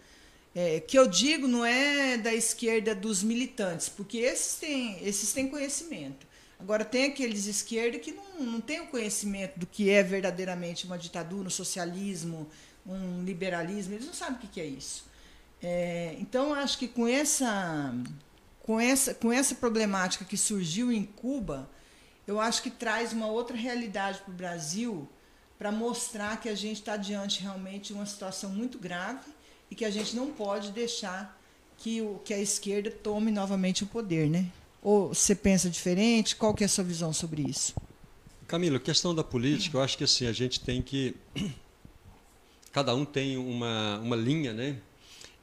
é, 0.54 0.80
que 0.80 0.98
eu 0.98 1.08
digo 1.08 1.48
não 1.48 1.64
é 1.64 2.16
da 2.18 2.34
esquerda 2.34 2.94
dos 2.94 3.22
militantes, 3.22 3.88
porque 3.88 4.18
esses 4.18 4.56
têm, 4.56 4.98
esses 5.02 5.32
têm 5.32 5.48
conhecimento. 5.48 6.29
Agora, 6.60 6.84
tem 6.84 7.06
aqueles 7.06 7.46
esquerda 7.46 7.98
que 7.98 8.12
não, 8.12 8.44
não 8.44 8.60
têm 8.60 8.80
o 8.80 8.86
conhecimento 8.88 9.58
do 9.58 9.66
que 9.66 9.88
é 9.88 10.02
verdadeiramente 10.02 10.84
uma 10.84 10.98
ditadura, 10.98 11.48
um 11.48 11.50
socialismo, 11.50 12.48
um 12.86 13.24
liberalismo, 13.24 13.94
eles 13.94 14.06
não 14.06 14.12
sabem 14.12 14.36
o 14.36 14.38
que 14.38 14.60
é 14.60 14.66
isso. 14.66 15.04
É, 15.62 16.16
então, 16.18 16.52
acho 16.54 16.78
que 16.78 16.86
com 16.86 17.06
essa, 17.08 17.94
com, 18.62 18.78
essa, 18.78 19.14
com 19.14 19.32
essa 19.32 19.54
problemática 19.54 20.24
que 20.24 20.36
surgiu 20.36 20.92
em 20.92 21.04
Cuba, 21.04 21.68
eu 22.26 22.38
acho 22.38 22.62
que 22.62 22.70
traz 22.70 23.12
uma 23.12 23.26
outra 23.26 23.56
realidade 23.56 24.20
para 24.20 24.32
o 24.32 24.36
Brasil 24.36 25.08
para 25.58 25.72
mostrar 25.72 26.40
que 26.40 26.48
a 26.48 26.54
gente 26.54 26.78
está 26.78 26.96
diante 26.96 27.42
realmente 27.42 27.88
de 27.88 27.92
uma 27.92 28.06
situação 28.06 28.50
muito 28.50 28.78
grave 28.78 29.30
e 29.70 29.74
que 29.74 29.84
a 29.84 29.90
gente 29.90 30.16
não 30.16 30.30
pode 30.30 30.72
deixar 30.72 31.38
que, 31.76 32.00
o, 32.00 32.20
que 32.24 32.32
a 32.32 32.38
esquerda 32.38 32.90
tome 32.90 33.30
novamente 33.30 33.84
o 33.84 33.86
poder, 33.86 34.28
né? 34.28 34.46
Ou 34.82 35.08
você 35.08 35.34
pensa 35.34 35.68
diferente? 35.68 36.36
Qual 36.36 36.54
que 36.54 36.64
é 36.64 36.66
a 36.66 36.68
sua 36.68 36.84
visão 36.84 37.12
sobre 37.12 37.42
isso? 37.42 37.74
Camilo, 38.46 38.80
questão 38.80 39.14
da 39.14 39.22
política, 39.22 39.76
eu 39.76 39.82
acho 39.82 39.96
que 39.96 40.04
assim, 40.04 40.26
a 40.26 40.32
gente 40.32 40.60
tem 40.60 40.82
que. 40.82 41.14
Cada 42.72 42.94
um 42.94 43.04
tem 43.04 43.36
uma, 43.36 43.98
uma 43.98 44.16
linha, 44.16 44.52
né? 44.52 44.78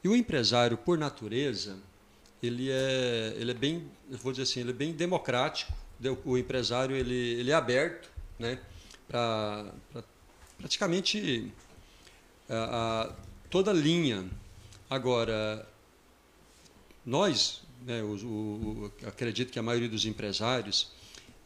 E 0.02 0.08
o 0.08 0.16
empresário, 0.16 0.76
por 0.76 0.96
natureza, 0.96 1.76
ele 2.42 2.70
é, 2.70 3.34
ele 3.36 3.50
é 3.50 3.54
bem, 3.54 3.90
vou 4.10 4.32
dizer 4.32 4.44
assim, 4.44 4.60
ele 4.60 4.70
é 4.70 4.74
bem 4.74 4.92
democrático. 4.92 5.72
O 6.24 6.38
empresário 6.38 6.94
ele, 6.94 7.14
ele 7.14 7.50
é 7.50 7.54
aberto, 7.54 8.08
né? 8.38 8.58
Para 9.08 9.72
pra, 9.92 10.04
praticamente 10.56 11.52
a, 12.48 13.08
a, 13.08 13.12
toda 13.50 13.72
linha. 13.72 14.28
Agora, 14.88 15.68
nós, 17.04 17.62
né, 17.84 18.02
o, 18.02 18.14
o, 18.14 18.92
acredito 19.06 19.52
que 19.52 19.58
a 19.58 19.62
maioria 19.62 19.88
dos 19.88 20.04
empresários, 20.04 20.92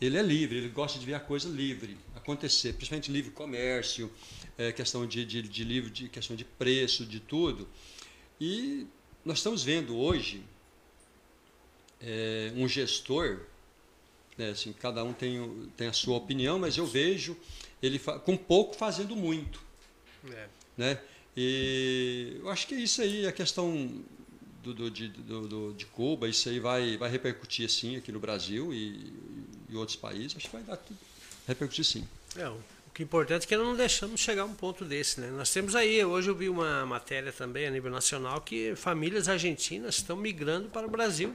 ele 0.01 0.16
é 0.16 0.23
livre, 0.23 0.59
ele 0.59 0.68
gosta 0.68 0.99
de 0.99 1.07
ver 1.07 1.14
a 1.14 1.21
coisa 1.21 1.49
livre 1.49 1.97
acontecer, 2.15 2.73
principalmente 2.75 3.11
livre 3.11 3.31
comércio, 3.31 4.11
é, 4.59 4.73
questão 4.73 5.07
de, 5.07 5.25
de, 5.25 5.42
de 5.42 5.65
livre, 5.65 5.90
de 5.90 6.09
questão 6.09 6.37
de 6.37 6.44
preço, 6.44 7.04
de 7.04 7.21
tudo. 7.21 7.69
E 8.40 8.87
nós 9.25 9.38
estamos 9.38 9.63
vendo 9.63 9.96
hoje 9.96 10.42
é, 12.00 12.52
um 12.57 12.67
gestor, 12.67 13.40
né, 14.37 14.50
assim, 14.50 14.73
cada 14.73 15.04
um 15.04 15.13
tem, 15.13 15.71
tem 15.77 15.87
a 15.87 15.92
sua 15.92 16.17
opinião, 16.17 16.59
mas 16.59 16.77
eu 16.77 16.87
vejo 16.87 17.37
ele 17.83 17.98
com 18.25 18.37
pouco 18.37 18.75
fazendo 18.75 19.15
muito. 19.15 19.63
É. 20.31 20.48
Né? 20.77 21.00
E 21.37 22.38
eu 22.40 22.48
acho 22.50 22.67
que 22.67 22.75
isso 22.75 23.02
aí, 23.02 23.27
a 23.27 23.33
questão 23.33 24.02
do, 24.63 24.75
do, 24.75 24.90
de, 24.90 25.08
do, 25.08 25.48
do, 25.48 25.73
de 25.75 25.87
Cuba, 25.87 26.29
isso 26.29 26.48
aí 26.48 26.60
vai, 26.60 26.96
vai 26.96 27.10
repercutir 27.10 27.69
sim 27.69 27.96
aqui 27.96 28.13
no 28.13 28.21
Brasil 28.21 28.73
e, 28.73 29.13
e 29.69 29.77
outros 29.77 29.96
países, 29.96 30.37
acho 30.37 30.48
que 30.48 30.56
vai 30.56 30.63
dar 30.63 30.77
tudo, 30.77 30.98
repercutir 31.46 31.85
sim. 31.85 32.06
É, 32.37 32.48
o 32.48 32.58
O 32.92 32.94
que 32.94 33.02
é 33.02 33.04
importante 33.04 33.44
é 33.44 33.46
que 33.48 33.56
não 33.56 33.75
deixamos 33.75 34.21
chegar 34.21 34.42
a 34.42 34.44
um 34.44 34.54
ponto 34.54 34.85
desse, 34.85 35.19
né? 35.19 35.31
Nós 35.31 35.50
temos 35.50 35.75
aí, 35.75 36.04
hoje 36.04 36.29
eu 36.29 36.35
vi 36.35 36.48
uma 36.50 36.85
matéria 36.85 37.33
também 37.33 37.67
a 37.67 37.71
nível 37.71 37.90
nacional 37.90 38.42
que 38.42 38.77
famílias 38.77 39.29
argentinas 39.29 39.96
estão 39.96 40.15
migrando 40.15 40.69
para 40.69 40.87
o 40.87 40.90
Brasil 40.90 41.35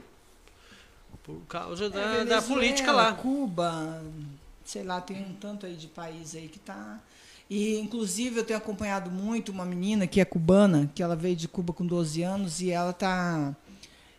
por 1.24 1.40
causa 1.48 1.86
É, 1.86 1.88
da, 1.88 2.00
da 2.00 2.12
Venezuela, 2.18 2.42
política 2.42 2.92
lá. 2.92 3.12
Cuba, 3.12 4.02
sei 4.64 4.84
lá, 4.84 5.00
tem 5.00 5.20
um 5.20 5.34
tanto 5.34 5.66
aí 5.66 5.74
de 5.74 5.88
país 5.88 6.36
aí 6.36 6.46
que 6.48 6.60
tá. 6.60 7.00
E 7.50 7.78
inclusive 7.78 8.38
eu 8.38 8.44
tenho 8.44 8.58
acompanhado 8.58 9.10
muito 9.10 9.50
uma 9.50 9.64
menina 9.64 10.06
que 10.06 10.20
é 10.20 10.24
cubana, 10.24 10.90
que 10.94 11.02
ela 11.02 11.16
veio 11.16 11.34
de 11.34 11.48
Cuba 11.48 11.72
com 11.72 11.86
12 11.86 12.22
anos 12.22 12.60
e 12.60 12.70
ela 12.70 12.92
tá 12.92 13.56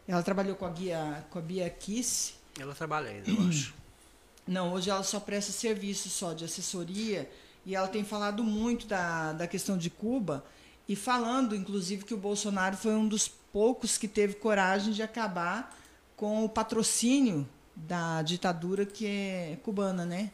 ela 0.07 0.23
trabalhou 0.23 0.55
com 0.55 0.65
a 0.65 0.69
guia 0.69 1.25
com 1.29 1.37
a 1.37 1.41
Bia 1.41 1.69
Kiss. 1.69 2.33
Ela 2.59 2.73
trabalha 2.73 3.09
ainda, 3.09 3.29
eu 3.29 3.47
acho. 3.47 3.73
Não, 4.47 4.73
hoje 4.73 4.89
ela 4.89 5.03
só 5.03 5.19
presta 5.19 5.51
serviço 5.51 6.09
só 6.09 6.33
de 6.33 6.43
assessoria 6.43 7.29
e 7.63 7.75
ela 7.75 7.87
tem 7.87 8.03
falado 8.03 8.43
muito 8.43 8.87
da, 8.87 9.31
da 9.33 9.47
questão 9.47 9.77
de 9.77 9.91
Cuba 9.91 10.43
e 10.87 10.95
falando, 10.95 11.55
inclusive, 11.55 12.03
que 12.03 12.15
o 12.15 12.17
Bolsonaro 12.17 12.75
foi 12.75 12.95
um 12.95 13.07
dos 13.07 13.27
poucos 13.27 13.95
que 13.95 14.07
teve 14.07 14.33
coragem 14.33 14.91
de 14.91 15.03
acabar 15.03 15.77
com 16.15 16.43
o 16.43 16.49
patrocínio 16.49 17.47
da 17.75 18.23
ditadura 18.23 18.87
que 18.87 19.05
é 19.05 19.59
cubana, 19.61 20.03
né? 20.03 20.31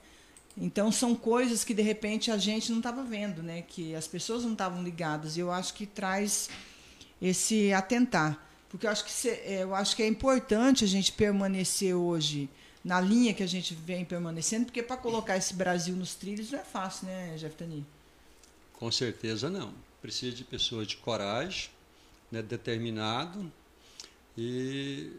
Então 0.57 0.91
são 0.91 1.15
coisas 1.15 1.63
que 1.63 1.73
de 1.73 1.81
repente 1.81 2.31
a 2.31 2.37
gente 2.37 2.71
não 2.71 2.77
estava 2.77 3.03
vendo, 3.03 3.43
né? 3.43 3.61
Que 3.61 3.93
as 3.93 4.07
pessoas 4.07 4.43
não 4.43 4.53
estavam 4.53 4.83
ligadas. 4.83 5.35
E 5.35 5.41
eu 5.41 5.51
acho 5.51 5.73
que 5.73 5.85
traz 5.85 6.49
esse 7.21 7.73
atentar, 7.73 8.39
porque 8.69 8.85
eu 8.85 8.91
acho 8.91 9.05
que 9.05 9.29
é, 9.29 9.63
eu 9.63 9.73
acho 9.73 9.95
que 9.95 10.03
é 10.03 10.07
importante 10.07 10.83
a 10.83 10.87
gente 10.87 11.11
permanecer 11.11 11.95
hoje 11.95 12.49
na 12.83 13.01
linha 13.01 13.33
que 13.33 13.41
a 13.41 13.47
gente 13.47 13.73
vem 13.73 14.05
permanecendo, 14.05 14.65
porque 14.65 14.83
para 14.83 14.95
colocar 14.95 15.35
esse 15.35 15.55
Brasil 15.55 15.95
nos 15.95 16.13
trilhos 16.13 16.51
não 16.51 16.59
é 16.59 16.63
fácil, 16.63 17.07
né, 17.07 17.35
Jeftani? 17.35 17.85
Com 18.73 18.91
certeza 18.91 19.49
não. 19.49 19.73
Precisa 20.01 20.35
de 20.35 20.43
pessoas 20.43 20.85
de 20.85 20.97
coragem, 20.97 21.71
né, 22.31 22.43
determinado 22.43 23.51
e 24.37 25.13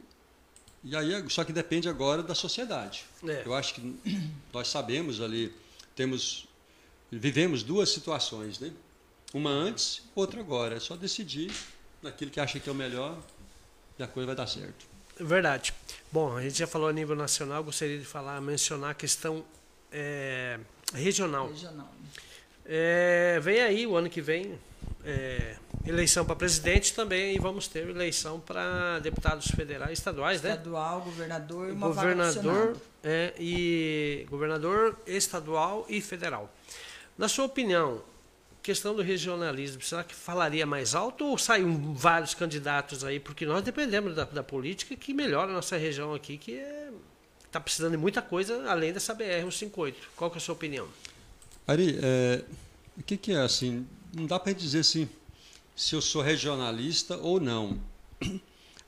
e 0.87 0.97
aí 0.97 1.28
só 1.28 1.43
que 1.43 1.53
depende 1.53 1.89
agora 1.89 2.22
da 2.22 2.34
sociedade. 2.34 3.05
É. 3.26 3.43
Eu 3.45 3.55
acho 3.55 3.74
que 3.74 4.01
nós 4.53 4.68
sabemos 4.68 5.20
ali 5.20 5.53
temos 5.97 6.47
vivemos 7.11 7.62
duas 7.62 7.89
situações, 7.89 8.61
né? 8.61 8.70
Uma 9.34 9.51
antes, 9.51 10.03
outra 10.14 10.41
agora. 10.41 10.76
É 10.76 10.80
só 10.80 10.97
decidir 10.97 11.53
naquilo 12.03 12.30
que 12.30 12.39
acha 12.39 12.61
que 12.61 12.68
é 12.68 12.72
o 12.72 12.74
melhor 12.74 13.18
e 13.99 14.03
a 14.03 14.07
coisa 14.07 14.26
vai 14.26 14.37
dar 14.37 14.47
certo. 14.47 14.87
Verdade. 15.18 15.74
Bom, 16.12 16.37
a 16.37 16.43
gente 16.43 16.59
já 16.59 16.66
falou 16.66 16.89
a 16.89 16.93
nível 16.93 17.16
nacional, 17.16 17.64
gostaria 17.64 17.99
de 17.99 18.05
falar, 18.05 18.41
mencionar 18.41 18.91
a 18.91 18.95
questão 18.95 19.45
é, 19.91 20.61
regional. 20.95 21.49
Regional. 21.49 21.91
É, 22.68 23.38
vem 23.40 23.60
aí 23.60 23.86
o 23.86 23.96
ano 23.96 24.10
que 24.10 24.20
vem 24.20 24.58
é, 25.04 25.56
eleição 25.86 26.24
para 26.24 26.34
presidente 26.34 26.92
também 26.92 27.36
e 27.36 27.38
vamos 27.38 27.68
ter 27.68 27.88
eleição 27.88 28.40
para 28.40 28.98
deputados 28.98 29.46
federais, 29.46 29.98
estaduais, 29.98 30.42
né? 30.42 30.50
Estadual, 30.50 31.00
governador 31.00 31.68
e 31.68 31.72
uma 31.72 31.86
governador 31.88 32.76
é, 33.04 33.32
e 33.38 34.26
governador 34.28 34.98
estadual 35.06 35.86
e 35.88 36.00
federal. 36.00 36.52
Na 37.16 37.28
sua 37.28 37.44
opinião, 37.44 38.02
questão 38.62 38.96
do 38.96 39.02
regionalismo, 39.02 39.80
será 39.80 40.02
que 40.02 40.14
falaria 40.14 40.66
mais 40.66 40.92
alto 40.92 41.24
ou 41.24 41.38
saem 41.38 41.94
vários 41.94 42.34
candidatos 42.34 43.04
aí? 43.04 43.20
Porque 43.20 43.46
nós 43.46 43.62
dependemos 43.62 44.16
da, 44.16 44.24
da 44.24 44.42
política 44.42 44.96
que 44.96 45.14
melhora 45.14 45.52
a 45.52 45.54
nossa 45.54 45.76
região 45.76 46.12
aqui, 46.12 46.36
que 46.36 46.60
está 47.44 47.60
precisando 47.60 47.92
de 47.92 47.96
muita 47.96 48.20
coisa 48.20 48.68
além 48.68 48.92
dessa 48.92 49.14
BR-158. 49.14 49.94
Qual 50.16 50.30
que 50.30 50.36
é 50.36 50.38
a 50.38 50.40
sua 50.40 50.54
opinião? 50.54 50.88
Ari, 51.66 51.98
é, 52.02 52.44
o 52.96 53.02
que, 53.02 53.16
que 53.16 53.32
é 53.32 53.38
assim? 53.38 53.86
Não 54.14 54.26
dá 54.26 54.38
para 54.38 54.52
dizer 54.52 54.80
assim 54.80 55.08
se 55.74 55.94
eu 55.94 56.00
sou 56.00 56.22
regionalista 56.22 57.16
ou 57.18 57.40
não. 57.40 57.78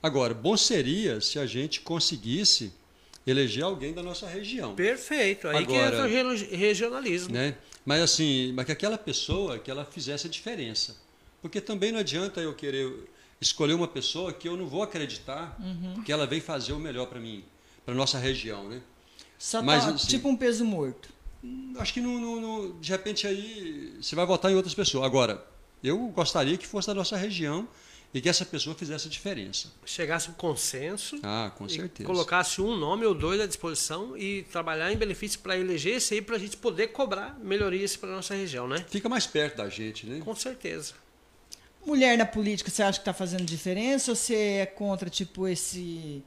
Agora, 0.03 0.33
bom 0.33 0.57
seria 0.57 1.21
se 1.21 1.39
a 1.39 1.47
gente 1.47 1.81
conseguisse 1.81 2.73
eleger 3.27 3.65
alguém 3.65 3.93
da 3.93 4.03
nossa 4.03 4.27
região, 4.27 4.75
Perfeito, 4.75 5.49
aí 5.49 5.67
que 5.67 5.75
Agora- 5.75 5.87
entra 5.89 6.05
o 6.07 6.57
regionalismo. 6.57 7.35
né? 7.35 7.57
Mas 7.85 8.01
assim, 8.01 8.53
mas 8.53 8.65
que 8.65 8.73
aquela 8.73 8.97
pessoa 8.97 9.59
que 9.59 9.71
ela 9.71 9.85
fizesse 9.85 10.27
a 10.27 10.31
diferença, 10.31 10.97
porque 11.43 11.61
também 11.61 11.93
não 11.93 11.99
adianta 11.99 12.41
eu 12.41 12.55
querer 12.55 12.91
escolher 13.41 13.75
uma 13.75 13.89
pessoa 13.89 14.33
que 14.33 14.49
eu 14.49 14.57
não 14.57 14.67
vou 14.67 14.83
acreditar 14.83 15.59
que 16.07 16.13
ela 16.13 16.27
vem 16.27 16.41
fazer 16.41 16.73
o 16.73 16.79
melhor 16.79 17.07
para 17.07 17.21
mim, 17.21 17.45
para 17.85 17.95
nossa 17.95 18.19
região, 18.19 18.69
né? 18.69 18.81
Só 19.39 19.63
Mas, 19.63 19.85
tá, 19.85 19.91
assim, 19.91 20.07
tipo 20.09 20.29
um 20.29 20.37
peso 20.37 20.65
morto. 20.65 21.11
Acho 21.79 21.95
que 21.95 22.01
não, 22.01 22.19
não- 22.19 22.41
não- 22.41 22.81
de 22.81 22.91
repente 22.91 23.27
aí 23.27 23.97
você 24.01 24.15
vai 24.17 24.27
votar 24.27 24.51
em 24.51 24.55
outras 24.55 24.75
pessoas. 24.75 25.05
Agora, 25.05 25.45
eu 25.83 25.97
gostaria 26.09 26.57
que 26.57 26.67
fosse 26.67 26.89
da 26.89 26.95
nossa 26.95 27.17
região 27.17 27.69
e 28.13 28.21
que 28.21 28.29
essa 28.29 28.45
pessoa 28.45 28.75
fizesse 28.75 29.07
a 29.07 29.11
diferença. 29.11 29.71
Chegasse 29.85 30.31
um 30.31 30.33
consenso 30.33 31.21
Ah, 31.23 31.53
com 31.57 31.67
e 31.67 31.71
certeza. 31.71 32.07
colocasse 32.07 32.61
um 32.61 32.75
nome 32.77 33.05
ou 33.07 33.15
dois 33.15 33.41
à 33.41 33.47
disposição 33.47 34.17
e 34.17 34.43
trabalhar 34.51 34.91
em 34.93 34.97
benefício 34.97 35.39
para 35.41 35.57
eleger 35.57 35.97
esse 35.99 36.15
aí 36.15 36.23
para 36.23 36.37
a 36.37 36.39
gente 36.39 36.57
poder 36.57 36.89
cobrar 36.89 37.39
melhorias 37.41 37.97
para 37.97 38.09
nossa 38.11 38.35
região, 38.35 38.67
né? 38.67 38.85
Fica 38.89 39.09
mais 39.09 39.27
perto 39.27 39.59
da 39.59 39.69
gente, 39.69 40.07
né? 40.07 40.21
Com 40.25 40.35
certeza. 40.35 40.95
Mulher 41.87 42.19
na 42.19 42.27
política, 42.27 42.71
você 42.71 42.83
acha 42.83 42.99
que 42.99 43.03
está 43.03 43.13
fazendo 43.15 43.45
diferença 43.45 44.11
ou 44.11 44.17
você 44.17 44.35
é 44.35 44.67
contra, 44.67 45.09
tipo, 45.09 45.47
esse, 45.47 46.23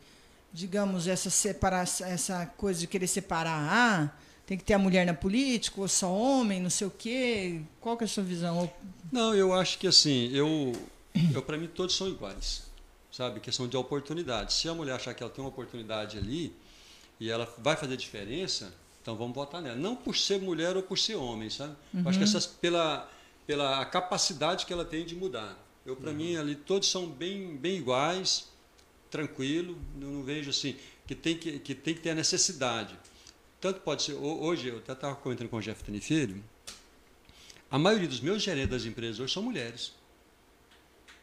digamos, 0.53 1.07
essa 1.07 1.30
separação, 1.30 2.07
essa 2.07 2.45
coisa 2.57 2.80
de 2.80 2.88
querer 2.88 3.07
separar? 3.07 3.68
Ah, 3.70 4.20
tem 4.51 4.57
que 4.57 4.65
ter 4.65 4.73
a 4.73 4.77
mulher 4.77 5.05
na 5.05 5.13
política, 5.13 5.79
ou 5.79 5.87
só 5.87 6.11
homem, 6.11 6.59
não 6.59 6.69
sei 6.69 6.85
o 6.85 6.91
quê. 6.91 7.61
Qual 7.79 7.95
que 7.95 8.03
é 8.03 8.05
a 8.05 8.07
sua 8.09 8.21
visão? 8.21 8.69
Não, 9.09 9.33
eu 9.33 9.53
acho 9.53 9.77
que 9.79 9.87
assim, 9.87 10.29
eu, 10.33 10.73
eu 11.33 11.41
para 11.41 11.57
mim 11.57 11.67
todos 11.67 11.95
são 11.95 12.09
iguais, 12.09 12.63
sabe? 13.09 13.39
Questão 13.39 13.65
de 13.65 13.77
oportunidade. 13.77 14.51
Se 14.51 14.67
a 14.67 14.73
mulher 14.73 14.95
achar 14.95 15.13
que 15.13 15.23
ela 15.23 15.31
tem 15.31 15.41
uma 15.41 15.47
oportunidade 15.47 16.17
ali 16.17 16.53
e 17.17 17.29
ela 17.29 17.47
vai 17.59 17.77
fazer 17.77 17.95
diferença, 17.95 18.73
então 19.01 19.15
vamos 19.15 19.33
votar 19.33 19.61
nela. 19.61 19.77
Não 19.77 19.95
por 19.95 20.17
ser 20.17 20.41
mulher 20.41 20.75
ou 20.75 20.83
por 20.83 20.99
ser 20.99 21.15
homem, 21.15 21.49
sabe? 21.49 21.73
Eu 21.93 22.09
acho 22.09 22.17
que 22.17 22.25
essas 22.25 22.45
pela 22.45 23.09
pela 23.47 23.85
capacidade 23.85 24.65
que 24.65 24.73
ela 24.73 24.83
tem 24.83 25.05
de 25.05 25.15
mudar. 25.15 25.57
Eu 25.85 25.95
para 25.95 26.11
mim 26.11 26.35
ali 26.35 26.55
todos 26.55 26.91
são 26.91 27.07
bem 27.07 27.55
bem 27.55 27.77
iguais, 27.77 28.49
tranquilo. 29.09 29.77
Eu 30.01 30.09
não 30.09 30.23
vejo 30.23 30.49
assim 30.49 30.75
que 31.07 31.15
tem 31.15 31.37
que 31.37 31.57
que 31.59 31.73
tem 31.73 31.95
que 31.95 32.01
ter 32.01 32.09
a 32.09 32.15
necessidade. 32.15 32.99
Tanto 33.62 33.80
pode 33.82 34.01
ser 34.03 34.14
ho- 34.14 34.41
hoje 34.43 34.68
eu 34.70 34.78
até 34.80 34.93
estava 34.93 35.16
comentando 35.16 35.47
com 35.47 35.57
o 35.57 35.62
Jeff 35.62 35.84
Tani 35.84 36.01
Filho. 36.01 36.43
A 37.70 37.78
maioria 37.80 38.07
dos 38.07 38.20
meus 38.20 38.41
gerentes 38.41 38.70
das 38.72 38.86
empresas 38.86 39.20
hoje 39.20 39.32
são 39.34 39.43
mulheres. 39.43 39.93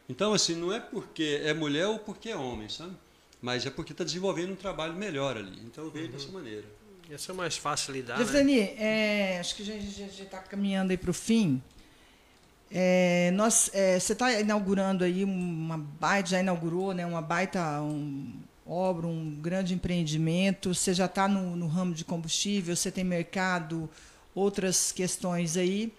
Então, 0.07 0.33
assim, 0.33 0.55
não 0.55 0.73
é 0.73 0.79
porque 0.79 1.41
é 1.43 1.53
mulher 1.53 1.85
ou 1.87 1.99
porque 1.99 2.29
é 2.29 2.35
homem, 2.35 2.67
sabe? 2.69 2.93
Mas 3.41 3.65
é 3.65 3.69
porque 3.69 3.91
está 3.91 4.03
desenvolvendo 4.03 4.53
um 4.53 4.55
trabalho 4.55 4.93
melhor 4.93 5.37
ali. 5.37 5.59
Então, 5.65 5.83
eu 5.83 5.91
vejo 5.91 6.11
dessa 6.11 6.29
maneira. 6.29 6.65
Essa 7.11 7.31
é 7.31 7.35
mais 7.35 7.57
fácil 7.57 7.93
lidar, 7.93 8.17
né? 8.17 8.23
Jefferani, 8.25 8.59
é, 8.59 9.37
acho 9.39 9.55
que 9.55 9.61
a 9.63 9.65
gente 9.65 9.91
já 9.91 10.05
está 10.23 10.39
caminhando 10.39 10.91
aí 10.91 10.97
para 10.97 11.11
o 11.11 11.13
fim. 11.13 11.61
É, 12.71 13.31
nós, 13.33 13.69
é, 13.73 13.99
você 13.99 14.13
está 14.13 14.31
inaugurando 14.39 15.03
aí 15.03 15.23
uma 15.23 15.77
baita, 15.77 16.29
já 16.29 16.39
inaugurou 16.39 16.93
né, 16.93 17.03
uma 17.05 17.21
baita 17.21 17.81
um, 17.81 18.31
obra, 18.69 19.07
um 19.07 19.35
grande 19.41 19.73
empreendimento. 19.73 20.73
Você 20.73 20.93
já 20.93 21.05
está 21.05 21.27
no, 21.27 21.55
no 21.55 21.67
ramo 21.67 21.93
de 21.93 22.05
combustível, 22.05 22.75
você 22.75 22.91
tem 22.91 23.03
mercado, 23.03 23.89
outras 24.35 24.91
questões 24.91 25.57
aí. 25.57 25.91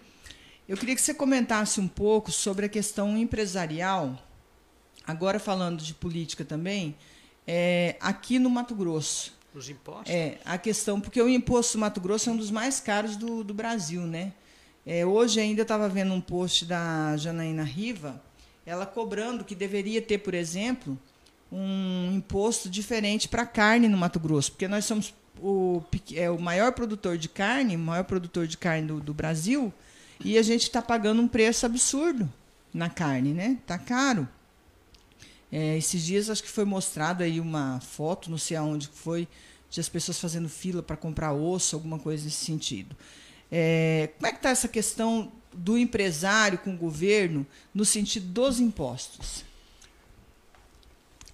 Eu 0.67 0.77
queria 0.77 0.95
que 0.95 1.01
você 1.01 1.13
comentasse 1.13 1.81
um 1.81 1.87
pouco 1.87 2.31
sobre 2.31 2.65
a 2.65 2.69
questão 2.69 3.17
empresarial, 3.17 4.17
agora 5.05 5.37
falando 5.37 5.83
de 5.83 5.93
política 5.93 6.45
também, 6.45 6.95
é, 7.45 7.97
aqui 7.99 8.39
no 8.39 8.49
Mato 8.49 8.73
Grosso. 8.73 9.33
Os 9.53 9.69
impostos. 9.69 10.09
É, 10.09 10.39
a 10.45 10.57
questão, 10.57 11.01
porque 11.01 11.21
o 11.21 11.27
imposto 11.27 11.77
do 11.77 11.81
Mato 11.81 11.99
Grosso 11.99 12.29
é 12.29 12.33
um 12.33 12.37
dos 12.37 12.49
mais 12.49 12.79
caros 12.79 13.17
do, 13.17 13.43
do 13.43 13.53
Brasil, 13.53 14.03
né? 14.03 14.31
É, 14.85 15.05
hoje 15.05 15.41
ainda 15.41 15.59
eu 15.59 15.63
estava 15.63 15.89
vendo 15.89 16.13
um 16.13 16.21
post 16.21 16.63
da 16.63 17.17
Janaína 17.17 17.63
Riva, 17.63 18.21
ela 18.65 18.85
cobrando 18.85 19.43
que 19.43 19.53
deveria 19.53 20.01
ter, 20.01 20.19
por 20.19 20.33
exemplo, 20.33 20.97
um 21.51 22.13
imposto 22.13 22.69
diferente 22.69 23.27
para 23.27 23.45
carne 23.45 23.89
no 23.89 23.97
Mato 23.97 24.19
Grosso, 24.19 24.51
porque 24.51 24.67
nós 24.67 24.85
somos 24.85 25.13
o, 25.39 25.83
é, 26.13 26.29
o 26.29 26.39
maior 26.39 26.71
produtor 26.71 27.17
de 27.17 27.27
carne, 27.27 27.75
o 27.75 27.79
maior 27.79 28.03
produtor 28.03 28.47
de 28.47 28.57
carne 28.57 28.87
do, 28.87 28.99
do 28.99 29.13
Brasil, 29.13 29.73
e 30.23 30.37
a 30.37 30.41
gente 30.41 30.63
está 30.63 30.81
pagando 30.81 31.21
um 31.21 31.27
preço 31.27 31.65
absurdo 31.65 32.31
na 32.73 32.89
carne, 32.89 33.33
né? 33.33 33.57
Tá 33.65 33.77
caro. 33.77 34.27
É, 35.51 35.77
esses 35.77 36.01
dias 36.03 36.29
acho 36.29 36.43
que 36.43 36.49
foi 36.49 36.63
mostrado 36.63 37.23
aí 37.23 37.39
uma 37.39 37.81
foto, 37.81 38.31
não 38.31 38.37
sei 38.37 38.55
aonde 38.55 38.87
foi, 38.87 39.27
de 39.69 39.79
as 39.79 39.89
pessoas 39.89 40.19
fazendo 40.19 40.47
fila 40.47 40.81
para 40.81 40.95
comprar 40.95 41.33
osso, 41.33 41.75
alguma 41.75 41.99
coisa 41.99 42.23
nesse 42.23 42.45
sentido. 42.45 42.95
É, 43.51 44.09
como 44.17 44.27
é 44.27 44.31
que 44.31 44.37
está 44.37 44.49
essa 44.49 44.67
questão 44.67 45.31
do 45.53 45.77
empresário 45.77 46.57
com 46.59 46.73
o 46.73 46.77
governo 46.77 47.45
no 47.73 47.83
sentido 47.83 48.27
dos 48.27 48.59
impostos? 48.61 49.43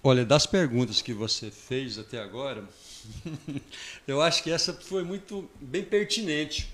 Olha, 0.08 0.24
das 0.24 0.46
perguntas 0.46 1.02
que 1.02 1.12
você 1.12 1.50
fez 1.50 1.98
até 1.98 2.18
agora, 2.18 2.64
eu 4.08 4.22
acho 4.22 4.42
que 4.42 4.50
essa 4.50 4.72
foi 4.72 5.04
muito 5.04 5.46
bem 5.60 5.84
pertinente. 5.84 6.66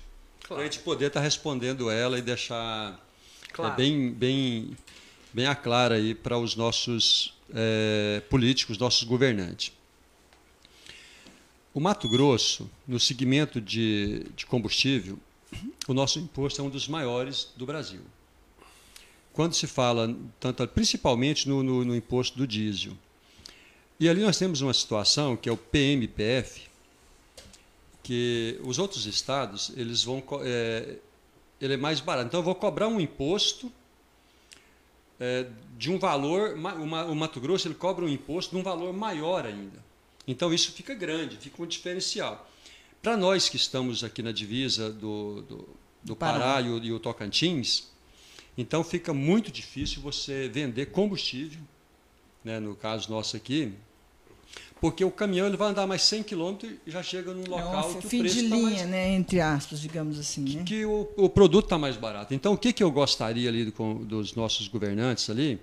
Para 0.47 0.59
a 0.59 0.63
gente 0.63 0.79
poder 0.79 1.07
estar 1.07 1.19
tá 1.19 1.23
respondendo 1.25 1.89
ela 1.89 2.17
e 2.17 2.21
deixar 2.21 2.97
claro. 3.51 3.73
é, 3.73 3.75
bem, 3.75 4.09
bem, 4.09 4.77
bem 5.33 5.47
a 5.47 5.53
clara 5.53 5.95
aí 5.95 6.15
para 6.15 6.37
os 6.37 6.55
nossos 6.55 7.33
é, 7.53 8.23
políticos, 8.29 8.77
nossos 8.77 9.03
governantes. 9.03 9.73
O 11.73 11.81
Mato 11.81 12.07
Grosso, 12.07 12.71
no 12.87 13.01
segmento 13.01 13.59
de, 13.59 14.27
de 14.33 14.45
combustível, 14.45 15.19
o 15.89 15.93
nosso 15.93 16.19
imposto 16.19 16.61
é 16.61 16.63
um 16.63 16.69
dos 16.69 16.87
maiores 16.87 17.51
do 17.57 17.65
Brasil. 17.65 17.99
Quando 19.33 19.55
se 19.55 19.67
fala, 19.67 20.15
tanto, 20.39 20.65
principalmente 20.69 21.49
no, 21.49 21.61
no, 21.61 21.83
no 21.83 21.93
imposto 21.93 22.37
do 22.37 22.47
diesel. 22.47 22.97
E 23.99 24.09
ali 24.09 24.21
nós 24.21 24.37
temos 24.37 24.61
uma 24.61 24.73
situação 24.73 25.37
que 25.37 25.47
é 25.47 25.51
o 25.51 25.57
PMPF, 25.57 26.63
que 28.03 28.59
os 28.63 28.77
outros 28.77 29.05
estados 29.05 29.71
eles 29.75 30.03
vão 30.03 30.21
é, 30.41 30.97
ele 31.61 31.73
é 31.75 31.77
mais 31.77 31.99
barato. 31.99 32.27
Então 32.27 32.39
eu 32.41 32.43
vou 32.43 32.55
cobrar 32.55 32.87
um 32.87 32.99
imposto 32.99 33.71
é, 35.19 35.47
de 35.77 35.89
um 35.89 35.97
valor, 35.97 36.55
uma, 36.55 37.05
o 37.05 37.15
Mato 37.15 37.39
Grosso 37.39 37.67
ele 37.67 37.75
cobra 37.75 38.03
um 38.03 38.09
imposto 38.09 38.53
de 38.53 38.61
um 38.61 38.63
valor 38.63 38.93
maior 38.93 39.45
ainda. 39.45 39.83
Então 40.27 40.53
isso 40.53 40.71
fica 40.71 40.93
grande, 40.93 41.37
fica 41.37 41.61
um 41.61 41.65
diferencial. 41.65 42.49
Para 43.01 43.15
nós 43.15 43.47
que 43.47 43.55
estamos 43.55 44.03
aqui 44.03 44.21
na 44.21 44.31
divisa 44.31 44.91
do, 44.91 45.41
do, 45.43 45.69
do 46.03 46.15
Pará, 46.15 46.59
e 46.59 46.69
o, 46.69 46.83
e 46.83 46.91
o 46.91 46.99
Tocantins, 46.99 47.87
então 48.57 48.83
fica 48.83 49.13
muito 49.13 49.51
difícil 49.51 50.01
você 50.01 50.49
vender 50.49 50.87
combustível, 50.87 51.61
né, 52.45 52.59
no 52.59 52.75
caso 52.75 53.09
nosso 53.09 53.35
aqui, 53.35 53.73
porque 54.79 55.03
o 55.03 55.09
caminhão 55.09 55.47
ele 55.47 55.57
vai 55.57 55.69
andar 55.69 55.87
mais 55.87 56.03
100 56.03 56.23
km 56.23 56.57
e 56.85 56.91
já 56.91 57.01
chega 57.01 57.33
num 57.33 57.49
local 57.49 57.89
é 57.89 58.01
que 58.01 58.05
o 58.05 58.09
preço 58.19 58.35
de 58.35 58.49
tá 58.49 58.55
linha, 58.55 58.69
mais, 58.69 58.87
né, 58.87 59.13
entre 59.13 59.41
aspas, 59.41 59.81
digamos 59.81 60.19
assim, 60.19 60.45
que, 60.45 60.55
né? 60.57 60.63
que 60.63 60.85
o, 60.85 61.09
o 61.17 61.27
produto 61.27 61.65
está 61.65 61.77
mais 61.77 61.97
barato. 61.97 62.33
Então, 62.35 62.53
o 62.53 62.57
que, 62.57 62.71
que 62.71 62.83
eu 62.83 62.91
gostaria 62.91 63.49
ali 63.49 63.65
do, 63.65 63.95
dos 64.05 64.35
nossos 64.35 64.67
governantes 64.67 65.27
ali 65.29 65.59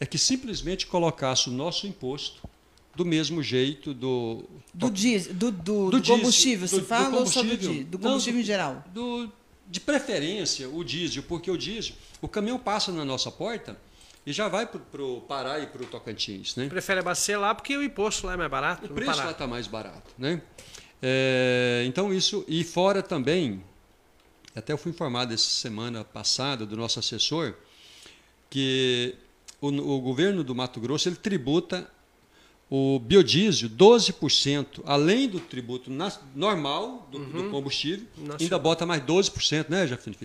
é 0.00 0.06
que 0.06 0.16
simplesmente 0.16 0.86
colocasse 0.86 1.50
o 1.50 1.52
nosso 1.52 1.86
imposto 1.86 2.48
do 2.96 3.04
mesmo 3.04 3.42
jeito 3.42 3.92
do 3.92 4.44
do, 4.72 4.90
diesel, 4.90 5.34
do, 5.34 5.50
do, 5.50 5.90
do, 5.90 6.00
do 6.00 6.02
combustível, 6.02 6.66
você 6.66 6.80
fala 6.80 7.18
ou 7.18 7.26
só 7.26 7.42
do, 7.42 7.56
diesel? 7.56 7.84
do 7.84 7.98
combustível 7.98 8.34
Não, 8.34 8.40
em 8.40 8.44
geral? 8.44 8.84
Do, 8.94 9.30
de 9.68 9.80
preferência 9.80 10.68
o 10.70 10.82
diesel, 10.82 11.22
porque 11.24 11.50
o 11.50 11.58
diesel, 11.58 11.94
o 12.22 12.28
caminhão 12.28 12.58
passa 12.58 12.90
na 12.92 13.04
nossa 13.04 13.30
porta 13.30 13.76
e 14.26 14.32
já 14.32 14.48
vai 14.48 14.66
para 14.66 15.02
o 15.02 15.20
Pará 15.22 15.60
e 15.60 15.66
para 15.66 15.82
o 15.82 15.86
Tocantins. 15.86 16.56
Né? 16.56 16.68
Prefere 16.68 17.00
abastecer 17.00 17.38
lá 17.38 17.54
porque 17.54 17.76
o 17.76 17.82
imposto 17.82 18.26
lá 18.26 18.32
é 18.32 18.36
mais 18.36 18.50
barato. 18.50 18.86
O 18.86 18.94
preço 18.94 19.18
lá 19.18 19.30
está 19.30 19.46
mais 19.46 19.66
barato. 19.66 20.10
Né? 20.18 20.40
É, 21.02 21.84
então, 21.86 22.12
isso. 22.12 22.44
E 22.48 22.64
fora 22.64 23.02
também, 23.02 23.62
até 24.54 24.72
eu 24.72 24.78
fui 24.78 24.90
informado 24.90 25.34
essa 25.34 25.44
semana 25.44 26.04
passada 26.04 26.64
do 26.64 26.76
nosso 26.76 26.98
assessor, 26.98 27.54
que 28.48 29.14
o, 29.60 29.68
o 29.68 30.00
governo 30.00 30.42
do 30.42 30.54
Mato 30.54 30.80
Grosso 30.80 31.08
ele 31.08 31.16
tributa 31.16 31.90
o 32.70 32.98
biodiesel 32.98 33.68
12%, 33.68 34.82
além 34.86 35.28
do 35.28 35.38
tributo 35.38 35.90
na, 35.90 36.10
normal 36.34 37.06
do, 37.10 37.18
uhum. 37.18 37.30
do 37.30 37.50
combustível, 37.50 38.06
Nossa. 38.16 38.42
ainda 38.42 38.58
bota 38.58 38.86
mais 38.86 39.02
12%, 39.02 39.68
né, 39.68 39.86
Jafine? 39.86 40.16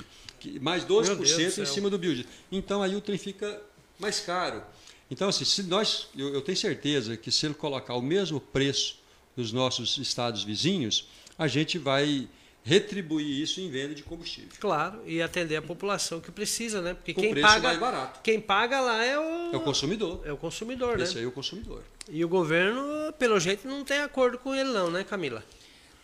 Mais 0.61 0.85
12% 0.85 1.61
em 1.61 1.65
cima 1.65 1.89
do 1.89 1.97
biodiesel. 1.97 2.31
Então 2.49 2.81
aí 2.81 2.95
o 2.95 3.01
trem 3.01 3.17
fica 3.17 3.61
mais 3.99 4.19
caro. 4.19 4.63
Então, 5.11 5.29
assim, 5.29 5.45
se 5.45 5.63
nós, 5.63 6.07
eu, 6.15 6.33
eu 6.33 6.41
tenho 6.41 6.57
certeza 6.57 7.17
que 7.17 7.31
se 7.31 7.45
ele 7.45 7.55
colocar 7.55 7.95
o 7.95 8.01
mesmo 8.01 8.39
preço 8.39 8.99
nos 9.35 9.51
nossos 9.51 9.97
estados 9.97 10.43
vizinhos, 10.43 11.07
a 11.37 11.47
gente 11.47 11.77
vai 11.77 12.27
retribuir 12.63 13.41
isso 13.41 13.59
em 13.61 13.69
venda 13.69 13.95
de 13.95 14.03
combustível. 14.03 14.49
Claro, 14.59 15.01
e 15.05 15.21
atender 15.21 15.55
a 15.55 15.61
população 15.61 16.19
que 16.19 16.31
precisa, 16.31 16.81
né? 16.81 16.93
Porque 16.93 17.13
Com 17.13 17.21
quem 17.21 17.41
paga 17.41 17.67
mais 17.67 17.79
barato. 17.79 18.19
Quem 18.21 18.39
paga 18.39 18.79
lá 18.79 19.03
é 19.03 19.17
o 19.17 19.53
é 19.53 19.57
o 19.57 19.61
consumidor. 19.61 20.21
É 20.25 20.31
o 20.31 20.37
consumidor, 20.37 20.89
Esse 20.89 20.97
né? 20.99 21.03
Esse 21.05 21.17
aí 21.19 21.23
é 21.23 21.27
o 21.27 21.31
consumidor. 21.31 21.83
E 22.09 22.23
o 22.23 22.29
governo, 22.29 23.13
pelo 23.17 23.39
jeito, 23.39 23.67
não 23.67 23.83
tem 23.83 23.99
acordo 23.99 24.37
com 24.37 24.53
ele 24.53 24.71
não, 24.71 24.91
né, 24.91 25.03
Camila? 25.03 25.43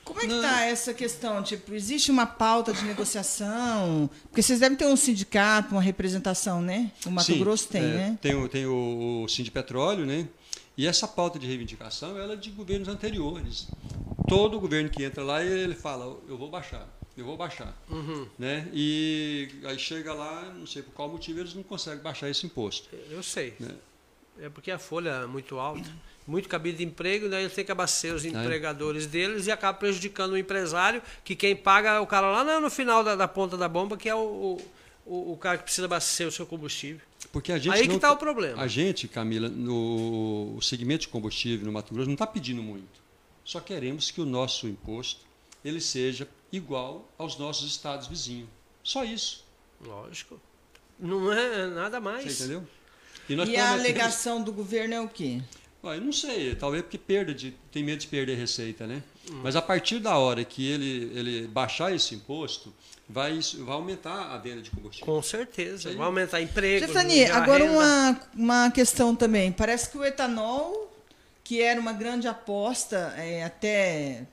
Como 0.05 0.21
é 0.21 0.27
que 0.27 0.33
está 0.33 0.61
essa 0.65 0.93
questão? 0.93 1.41
Tipo, 1.41 1.73
existe 1.73 2.11
uma 2.11 2.27
pauta 2.27 2.71
de 2.71 2.85
negociação? 2.85 4.07
Porque 4.29 4.41
vocês 4.41 4.59
devem 4.59 4.77
ter 4.77 4.85
um 4.85 4.95
sindicato, 4.95 5.71
uma 5.73 5.81
representação, 5.81 6.61
né? 6.61 6.91
O 7.05 7.09
Mato 7.09 7.25
Sim, 7.25 7.39
Grosso 7.39 7.67
tem, 7.67 7.83
é, 7.83 7.87
né? 7.87 8.19
Tem, 8.21 8.35
o, 8.35 8.47
tem 8.47 8.67
o, 8.67 9.23
o 9.23 9.27
Sindipetróleo, 9.27 10.05
né? 10.05 10.27
E 10.77 10.85
essa 10.85 11.07
pauta 11.07 11.39
de 11.39 11.47
reivindicação 11.47 12.17
ela 12.19 12.33
é 12.33 12.35
de 12.35 12.51
governos 12.51 12.87
anteriores. 12.87 13.67
Todo 14.27 14.59
governo 14.59 14.89
que 14.89 15.03
entra 15.03 15.23
lá, 15.23 15.43
ele 15.43 15.73
fala, 15.73 16.17
eu 16.27 16.37
vou 16.37 16.51
baixar, 16.51 16.87
eu 17.17 17.25
vou 17.25 17.35
baixar. 17.35 17.75
Uhum. 17.89 18.27
Né? 18.37 18.69
E 18.73 19.49
aí 19.63 19.79
chega 19.79 20.13
lá, 20.13 20.53
não 20.55 20.67
sei 20.67 20.83
por 20.83 20.93
qual 20.93 21.09
motivo, 21.09 21.39
eles 21.39 21.55
não 21.55 21.63
conseguem 21.63 22.03
baixar 22.03 22.29
esse 22.29 22.45
imposto. 22.45 22.89
Eu 23.09 23.23
sei. 23.23 23.55
Né? 23.59 23.73
É 24.39 24.49
porque 24.49 24.69
a 24.69 24.77
folha 24.77 25.09
é 25.09 25.25
muito 25.25 25.57
alta 25.57 25.89
muito 26.27 26.49
cabide 26.49 26.79
de 26.79 26.83
emprego, 26.83 27.29
daí 27.29 27.43
ele 27.43 27.53
tem 27.53 27.63
que 27.63 27.71
abastecer 27.71 28.13
os 28.13 28.25
é. 28.25 28.29
empregadores 28.29 29.05
deles 29.05 29.47
e 29.47 29.51
acaba 29.51 29.77
prejudicando 29.77 30.31
o 30.31 30.37
empresário, 30.37 31.01
que 31.23 31.35
quem 31.35 31.55
paga 31.55 31.91
é 31.91 31.99
o 31.99 32.07
cara 32.07 32.31
lá 32.31 32.59
no 32.59 32.69
final 32.69 33.03
da, 33.03 33.15
da 33.15 33.27
ponta 33.27 33.55
da 33.55 33.67
bomba, 33.67 33.95
que 33.95 34.09
é 34.09 34.15
o, 34.15 34.59
o, 35.05 35.33
o, 35.33 35.37
cara 35.37 35.57
que 35.57 35.65
precisa 35.65 35.85
abastecer 35.85 36.27
o 36.27 36.31
seu 36.31 36.45
combustível. 36.45 37.01
Porque 37.31 37.51
a 37.51 37.57
gente 37.57 37.73
Aí 37.73 37.87
que 37.87 37.95
está 37.95 38.11
o 38.11 38.17
problema. 38.17 38.61
A 38.61 38.67
gente, 38.67 39.07
Camila, 39.07 39.49
no 39.49 40.57
segmento 40.61 41.01
de 41.01 41.07
combustível 41.09 41.65
no 41.65 41.71
Mato 41.71 41.93
Grosso, 41.93 42.07
não 42.07 42.13
está 42.13 42.25
pedindo 42.25 42.63
muito. 42.63 43.03
Só 43.43 43.59
queremos 43.59 44.09
que 44.09 44.19
o 44.19 44.25
nosso 44.25 44.67
imposto 44.67 45.21
ele 45.63 45.81
seja 45.81 46.27
igual 46.51 47.07
aos 47.17 47.37
nossos 47.37 47.69
estados 47.69 48.07
vizinhos. 48.07 48.49
Só 48.83 49.03
isso. 49.03 49.43
Lógico. 49.81 50.39
Não 50.99 51.31
é 51.31 51.67
nada 51.67 51.99
mais. 51.99 52.31
Você 52.31 52.43
entendeu? 52.45 52.67
E, 53.27 53.33
e 53.33 53.57
a 53.57 53.73
alegação 53.73 54.41
do 54.41 54.53
governo 54.53 54.93
é 54.93 55.01
o 55.01 55.09
quê? 55.09 55.41
Eu 55.93 56.01
não 56.01 56.11
sei, 56.11 56.55
talvez 56.55 56.83
porque 56.83 56.97
perda 56.97 57.33
de, 57.33 57.51
tem 57.71 57.83
medo 57.83 57.99
de 57.99 58.07
perder 58.07 58.35
receita, 58.35 58.87
né? 58.87 59.03
Hum. 59.29 59.41
Mas 59.43 59.55
a 59.55 59.61
partir 59.61 59.99
da 59.99 60.17
hora 60.17 60.43
que 60.43 60.67
ele, 60.67 61.11
ele 61.13 61.47
baixar 61.47 61.93
esse 61.93 62.15
imposto, 62.15 62.73
vai, 63.07 63.39
vai 63.59 63.75
aumentar 63.75 64.33
a 64.33 64.37
venda 64.37 64.61
de 64.61 64.71
combustível. 64.71 65.05
Com 65.05 65.21
certeza, 65.21 65.93
vai 65.93 66.05
aumentar 66.05 66.41
emprego. 66.41 66.85
Stefani, 66.85 67.25
agora 67.25 67.63
uma, 67.65 68.19
uma 68.33 68.71
questão 68.71 69.15
também. 69.15 69.51
Parece 69.51 69.89
que 69.89 69.97
o 69.97 70.03
etanol, 70.03 70.91
que 71.43 71.61
era 71.61 71.79
uma 71.79 71.93
grande 71.93 72.27
aposta 72.27 73.13
é, 73.17 73.43
até 73.43 74.25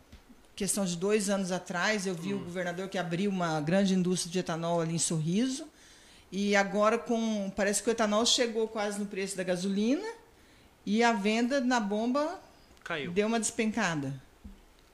questão 0.55 0.85
de 0.85 0.97
dois 0.97 1.29
anos 1.29 1.51
atrás, 1.51 2.07
eu 2.07 2.15
vi 2.15 2.33
hum. 2.33 2.39
o 2.39 2.45
governador 2.45 2.89
que 2.89 2.99
abriu 2.99 3.31
uma 3.31 3.61
grande 3.61 3.95
indústria 3.95 4.31
de 4.31 4.39
etanol 4.39 4.81
ali 4.81 4.95
em 4.95 4.99
Sorriso. 4.99 5.67
E 6.31 6.57
agora 6.57 6.97
com 6.97 7.53
parece 7.55 7.83
que 7.83 7.91
o 7.91 7.93
etanol 7.93 8.25
chegou 8.25 8.67
quase 8.67 8.99
no 8.99 9.05
preço 9.05 9.37
da 9.37 9.43
gasolina 9.43 10.22
e 10.85 11.03
a 11.03 11.13
venda 11.13 11.61
na 11.61 11.81
bomba 11.81 12.41
Caiu. 12.85 13.11
deu 13.13 13.27
uma 13.27 13.39
despencada. 13.39 14.21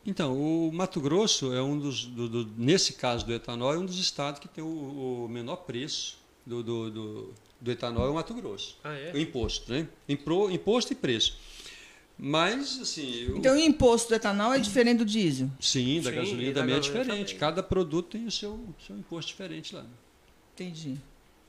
Então, 0.06 0.34
o 0.40 0.72
Mato 0.72 1.00
Grosso 1.00 1.52
é 1.52 1.62
um 1.62 1.78
dos, 1.78 2.06
do, 2.06 2.28
do, 2.28 2.50
nesse 2.56 2.94
caso 2.94 3.26
do 3.26 3.32
etanol, 3.32 3.74
é 3.74 3.78
um 3.78 3.84
dos 3.84 3.98
estados 3.98 4.40
que 4.40 4.48
tem 4.48 4.64
o, 4.64 5.24
o 5.24 5.28
menor 5.28 5.56
preço 5.56 6.18
do, 6.46 6.62
do, 6.62 6.90
do, 6.90 7.34
do, 7.60 7.70
etanol, 7.70 8.06
é 8.06 8.10
o 8.10 8.14
Mato 8.14 8.32
Grosso. 8.32 8.78
Ah, 8.82 8.94
é? 8.94 9.12
O 9.12 9.18
imposto, 9.18 9.70
né? 9.70 9.86
Impro, 10.08 10.50
imposto 10.50 10.92
e 10.92 10.96
preço. 10.96 11.36
Mas, 12.16 12.80
assim... 12.80 13.36
Então, 13.36 13.54
o 13.54 13.58
imposto 13.58 14.08
do 14.08 14.14
etanol 14.14 14.52
é 14.54 14.58
diferente 14.58 14.98
do 14.98 15.04
diesel? 15.04 15.50
Sim, 15.60 16.00
da 16.00 16.10
Sim, 16.10 16.16
gasolina 16.16 16.54
também 16.54 16.74
é 16.74 16.80
diferente. 16.80 17.08
Também. 17.08 17.38
Cada 17.38 17.62
produto 17.62 18.08
tem 18.12 18.26
o 18.26 18.30
seu, 18.30 18.58
seu 18.84 18.96
imposto 18.96 19.30
diferente 19.30 19.74
lá. 19.74 19.84
Entendi. 20.54 20.96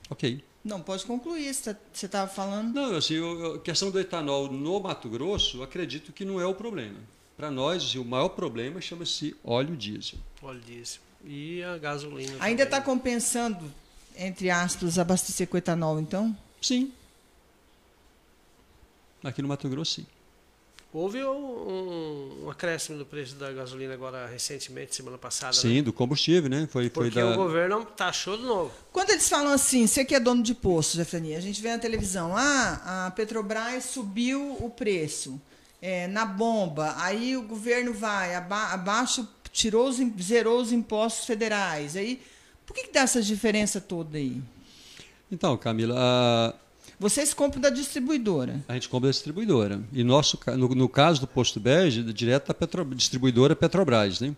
Ok. 0.08 0.44
Não, 0.62 0.80
pode 0.80 1.04
concluir, 1.06 1.54
você 1.54 1.76
estava 1.94 2.28
tá, 2.28 2.34
falando. 2.34 2.74
Não, 2.74 2.96
assim, 2.96 3.16
a 3.54 3.58
questão 3.60 3.90
do 3.90 3.98
etanol 3.98 4.50
no 4.52 4.78
Mato 4.78 5.08
Grosso, 5.08 5.62
acredito 5.62 6.12
que 6.12 6.24
não 6.24 6.40
é 6.40 6.46
o 6.46 6.54
problema. 6.54 6.98
Para 7.36 7.50
nós, 7.50 7.82
assim, 7.82 7.98
o 7.98 8.04
maior 8.04 8.28
problema 8.30 8.80
chama-se 8.80 9.34
óleo 9.42 9.74
diesel. 9.74 10.18
Óleo 10.42 10.60
diesel. 10.60 11.00
E 11.24 11.62
a 11.62 11.78
gasolina. 11.78 12.36
Ainda 12.40 12.64
está 12.64 12.80
compensando, 12.80 13.72
entre 14.16 14.50
aspas, 14.50 14.98
abastecer 14.98 15.48
com 15.48 15.56
etanol, 15.56 15.98
então? 15.98 16.36
Sim. 16.60 16.92
Aqui 19.24 19.40
no 19.40 19.48
Mato 19.48 19.68
Grosso, 19.68 19.94
sim. 19.94 20.06
Houve 20.92 21.22
um, 21.22 22.44
um, 22.44 22.50
acréscimo 22.50 22.98
do 22.98 23.06
preço 23.06 23.36
da 23.36 23.52
gasolina 23.52 23.94
agora 23.94 24.26
recentemente, 24.26 24.96
semana 24.96 25.16
passada. 25.16 25.52
Sim, 25.52 25.76
né? 25.76 25.82
do 25.82 25.92
combustível, 25.92 26.50
né? 26.50 26.68
Foi, 26.68 26.90
Porque 26.90 27.12
foi 27.12 27.22
da... 27.22 27.30
o 27.30 27.36
governo 27.36 27.84
taxou 27.84 28.36
de 28.36 28.42
novo. 28.42 28.72
Quando 28.92 29.10
eles 29.10 29.28
falam 29.28 29.52
assim, 29.52 29.86
você 29.86 30.04
que 30.04 30.16
é 30.16 30.20
dono 30.20 30.42
de 30.42 30.52
posto, 30.52 30.96
Jefrania, 30.96 31.38
a 31.38 31.40
gente 31.40 31.62
vê 31.62 31.70
na 31.70 31.78
televisão, 31.78 32.36
ah, 32.36 33.06
a 33.06 33.10
Petrobras 33.12 33.84
subiu 33.84 34.56
o 34.58 34.68
preço 34.68 35.40
é, 35.80 36.08
na 36.08 36.26
bomba, 36.26 36.96
aí 36.98 37.36
o 37.36 37.42
governo 37.42 37.94
vai, 37.94 38.34
aba 38.34 38.72
abaixo, 38.72 39.28
tirou 39.52 39.88
os, 39.88 39.98
zerou 40.20 40.60
os 40.60 40.72
impostos 40.72 41.24
federais. 41.24 41.94
Aí, 41.94 42.20
por 42.66 42.74
que, 42.74 42.88
que 42.88 42.92
dá 42.92 43.02
essa 43.02 43.22
diferença 43.22 43.80
toda 43.80 44.18
aí? 44.18 44.42
Então, 45.30 45.56
Camila, 45.56 45.94
a 45.96 46.54
vocês 47.00 47.32
compram 47.32 47.62
da 47.62 47.70
distribuidora? 47.70 48.62
A 48.68 48.74
gente 48.74 48.86
compra 48.86 49.08
da 49.08 49.12
distribuidora. 49.12 49.82
E 49.90 50.04
nosso, 50.04 50.38
no, 50.48 50.68
no 50.68 50.86
caso 50.86 51.22
do 51.22 51.26
posto 51.26 51.58
bege, 51.58 52.02
direto 52.12 52.48
da 52.48 52.54
Petro, 52.54 52.84
distribuidora 52.94 53.56
Petrobras, 53.56 54.20
né? 54.20 54.36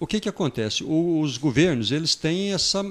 o 0.00 0.08
que, 0.08 0.18
que 0.18 0.28
acontece? 0.28 0.82
O, 0.82 1.20
os 1.20 1.38
governos 1.38 1.92
eles 1.92 2.16
têm 2.16 2.52
essa 2.52 2.84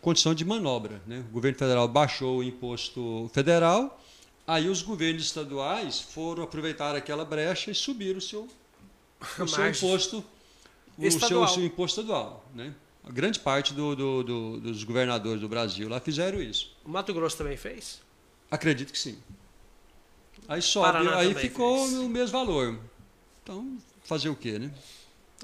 condição 0.00 0.34
de 0.34 0.46
manobra. 0.46 1.02
Né? 1.06 1.22
O 1.28 1.34
governo 1.34 1.58
federal 1.58 1.86
baixou 1.86 2.38
o 2.38 2.42
imposto 2.42 3.30
federal, 3.34 4.02
aí 4.46 4.66
os 4.66 4.80
governos 4.80 5.22
estaduais 5.22 6.00
foram 6.00 6.42
aproveitar 6.42 6.96
aquela 6.96 7.22
brecha 7.22 7.70
e 7.70 7.74
subiram 7.74 8.16
o 8.16 8.22
seu, 8.22 8.48
o 9.38 9.46
seu 9.46 9.60
imposto 9.68 10.24
o 10.96 11.10
seu, 11.10 11.48
seu, 11.48 11.64
imposto 11.64 12.00
estadual. 12.00 12.46
Né? 12.54 12.72
Grande 13.08 13.38
parte 13.38 13.74
do, 13.74 13.94
do, 13.94 14.22
do, 14.22 14.60
dos 14.60 14.82
governadores 14.82 15.40
do 15.40 15.48
Brasil 15.48 15.88
lá 15.88 16.00
fizeram 16.00 16.40
isso. 16.40 16.74
O 16.84 16.88
Mato 16.88 17.12
Grosso 17.12 17.36
também 17.36 17.56
fez? 17.56 18.00
Acredito 18.50 18.92
que 18.92 18.98
sim. 18.98 19.18
Aí 20.48 20.62
sobe, 20.62 21.08
aí 21.08 21.34
ficou 21.34 21.86
fez. 21.86 21.98
o 21.98 22.08
mesmo 22.08 22.32
valor. 22.32 22.78
Então, 23.42 23.76
fazer 24.04 24.28
o 24.28 24.36
quê, 24.36 24.58
né? 24.58 24.70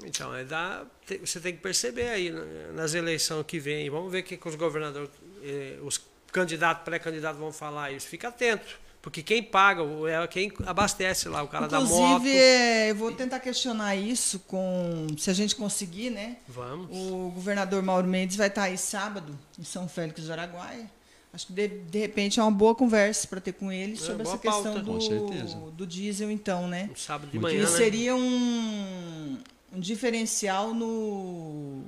Então, 0.03 0.33
é 0.33 0.43
dá, 0.43 0.85
você 1.19 1.39
tem 1.39 1.53
que 1.53 1.61
perceber 1.61 2.09
aí 2.09 2.33
nas 2.73 2.93
eleições 2.93 3.45
que 3.45 3.59
vem. 3.59 3.89
Vamos 3.89 4.11
ver 4.11 4.19
o 4.19 4.23
que, 4.23 4.37
que 4.37 4.47
os 4.47 4.55
governadores, 4.55 5.09
eh, 5.43 5.77
os 5.83 6.01
candidatos, 6.31 6.83
pré-candidatos 6.83 7.39
vão 7.39 7.51
falar 7.51 7.91
isso. 7.91 8.07
Fica 8.07 8.29
atento. 8.29 8.79
Porque 9.01 9.23
quem 9.23 9.41
paga 9.41 9.81
é 10.07 10.27
quem 10.27 10.53
abastece 10.65 11.27
lá, 11.27 11.41
o 11.41 11.47
cara 11.47 11.65
Inclusive, 11.65 11.89
da 11.89 11.97
moto. 11.97 12.19
Inclusive, 12.19 12.37
é, 12.37 12.91
eu 12.91 12.95
vou 12.95 13.11
tentar 13.11 13.39
questionar 13.39 13.95
isso 13.95 14.39
com. 14.41 15.07
Se 15.17 15.29
a 15.29 15.33
gente 15.33 15.55
conseguir, 15.55 16.11
né? 16.11 16.37
Vamos. 16.47 16.87
O 16.91 17.31
governador 17.31 17.81
Mauro 17.81 18.07
Mendes 18.07 18.37
vai 18.37 18.47
estar 18.47 18.63
aí 18.63 18.77
sábado, 18.77 19.37
em 19.57 19.63
São 19.63 19.89
Félix 19.89 20.25
do 20.25 20.31
Araguaia. 20.31 20.89
Acho 21.33 21.47
que 21.47 21.53
de, 21.53 21.67
de 21.67 21.99
repente 21.99 22.39
é 22.39 22.43
uma 22.43 22.51
boa 22.51 22.75
conversa 22.75 23.27
para 23.27 23.39
ter 23.39 23.53
com 23.53 23.71
ele 23.71 23.93
é, 23.93 23.95
sobre 23.95 24.23
essa 24.23 24.37
questão 24.37 24.79
do, 24.81 25.71
do 25.71 25.87
diesel, 25.87 26.29
então, 26.29 26.67
né? 26.67 26.89
Um 26.91 26.95
sábado 26.95 27.31
de 27.31 27.39
manhã. 27.39 27.65
Que 27.65 27.71
né? 27.71 27.77
seria 27.77 28.15
um, 28.15 29.37
um 29.73 29.79
diferencial 29.79 30.73
no, 30.75 31.81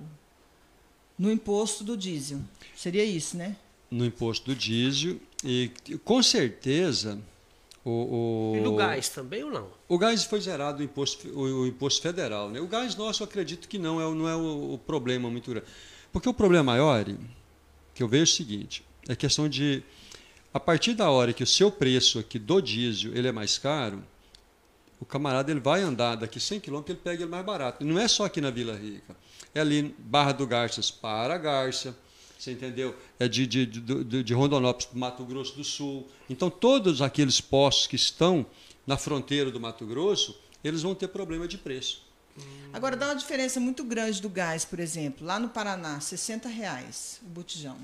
no 1.19 1.31
imposto 1.31 1.83
do 1.83 1.95
diesel. 1.95 2.39
Seria 2.75 3.03
isso, 3.03 3.37
né? 3.37 3.55
No 3.93 4.05
imposto 4.05 4.45
do 4.45 4.55
diesel. 4.55 5.19
E 5.43 5.71
com 6.03 6.23
certeza. 6.23 7.19
O, 7.85 8.53
o, 8.53 8.57
e 8.57 8.61
no 8.61 8.75
gás 8.75 9.09
também 9.09 9.43
ou 9.43 9.51
não? 9.51 9.67
O 9.89 9.97
gás 9.97 10.23
foi 10.23 10.39
zerado 10.39 10.79
o 10.79 10.83
imposto, 10.83 11.27
o, 11.27 11.63
o 11.63 11.67
imposto 11.67 12.01
federal. 12.01 12.49
Né? 12.49 12.61
O 12.61 12.67
gás 12.67 12.95
nosso, 12.95 13.23
eu 13.23 13.25
acredito 13.25 13.67
que 13.67 13.77
não 13.77 13.99
é, 13.99 14.15
não 14.15 14.27
é 14.27 14.35
o, 14.35 14.73
o 14.73 14.77
problema 14.77 15.29
muito 15.29 15.51
grande. 15.51 15.67
Porque 16.11 16.29
o 16.29 16.33
problema 16.33 16.71
maior, 16.71 17.05
que 17.93 18.01
eu 18.01 18.07
vejo 18.07 18.21
é 18.21 18.23
o 18.23 18.27
seguinte, 18.27 18.85
é 19.07 19.15
questão 19.15 19.49
de, 19.49 19.83
a 20.53 20.59
partir 20.59 20.93
da 20.93 21.09
hora 21.09 21.33
que 21.33 21.43
o 21.43 21.47
seu 21.47 21.71
preço 21.71 22.19
aqui 22.19 22.39
do 22.39 22.61
diesel 22.61 23.13
ele 23.13 23.27
é 23.27 23.31
mais 23.31 23.57
caro, 23.57 24.01
o 24.99 25.05
camarada 25.05 25.51
ele 25.51 25.59
vai 25.59 25.81
andar 25.81 26.15
daqui 26.15 26.39
100 26.39 26.61
km, 26.61 26.83
ele 26.87 26.99
pega 27.03 27.23
ele 27.23 27.31
mais 27.31 27.45
barato. 27.45 27.83
E 27.83 27.85
não 27.85 27.99
é 27.99 28.07
só 28.07 28.23
aqui 28.23 28.39
na 28.39 28.49
Vila 28.49 28.73
Rica. 28.73 29.15
É 29.53 29.59
ali 29.59 29.93
Barra 29.99 30.31
do 30.31 30.47
Garças 30.47 30.89
para 30.89 31.37
Garça, 31.37 31.97
você 32.43 32.51
entendeu? 32.51 32.95
É 33.17 33.27
de, 33.27 33.47
de, 33.47 33.65
de, 33.65 34.23
de 34.23 34.33
Rondonópolis 34.33 34.85
para 34.85 34.99
Mato 34.99 35.23
Grosso 35.23 35.55
do 35.55 35.63
Sul. 35.63 36.07
Então, 36.29 36.49
todos 36.49 37.01
aqueles 37.01 37.39
postos 37.39 37.87
que 37.87 37.95
estão 37.95 38.45
na 38.85 38.97
fronteira 38.97 39.49
do 39.49 39.59
Mato 39.59 39.85
Grosso, 39.85 40.37
eles 40.63 40.81
vão 40.81 40.93
ter 40.93 41.07
problema 41.07 41.47
de 41.47 41.57
preço. 41.57 42.03
Agora, 42.73 42.97
dá 42.97 43.07
uma 43.07 43.15
diferença 43.15 43.59
muito 43.59 43.83
grande 43.83 44.21
do 44.21 44.27
gás, 44.27 44.65
por 44.65 44.79
exemplo. 44.79 45.25
Lá 45.25 45.39
no 45.39 45.49
Paraná, 45.49 45.99
60 45.99 46.49
reais 46.49 47.21
o 47.23 47.29
botijão. 47.29 47.77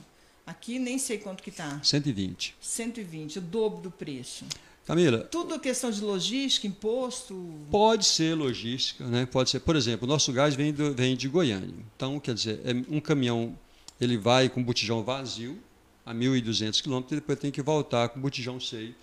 Aqui 0.45 0.79
nem 0.79 0.97
sei 0.97 1.19
quanto 1.19 1.43
que 1.43 1.51
está. 1.51 1.79
120. 1.83 2.55
120, 2.59 3.37
o 3.37 3.41
dobro 3.41 3.81
do 3.81 3.91
preço. 3.91 4.45
Camila. 4.85 5.19
Tudo 5.19 5.59
questão 5.59 5.91
de 5.91 6.01
logística, 6.01 6.65
imposto? 6.65 7.53
Pode 7.69 8.05
ser 8.05 8.33
logística, 8.33 9.05
né? 9.05 9.27
Pode 9.27 9.51
ser. 9.51 9.59
Por 9.59 9.75
exemplo, 9.75 10.07
o 10.07 10.09
nosso 10.09 10.33
gás 10.33 10.55
vem, 10.55 10.73
do, 10.73 10.95
vem 10.95 11.15
de 11.15 11.27
Goiânia. 11.27 11.69
Então, 11.95 12.19
quer 12.19 12.33
dizer, 12.33 12.59
é 12.65 12.71
um 12.89 12.99
caminhão 12.99 13.55
ele 13.99 14.17
vai 14.17 14.49
com 14.49 14.61
o 14.61 14.63
botijão 14.63 15.03
vazio 15.03 15.57
a 16.05 16.13
1.200 16.13 16.81
km 16.81 17.05
e 17.11 17.15
depois 17.15 17.39
tem 17.39 17.51
que 17.51 17.61
voltar 17.61 18.09
com 18.09 18.19
o 18.19 18.21
botijão 18.21 18.59
cheio 18.59 18.95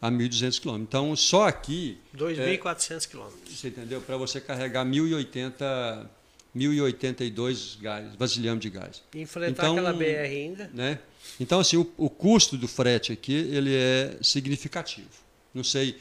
a 0.00 0.10
1.200 0.10 0.60
km. 0.60 0.76
Então, 0.76 1.16
só 1.16 1.48
aqui... 1.48 1.98
2.400 2.16 3.04
é, 3.04 3.08
km. 3.08 3.22
Você 3.46 3.68
entendeu? 3.68 4.00
Para 4.00 4.16
você 4.16 4.40
carregar 4.40 4.84
1.080 4.84 6.08
1.082 6.56 7.78
gás, 7.80 8.14
vasilhame 8.14 8.58
de 8.58 8.70
gás. 8.70 9.02
E 9.14 9.20
enfrentar 9.20 9.64
então, 9.64 9.72
aquela 9.72 9.92
BR 9.92 10.04
ainda. 10.24 10.70
Né? 10.72 10.98
Então, 11.38 11.60
assim, 11.60 11.76
o, 11.76 11.92
o, 11.98 12.08
custo 12.08 12.56
do 12.56 12.66
frete 12.66 13.12
aqui 13.12 13.34
ele 13.34 13.74
é 13.74 14.16
significativo. 14.22 15.08
Não 15.52 15.62
sei, 15.62 15.98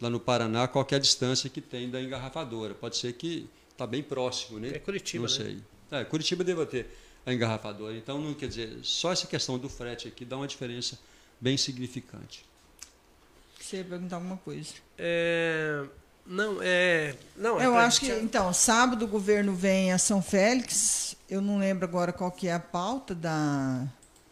lá 0.00 0.08
no 0.08 0.20
Paraná, 0.20 0.68
qual 0.68 0.86
é 0.92 0.94
a 0.94 0.98
distância 0.98 1.50
que 1.50 1.60
tem 1.60 1.90
da 1.90 2.00
engarrafadora. 2.00 2.72
Pode 2.74 2.96
ser 2.96 3.14
que 3.14 3.48
está 3.72 3.86
bem 3.86 4.02
próximo, 4.02 4.60
né? 4.60 4.70
É 4.74 4.78
Curitiba, 4.78 5.22
Não 5.22 5.28
sei. 5.28 5.54
Né? 5.90 6.02
É, 6.02 6.04
Curitiba 6.04 6.44
deve 6.44 6.64
ter 6.66 6.86
a 7.26 7.34
engarrafadora. 7.34 7.96
Então, 7.96 8.20
não 8.20 8.32
quer 8.32 8.48
dizer, 8.48 8.78
só 8.82 9.12
essa 9.12 9.26
questão 9.26 9.58
do 9.58 9.68
frete 9.68 10.06
aqui 10.06 10.24
dá 10.24 10.36
uma 10.36 10.46
diferença 10.46 10.96
bem 11.40 11.56
significante. 11.56 12.46
Você 13.60 13.78
ia 13.78 13.84
perguntar 13.84 14.16
alguma 14.16 14.36
coisa? 14.36 14.74
É... 14.96 15.84
Não, 16.24 16.58
é. 16.60 17.14
Não, 17.36 17.60
é 17.60 17.66
eu 17.66 17.76
acho 17.76 18.00
que. 18.00 18.10
Então, 18.10 18.52
sábado 18.52 19.04
o 19.04 19.08
governo 19.08 19.54
vem 19.54 19.92
a 19.92 19.98
São 19.98 20.20
Félix. 20.20 21.16
Eu 21.28 21.40
não 21.40 21.58
lembro 21.58 21.84
agora 21.84 22.12
qual 22.12 22.30
que 22.32 22.48
é 22.48 22.52
a 22.52 22.60
pauta 22.60 23.14
da. 23.14 23.86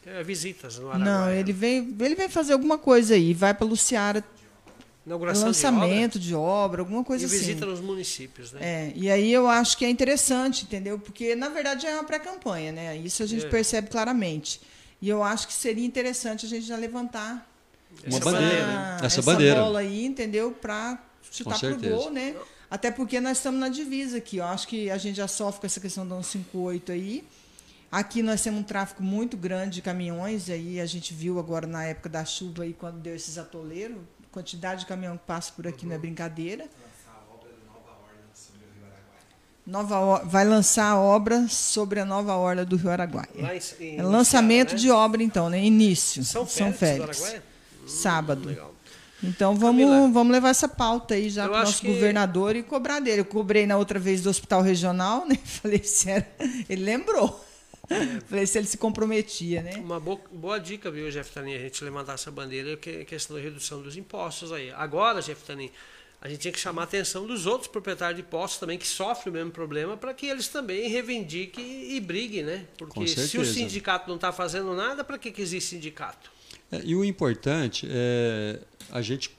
É, 0.05 0.23
visitas 0.23 0.77
no 0.79 0.91
Araguaia. 0.91 1.05
Não, 1.05 1.31
ele 1.31 1.53
vem, 1.53 1.97
ele 2.01 2.15
vem 2.15 2.29
fazer 2.29 2.53
alguma 2.53 2.77
coisa 2.77 3.15
aí. 3.15 3.33
Vai 3.33 3.55
para 3.55 3.67
Luciara. 3.67 4.25
Inauguração 5.07 5.49
lançamento 5.49 6.19
de 6.19 6.35
obra, 6.35 6.49
de 6.49 6.59
obra 6.59 6.81
alguma 6.83 7.05
coisa 7.05 7.25
e 7.25 7.27
assim. 7.27 7.39
visita 7.39 7.67
nos 7.67 7.81
municípios, 7.81 8.53
né? 8.53 8.61
É, 8.63 8.93
e 8.97 9.11
aí 9.11 9.31
eu 9.31 9.47
acho 9.47 9.77
que 9.77 9.85
é 9.85 9.91
interessante, 9.91 10.65
entendeu? 10.65 10.99
Porque, 10.99 11.35
na 11.35 11.51
verdade, 11.51 11.87
é 11.87 11.95
uma 11.95 12.05
pré-campanha, 12.05 12.73
né? 12.73 12.97
Isso 12.97 13.23
a 13.23 13.27
gente 13.27 13.45
é. 13.45 13.49
percebe 13.49 13.89
claramente. 13.89 14.63
E 15.03 15.09
eu 15.09 15.23
acho 15.23 15.47
que 15.47 15.53
seria 15.53 15.85
interessante 15.85 16.47
a 16.47 16.49
gente 16.49 16.67
já 16.67 16.77
levantar 16.77 17.47
uma 18.07 18.17
essa 18.17 18.25
bandeira, 18.25 18.67
né? 18.67 18.97
essa, 18.97 19.07
essa 19.07 19.23
bandeira. 19.23 19.61
bola 19.61 19.81
aí, 19.81 20.05
entendeu? 20.07 20.53
Para 20.53 20.99
chutar 21.31 21.59
pro 21.59 21.79
gol, 21.79 22.11
né? 22.11 22.35
Até 22.71 22.91
porque 22.91 23.21
nós 23.21 23.37
estamos 23.37 23.61
na 23.61 23.69
divisa 23.69 24.19
aqui. 24.19 24.39
Eu 24.39 24.45
acho 24.45 24.67
que 24.67 24.91
a 24.91 24.97
gente 24.97 25.17
já 25.17 25.29
sofre 25.29 25.61
com 25.61 25.67
essa 25.67 25.81
questão 25.81 26.07
do 26.07 26.15
158 26.15 26.93
aí. 26.93 27.25
Aqui 27.93 28.23
nós 28.23 28.43
temos 28.43 28.61
um 28.61 28.65
tráfego 28.65 29.03
muito 29.05 29.37
grande 29.37 29.77
de 29.77 29.83
caminhões, 29.83 30.51
aí 30.51 30.81
a 30.81 30.87
gente 30.87 31.15
viu 31.15 31.39
agora 31.39 31.65
na 31.65 31.85
época 31.85 32.09
da 32.09 32.25
chuva 32.25 32.65
aí 32.65 32.73
quando 32.73 32.99
deu 32.99 33.15
esses 33.15 33.39
atoleiros, 33.39 33.99
quantidade 34.35 34.81
de 34.81 34.87
caminhão 34.87 35.17
que 35.17 35.25
passa 35.25 35.53
por 35.53 35.67
aqui 35.67 35.85
uhum. 35.85 35.91
não 35.91 35.97
é 35.97 35.99
brincadeira. 35.99 36.67
Nova, 39.67 40.23
vai 40.25 40.45
lançar 40.45 40.91
a 40.91 40.99
obra 40.99 41.49
sobre 41.49 41.99
a 41.99 42.05
nova 42.05 42.35
orla 42.35 42.67
do 42.67 42.77
Rio 42.77 42.91
Araguaia. 42.91 43.29
Em, 43.81 43.85
em 43.85 43.99
é 43.99 44.03
lançamento 44.03 44.73
né? 44.73 44.77
de 44.77 44.91
obra, 44.91 45.23
então, 45.23 45.49
né? 45.49 45.65
Início. 45.65 46.23
São, 46.23 46.47
São 46.47 46.71
Félix. 46.71 47.19
Félix. 47.19 47.43
Sábado. 47.87 48.51
Hum, 48.51 48.75
então 49.23 49.57
vamos, 49.57 50.13
vamos 50.13 50.31
levar 50.31 50.51
essa 50.51 50.69
pauta 50.69 51.15
aí 51.15 51.31
já 51.31 51.49
para 51.49 51.57
o 51.57 51.61
nosso 51.61 51.81
que... 51.81 51.87
governador 51.87 52.57
e 52.57 52.63
cobrar 52.63 53.01
dele. 53.01 53.23
Eu 53.23 53.25
cobrei 53.25 53.67
na 53.67 53.79
outra 53.79 53.99
vez 53.99 54.21
do 54.21 54.29
Hospital 54.29 54.61
Regional, 54.61 55.27
né? 55.27 55.39
Falei 55.43 55.83
se 55.83 56.11
era... 56.11 56.29
Ele 56.69 56.85
lembrou. 56.85 57.43
Falei 58.27 58.47
se 58.47 58.59
ele 58.59 58.67
se 58.67 58.79
comprometia, 58.79 59.63
né? 59.63 59.75
Uma 59.77 60.01
boa, 60.01 60.21
boa 60.33 60.59
dica, 60.59 60.91
viu, 60.91 61.11
Jeff 61.11 61.33
Tanin, 61.33 61.55
a 61.55 61.59
gente 61.59 61.83
levantar 61.85 62.15
essa 62.15 62.31
bandeira, 62.31 62.77
que 62.77 62.91
é 62.91 63.05
questão 63.05 63.37
da 63.37 63.43
redução 63.43 63.83
dos 63.83 63.97
impostos 63.97 64.53
aí. 64.53 64.71
Agora, 64.73 65.21
Jeff 65.21 65.43
Tanin, 65.45 65.71
a 66.21 66.29
gente 66.29 66.41
tinha 66.41 66.53
que 66.53 66.59
chamar 66.59 66.83
a 66.83 66.85
atenção 66.85 67.27
dos 67.27 67.45
outros 67.45 67.69
proprietários 67.69 68.17
de 68.17 68.23
postos 68.23 68.59
também 68.59 68.79
que 68.79 68.87
sofrem 68.87 69.31
o 69.31 69.37
mesmo 69.37 69.51
problema 69.51 69.97
para 69.97 70.15
que 70.15 70.27
eles 70.27 70.49
também 70.49 70.89
reivindiquem 70.89 71.93
e 71.95 72.01
briguem, 72.01 72.43
né? 72.43 72.67
Porque 72.79 73.07
se 73.07 73.37
o 73.37 73.45
sindicato 73.45 74.09
não 74.09 74.17
está 74.17 74.33
fazendo 74.33 74.75
nada, 74.75 75.05
para 75.05 75.19
que, 75.19 75.31
que 75.31 75.43
existe 75.43 75.71
sindicato? 75.71 76.33
É, 76.73 76.81
e 76.83 76.97
o 76.97 77.05
importante 77.05 77.87
é 77.91 78.59
a 78.91 79.03
gente 79.03 79.31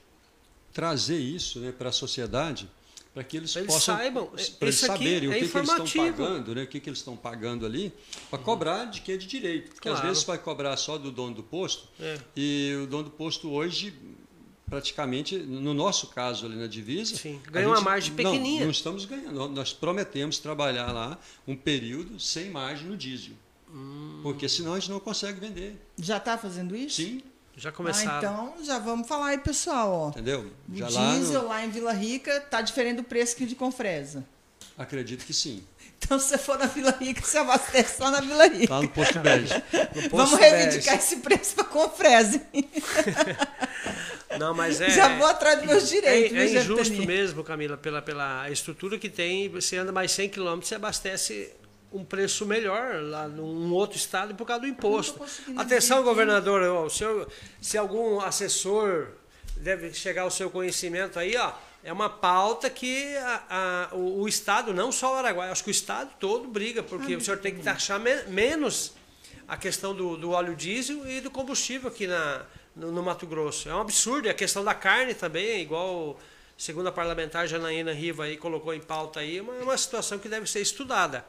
trazer 0.72 1.18
isso 1.18 1.58
né, 1.58 1.72
para 1.76 1.88
a 1.88 1.92
sociedade 1.92 2.68
para 3.16 3.24
que 3.24 3.38
eles, 3.38 3.56
eles 3.56 3.72
possam 3.72 3.96
saibam, 3.96 4.26
para 4.26 4.68
eles 4.68 4.74
saberem 4.74 5.30
é 5.30 5.32
o 5.32 5.38
que, 5.38 5.48
que, 5.48 5.56
eles 5.56 5.70
estão 5.70 5.86
pagando, 5.86 6.54
né, 6.54 6.62
o 6.64 6.66
que, 6.66 6.80
que 6.80 6.88
eles 6.90 6.98
estão 6.98 7.16
pagando 7.16 7.64
ali, 7.64 7.90
para 8.28 8.38
cobrar 8.38 8.84
de 8.84 9.00
que 9.00 9.10
é 9.10 9.16
de 9.16 9.26
direito. 9.26 9.70
Porque 9.70 9.88
claro. 9.88 10.02
às 10.02 10.06
vezes 10.06 10.22
vai 10.24 10.36
cobrar 10.36 10.76
só 10.76 10.98
do 10.98 11.10
dono 11.10 11.34
do 11.34 11.42
posto, 11.42 11.88
é. 11.98 12.18
e 12.36 12.78
o 12.82 12.86
dono 12.86 13.04
do 13.04 13.10
posto 13.10 13.50
hoje, 13.50 13.94
praticamente, 14.68 15.38
no 15.38 15.72
nosso 15.72 16.08
caso 16.08 16.44
ali 16.44 16.56
na 16.56 16.66
divisa, 16.66 17.16
Sim, 17.16 17.40
ganha 17.50 17.66
uma 17.66 17.80
margem 17.80 18.12
pequenininha. 18.14 18.58
Não, 18.58 18.66
não 18.66 18.70
estamos 18.70 19.06
ganhando. 19.06 19.48
Nós 19.48 19.72
prometemos 19.72 20.38
trabalhar 20.38 20.92
lá 20.92 21.18
um 21.48 21.56
período 21.56 22.20
sem 22.20 22.50
margem 22.50 22.86
no 22.86 22.98
diesel. 22.98 23.32
Hum. 23.72 24.20
Porque 24.22 24.46
senão 24.46 24.74
a 24.74 24.78
gente 24.78 24.90
não 24.90 25.00
consegue 25.00 25.40
vender. 25.40 25.74
Já 25.98 26.18
está 26.18 26.36
fazendo 26.36 26.76
isso? 26.76 26.96
Sim. 26.96 27.22
Já 27.56 27.72
começaram. 27.72 28.12
Ah, 28.12 28.52
então 28.52 28.64
já 28.64 28.78
vamos 28.78 29.08
falar 29.08 29.28
aí, 29.28 29.38
pessoal. 29.38 29.90
Ó. 29.90 30.08
Entendeu? 30.10 30.50
Já 30.74 30.86
o 30.86 30.88
diesel 30.88 31.34
lá, 31.34 31.42
no... 31.42 31.48
lá, 31.48 31.64
em 31.64 31.70
Vila 31.70 31.92
Rica 31.92 32.40
tá 32.40 32.60
diferente 32.60 32.96
do 32.96 33.02
preço 33.02 33.34
que 33.34 33.46
de 33.46 33.54
Confresa. 33.54 34.24
Acredito 34.76 35.24
que 35.24 35.32
sim. 35.32 35.64
Então, 35.98 36.18
se 36.18 36.28
você 36.28 36.38
for 36.38 36.58
na 36.58 36.66
Vila 36.66 36.94
Rica, 37.00 37.22
você 37.22 37.38
abastece 37.38 37.96
só 37.96 38.10
na 38.10 38.20
Vila 38.20 38.46
Rica. 38.46 38.74
Lá 38.74 38.82
no 38.82 38.88
Posto 38.90 39.18
Bege. 39.20 39.48
Vamos 40.10 40.38
reivindicar 40.38 40.96
esse 40.96 41.16
preço 41.16 41.54
para 41.54 41.64
Confresa. 41.64 42.42
Não, 44.38 44.54
mas 44.54 44.80
é. 44.80 44.90
Já 44.90 45.16
vou 45.16 45.26
atrás 45.26 45.58
dos 45.58 45.66
meus 45.66 45.88
direitos, 45.88 46.36
É, 46.36 46.40
é 46.40 46.60
injusto 46.60 47.06
mesmo, 47.06 47.42
Camila, 47.42 47.78
pela, 47.78 48.02
pela 48.02 48.50
estrutura 48.50 48.98
que 48.98 49.08
tem. 49.08 49.48
Você 49.48 49.78
anda 49.78 49.90
mais 49.90 50.12
100 50.12 50.28
km, 50.28 50.60
você 50.60 50.74
abastece 50.74 51.50
um 51.92 52.04
preço 52.04 52.44
melhor 52.44 53.00
lá 53.02 53.26
num 53.28 53.72
outro 53.72 53.96
estado 53.96 54.34
por 54.34 54.46
causa 54.46 54.62
do 54.62 54.66
imposto. 54.68 55.20
Atenção, 55.56 56.02
governador, 56.02 56.62
ó, 56.62 56.84
o 56.86 56.90
senhor, 56.90 57.28
se 57.60 57.78
algum 57.78 58.20
assessor 58.20 59.08
deve 59.56 59.92
chegar 59.94 60.22
ao 60.22 60.30
seu 60.30 60.50
conhecimento 60.50 61.18
aí, 61.18 61.36
ó, 61.36 61.52
é 61.84 61.92
uma 61.92 62.10
pauta 62.10 62.68
que 62.68 63.16
a- 63.16 63.88
a- 63.92 63.94
o, 63.94 64.22
o 64.22 64.28
Estado, 64.28 64.74
não 64.74 64.90
só 64.90 65.14
o 65.14 65.16
Araguaia, 65.16 65.52
acho 65.52 65.62
que 65.62 65.70
o 65.70 65.72
Estado 65.72 66.10
todo 66.18 66.48
briga, 66.48 66.82
porque 66.82 67.14
o 67.16 67.20
senhor 67.20 67.38
tem 67.38 67.54
que 67.54 67.62
taxar 67.62 68.00
me- 68.00 68.24
menos 68.24 68.92
a 69.48 69.56
questão 69.56 69.94
do, 69.94 70.16
do 70.16 70.30
óleo 70.32 70.56
diesel 70.56 71.06
e 71.08 71.20
do 71.20 71.30
combustível 71.30 71.88
aqui 71.88 72.06
na, 72.08 72.42
no, 72.74 72.90
no 72.90 73.02
Mato 73.02 73.24
Grosso. 73.26 73.68
É 73.68 73.74
um 73.74 73.80
absurdo. 73.80 74.26
E 74.26 74.30
a 74.30 74.34
questão 74.34 74.64
da 74.64 74.74
carne 74.74 75.14
também, 75.14 75.62
igual 75.62 76.18
segundo 76.58 76.88
a 76.88 76.92
parlamentar 76.92 77.46
Janaína 77.46 77.92
Riva 77.92 78.24
aí 78.24 78.36
colocou 78.36 78.74
em 78.74 78.80
pauta 78.80 79.20
aí, 79.20 79.38
é 79.38 79.42
uma, 79.42 79.54
é 79.54 79.62
uma 79.62 79.78
situação 79.78 80.18
que 80.18 80.28
deve 80.28 80.50
ser 80.50 80.60
estudada. 80.60 81.24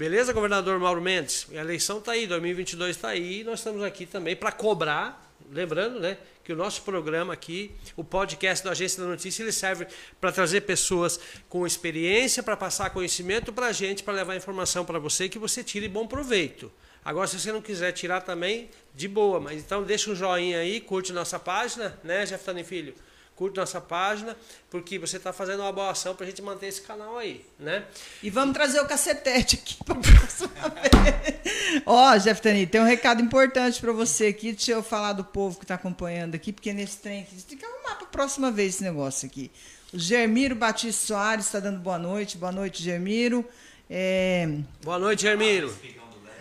Beleza, 0.00 0.32
governador 0.32 0.78
Mauro 0.78 0.98
Mendes? 0.98 1.46
A 1.52 1.56
eleição 1.56 1.98
está 1.98 2.12
aí, 2.12 2.26
2022 2.26 2.96
está 2.96 3.08
aí, 3.08 3.44
nós 3.44 3.60
estamos 3.60 3.82
aqui 3.82 4.06
também 4.06 4.34
para 4.34 4.50
cobrar, 4.50 5.30
lembrando, 5.52 6.00
né, 6.00 6.16
que 6.42 6.54
o 6.54 6.56
nosso 6.56 6.80
programa 6.80 7.34
aqui, 7.34 7.70
o 7.94 8.02
podcast 8.02 8.64
da 8.64 8.70
Agência 8.70 9.02
da 9.02 9.06
Notícia, 9.06 9.42
ele 9.42 9.52
serve 9.52 9.86
para 10.18 10.32
trazer 10.32 10.62
pessoas 10.62 11.20
com 11.50 11.66
experiência, 11.66 12.42
para 12.42 12.56
passar 12.56 12.88
conhecimento 12.88 13.52
para 13.52 13.66
a 13.66 13.72
gente, 13.72 14.02
para 14.02 14.14
levar 14.14 14.34
informação 14.36 14.86
para 14.86 14.98
você, 14.98 15.28
que 15.28 15.38
você 15.38 15.62
tire 15.62 15.86
bom 15.86 16.06
proveito. 16.06 16.72
Agora, 17.04 17.26
se 17.26 17.38
você 17.38 17.52
não 17.52 17.60
quiser 17.60 17.92
tirar 17.92 18.22
também, 18.22 18.70
de 18.94 19.06
boa, 19.06 19.38
mas 19.38 19.60
então 19.60 19.82
deixa 19.82 20.10
um 20.10 20.14
joinha 20.14 20.60
aí, 20.60 20.80
curte 20.80 21.12
nossa 21.12 21.38
página, 21.38 22.00
né, 22.02 22.24
Jeftani 22.24 22.64
Filho? 22.64 22.94
Curte 23.40 23.56
nossa 23.56 23.80
página, 23.80 24.36
porque 24.68 24.98
você 24.98 25.16
está 25.16 25.32
fazendo 25.32 25.60
uma 25.60 25.72
boa 25.72 25.92
ação 25.92 26.14
para 26.14 26.26
a 26.26 26.28
gente 26.28 26.42
manter 26.42 26.66
esse 26.66 26.82
canal 26.82 27.16
aí, 27.16 27.42
né? 27.58 27.86
E 28.22 28.28
vamos 28.28 28.52
trazer 28.52 28.78
o 28.80 28.84
cacetete 28.84 29.56
aqui 29.56 29.82
para 29.82 29.94
próxima 29.94 30.50
vez. 30.68 31.82
Ó, 31.86 32.18
Jeftani, 32.18 32.66
tem 32.66 32.82
um 32.82 32.84
recado 32.84 33.22
importante 33.22 33.80
para 33.80 33.92
você 33.92 34.26
aqui. 34.26 34.52
Deixa 34.52 34.72
eu 34.72 34.82
falar 34.82 35.14
do 35.14 35.24
povo 35.24 35.56
que 35.56 35.64
está 35.64 35.76
acompanhando 35.76 36.34
aqui, 36.34 36.52
porque 36.52 36.70
nesse 36.74 36.98
trem 36.98 37.22
aqui, 37.22 37.42
tem 37.44 37.56
que 37.56 37.64
arrumar 37.64 37.94
para 37.94 38.08
próxima 38.08 38.50
vez 38.50 38.74
esse 38.74 38.84
negócio 38.84 39.26
aqui. 39.26 39.50
O 39.90 39.98
Germiro 39.98 40.54
Batista 40.54 41.06
Soares 41.06 41.46
está 41.46 41.60
dando 41.60 41.80
boa 41.80 41.98
noite. 41.98 42.36
Boa 42.36 42.52
noite, 42.52 42.82
Germiro. 42.82 43.42
É, 43.88 44.46
Boa 44.82 44.98
noite, 44.98 45.22
Germiro. 45.22 45.74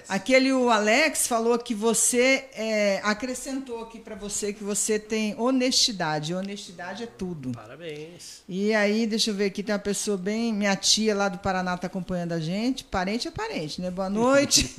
Aquele 0.10 0.52
o 0.52 0.72
Alex 0.72 1.28
falou 1.28 1.56
que 1.60 1.76
você 1.76 2.46
é, 2.54 3.00
acrescentou 3.04 3.84
aqui 3.84 4.00
para 4.00 4.16
você 4.16 4.52
que 4.52 4.64
você 4.64 4.98
tem 4.98 5.40
honestidade. 5.40 6.34
Honestidade 6.34 7.04
é 7.04 7.06
tudo. 7.06 7.52
Parabéns. 7.52 8.42
E 8.50 8.74
aí, 8.74 9.06
deixa 9.06 9.30
eu 9.30 9.36
ver 9.36 9.46
aqui, 9.46 9.62
tem 9.62 9.72
uma 9.74 9.78
pessoa 9.78 10.18
bem. 10.18 10.52
Minha 10.52 10.76
tia 10.76 11.14
lá 11.14 11.30
do 11.30 11.38
Paraná 11.38 11.76
está 11.76 11.86
acompanhando 11.86 12.32
a 12.32 12.40
gente. 12.40 12.84
Parente 12.84 13.28
é 13.28 13.32
parente, 13.32 13.80
né? 13.80 13.92
Boa 13.92 14.10
noite. 14.10 14.76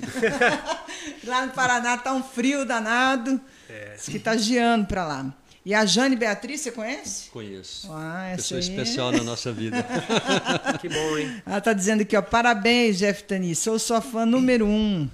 lá 1.23 1.47
no 1.47 1.53
Paraná 1.53 1.97
tá 1.97 2.13
um 2.13 2.25
frio 2.25 2.67
danado. 2.67 3.41
É. 3.69 3.95
Diz 3.95 4.09
que 4.09 4.19
tá 4.19 4.37
geando 4.37 4.87
para 4.87 5.07
lá. 5.07 5.33
E 5.65 5.73
a 5.73 5.85
Jane 5.87 6.17
Beatriz, 6.17 6.63
você 6.63 6.73
conhece? 6.73 7.31
Conheço. 7.31 7.89
Ah, 7.93 8.31
essa 8.31 8.37
Pessoa 8.55 8.61
aí. 8.61 8.69
especial 8.69 9.13
na 9.13 9.23
nossa 9.23 9.53
vida. 9.53 9.77
Que 10.81 10.89
bom, 10.89 11.19
hein? 11.19 11.43
Ela 11.47 11.61
tá 11.61 11.73
dizendo 11.73 12.01
aqui, 12.01 12.17
ó. 12.17 12.23
Parabéns, 12.23 12.99
Jeff 12.99 13.23
Tani. 13.23 13.55
Sou 13.55 13.79
sua 13.79 14.01
fã 14.01 14.27
número 14.27 14.67
um. 14.67 15.09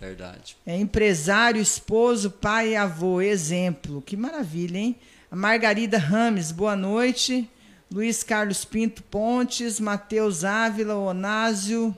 Verdade. 0.00 0.56
É 0.66 0.76
empresário, 0.76 1.60
esposo, 1.60 2.30
pai 2.30 2.70
e 2.70 2.76
avô. 2.76 3.20
Exemplo. 3.20 4.02
Que 4.02 4.16
maravilha, 4.16 4.78
hein? 4.78 4.96
A 5.30 5.36
Margarida 5.36 5.98
Rames, 5.98 6.52
boa 6.52 6.76
noite. 6.76 7.48
Luiz 7.92 8.22
Carlos 8.22 8.64
Pinto 8.64 9.02
Pontes, 9.04 9.78
Matheus 9.78 10.42
Ávila, 10.42 10.96
Onásio, 10.96 11.96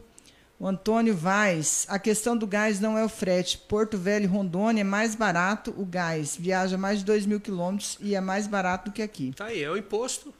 o 0.58 0.66
Antônio 0.66 1.16
Vaz. 1.16 1.86
A 1.88 1.98
questão 1.98 2.36
do 2.36 2.46
gás 2.46 2.80
não 2.80 2.98
é 2.98 3.04
o 3.04 3.08
frete. 3.08 3.58
Porto 3.58 3.96
Velho 3.96 4.24
e 4.24 4.26
Rondônia 4.26 4.82
é 4.82 4.84
mais 4.84 5.14
barato 5.14 5.74
o 5.76 5.84
gás. 5.84 6.36
Viaja 6.38 6.76
mais 6.76 6.98
de 6.98 7.04
2 7.04 7.26
mil 7.26 7.40
quilômetros 7.40 7.98
e 8.00 8.14
é 8.14 8.20
mais 8.20 8.46
barato 8.46 8.90
do 8.90 8.94
que 8.94 9.02
aqui. 9.02 9.32
Tá 9.36 9.46
aí, 9.46 9.62
é 9.62 9.70
o 9.70 9.76
imposto 9.76 10.34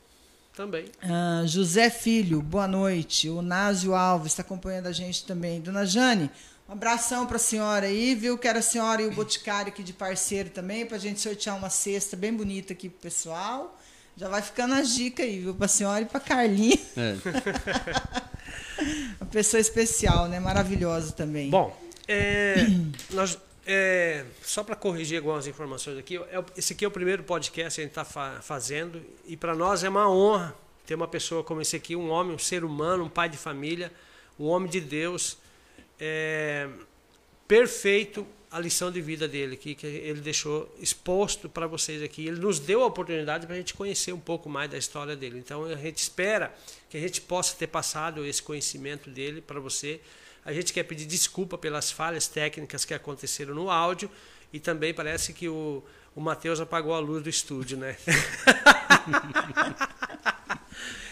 também. 0.55 0.87
Ah, 1.03 1.43
José 1.47 1.91
Filho, 1.91 2.43
boa 2.43 2.67
noite. 2.67 3.29
O 3.29 3.43
Násio 3.43 3.95
Alves 3.95 4.33
está 4.33 4.43
acompanhando 4.43 4.87
a 4.87 4.93
gente 4.93 5.25
também. 5.25 5.61
Dona 5.61 5.85
Jane, 5.85 6.31
um 6.69 6.73
abração 6.73 7.27
para 7.27 7.37
a 7.37 7.41
senhora 7.41 7.87
aí, 7.87 8.15
viu? 8.15 8.37
Quero 8.37 8.59
a 8.59 8.63
senhora 8.63 9.03
e 9.03 9.07
o 9.07 9.13
Boticário 9.13 9.73
aqui 9.73 9.83
de 9.83 9.93
parceiro 9.93 10.51
também, 10.51 10.85
para 10.85 10.97
a 10.97 11.01
gente 11.01 11.21
sortear 11.21 11.57
uma 11.57 11.71
cesta 11.71 12.17
bem 12.17 12.33
bonita 12.33 12.73
aqui 12.73 12.89
pro 12.89 12.99
pessoal. 13.01 13.79
Já 14.17 14.29
vai 14.29 14.43
ficando 14.43 14.75
as 14.75 14.95
dicas 14.95 15.27
aí, 15.27 15.41
viu? 15.41 15.55
Para 15.55 15.67
a 15.67 15.69
senhora 15.69 16.01
e 16.03 16.07
para 16.07 16.21
Carlinha. 16.21 16.79
É. 16.97 17.17
Uma 19.21 19.31
pessoa 19.31 19.61
especial, 19.61 20.27
né? 20.29 20.41
Maravilhosa 20.41 21.13
também. 21.13 21.51
Bom, 21.51 21.77
é, 22.09 22.57
nós, 23.11 23.39
é, 23.67 24.25
só 24.43 24.65
para 24.65 24.75
corrigir 24.75 25.19
algumas 25.19 25.47
informações 25.47 25.99
aqui, 25.99 26.17
é 26.17 26.45
esse 26.57 26.73
aqui 26.73 26.85
é 26.85 26.89
o 26.89 26.91
primeiro 26.91 27.23
podcast 27.25 27.75
que 27.77 27.81
a 27.81 27.85
gente 27.85 27.99
está 27.99 28.41
fazendo 28.43 29.03
e 29.27 29.37
para 29.37 29.55
nós 29.55 29.85
é 29.85 29.89
uma 29.89 30.11
honra 30.11 30.55
ter 30.87 30.95
uma 30.95 31.09
pessoa 31.09 31.43
como 31.43 31.61
esse 31.61 31.77
aqui, 31.77 31.97
um 31.97 32.11
homem, 32.11 32.35
um 32.35 32.39
ser 32.39 32.65
humano, 32.65 33.05
um 33.05 33.09
pai 33.09 33.29
de 33.29 33.37
família, 33.37 33.93
um 34.39 34.47
homem 34.47 34.71
de 34.71 34.81
Deus, 34.81 35.37
é, 35.99 36.69
perfeito 37.47 38.27
a 38.51 38.59
lição 38.59 38.91
de 38.91 39.01
vida 39.01 39.27
dele 39.29 39.55
aqui, 39.55 39.75
que 39.75 39.87
ele 39.87 40.21
deixou 40.21 40.75
exposto 40.79 41.49
para 41.49 41.67
vocês 41.67 42.03
aqui. 42.03 42.27
Ele 42.27 42.39
nos 42.39 42.59
deu 42.59 42.83
a 42.83 42.87
oportunidade 42.87 43.47
para 43.47 43.55
a 43.55 43.59
gente 43.59 43.75
conhecer 43.75 44.13
um 44.13 44.21
pouco 44.21 44.49
mais 44.49 44.71
da 44.71 44.79
história 44.79 45.15
dele. 45.15 45.39
Então 45.39 45.65
a 45.65 45.75
gente 45.75 45.99
espera 45.99 46.55
que 46.89 46.97
a 46.97 47.01
gente 47.01 47.21
possa 47.21 47.55
ter 47.57 47.67
passado 47.67 48.25
esse 48.25 48.43
conhecimento 48.43 49.11
dele 49.11 49.41
para 49.41 49.61
você. 49.61 50.01
A 50.45 50.53
gente 50.53 50.73
quer 50.73 50.85
pedir 50.85 51.07
desculpa 51.07 51.59
pelas 51.59 51.91
falhas 51.91 52.29
técnicas 52.29 52.85
que 52.85 52.95
aconteceram 52.95 53.55
no 53.55 53.69
áudio 53.69 54.11
e 54.53 54.61
também 54.61 54.95
parece 54.95 55.33
que 55.33 55.49
o, 55.49 55.83
o 56.15 56.21
Matheus 56.21 56.61
apagou 56.61 56.95
a 56.95 56.99
luz 56.99 57.23
do 57.23 57.29
estúdio, 57.29 57.77
né? 57.77 57.97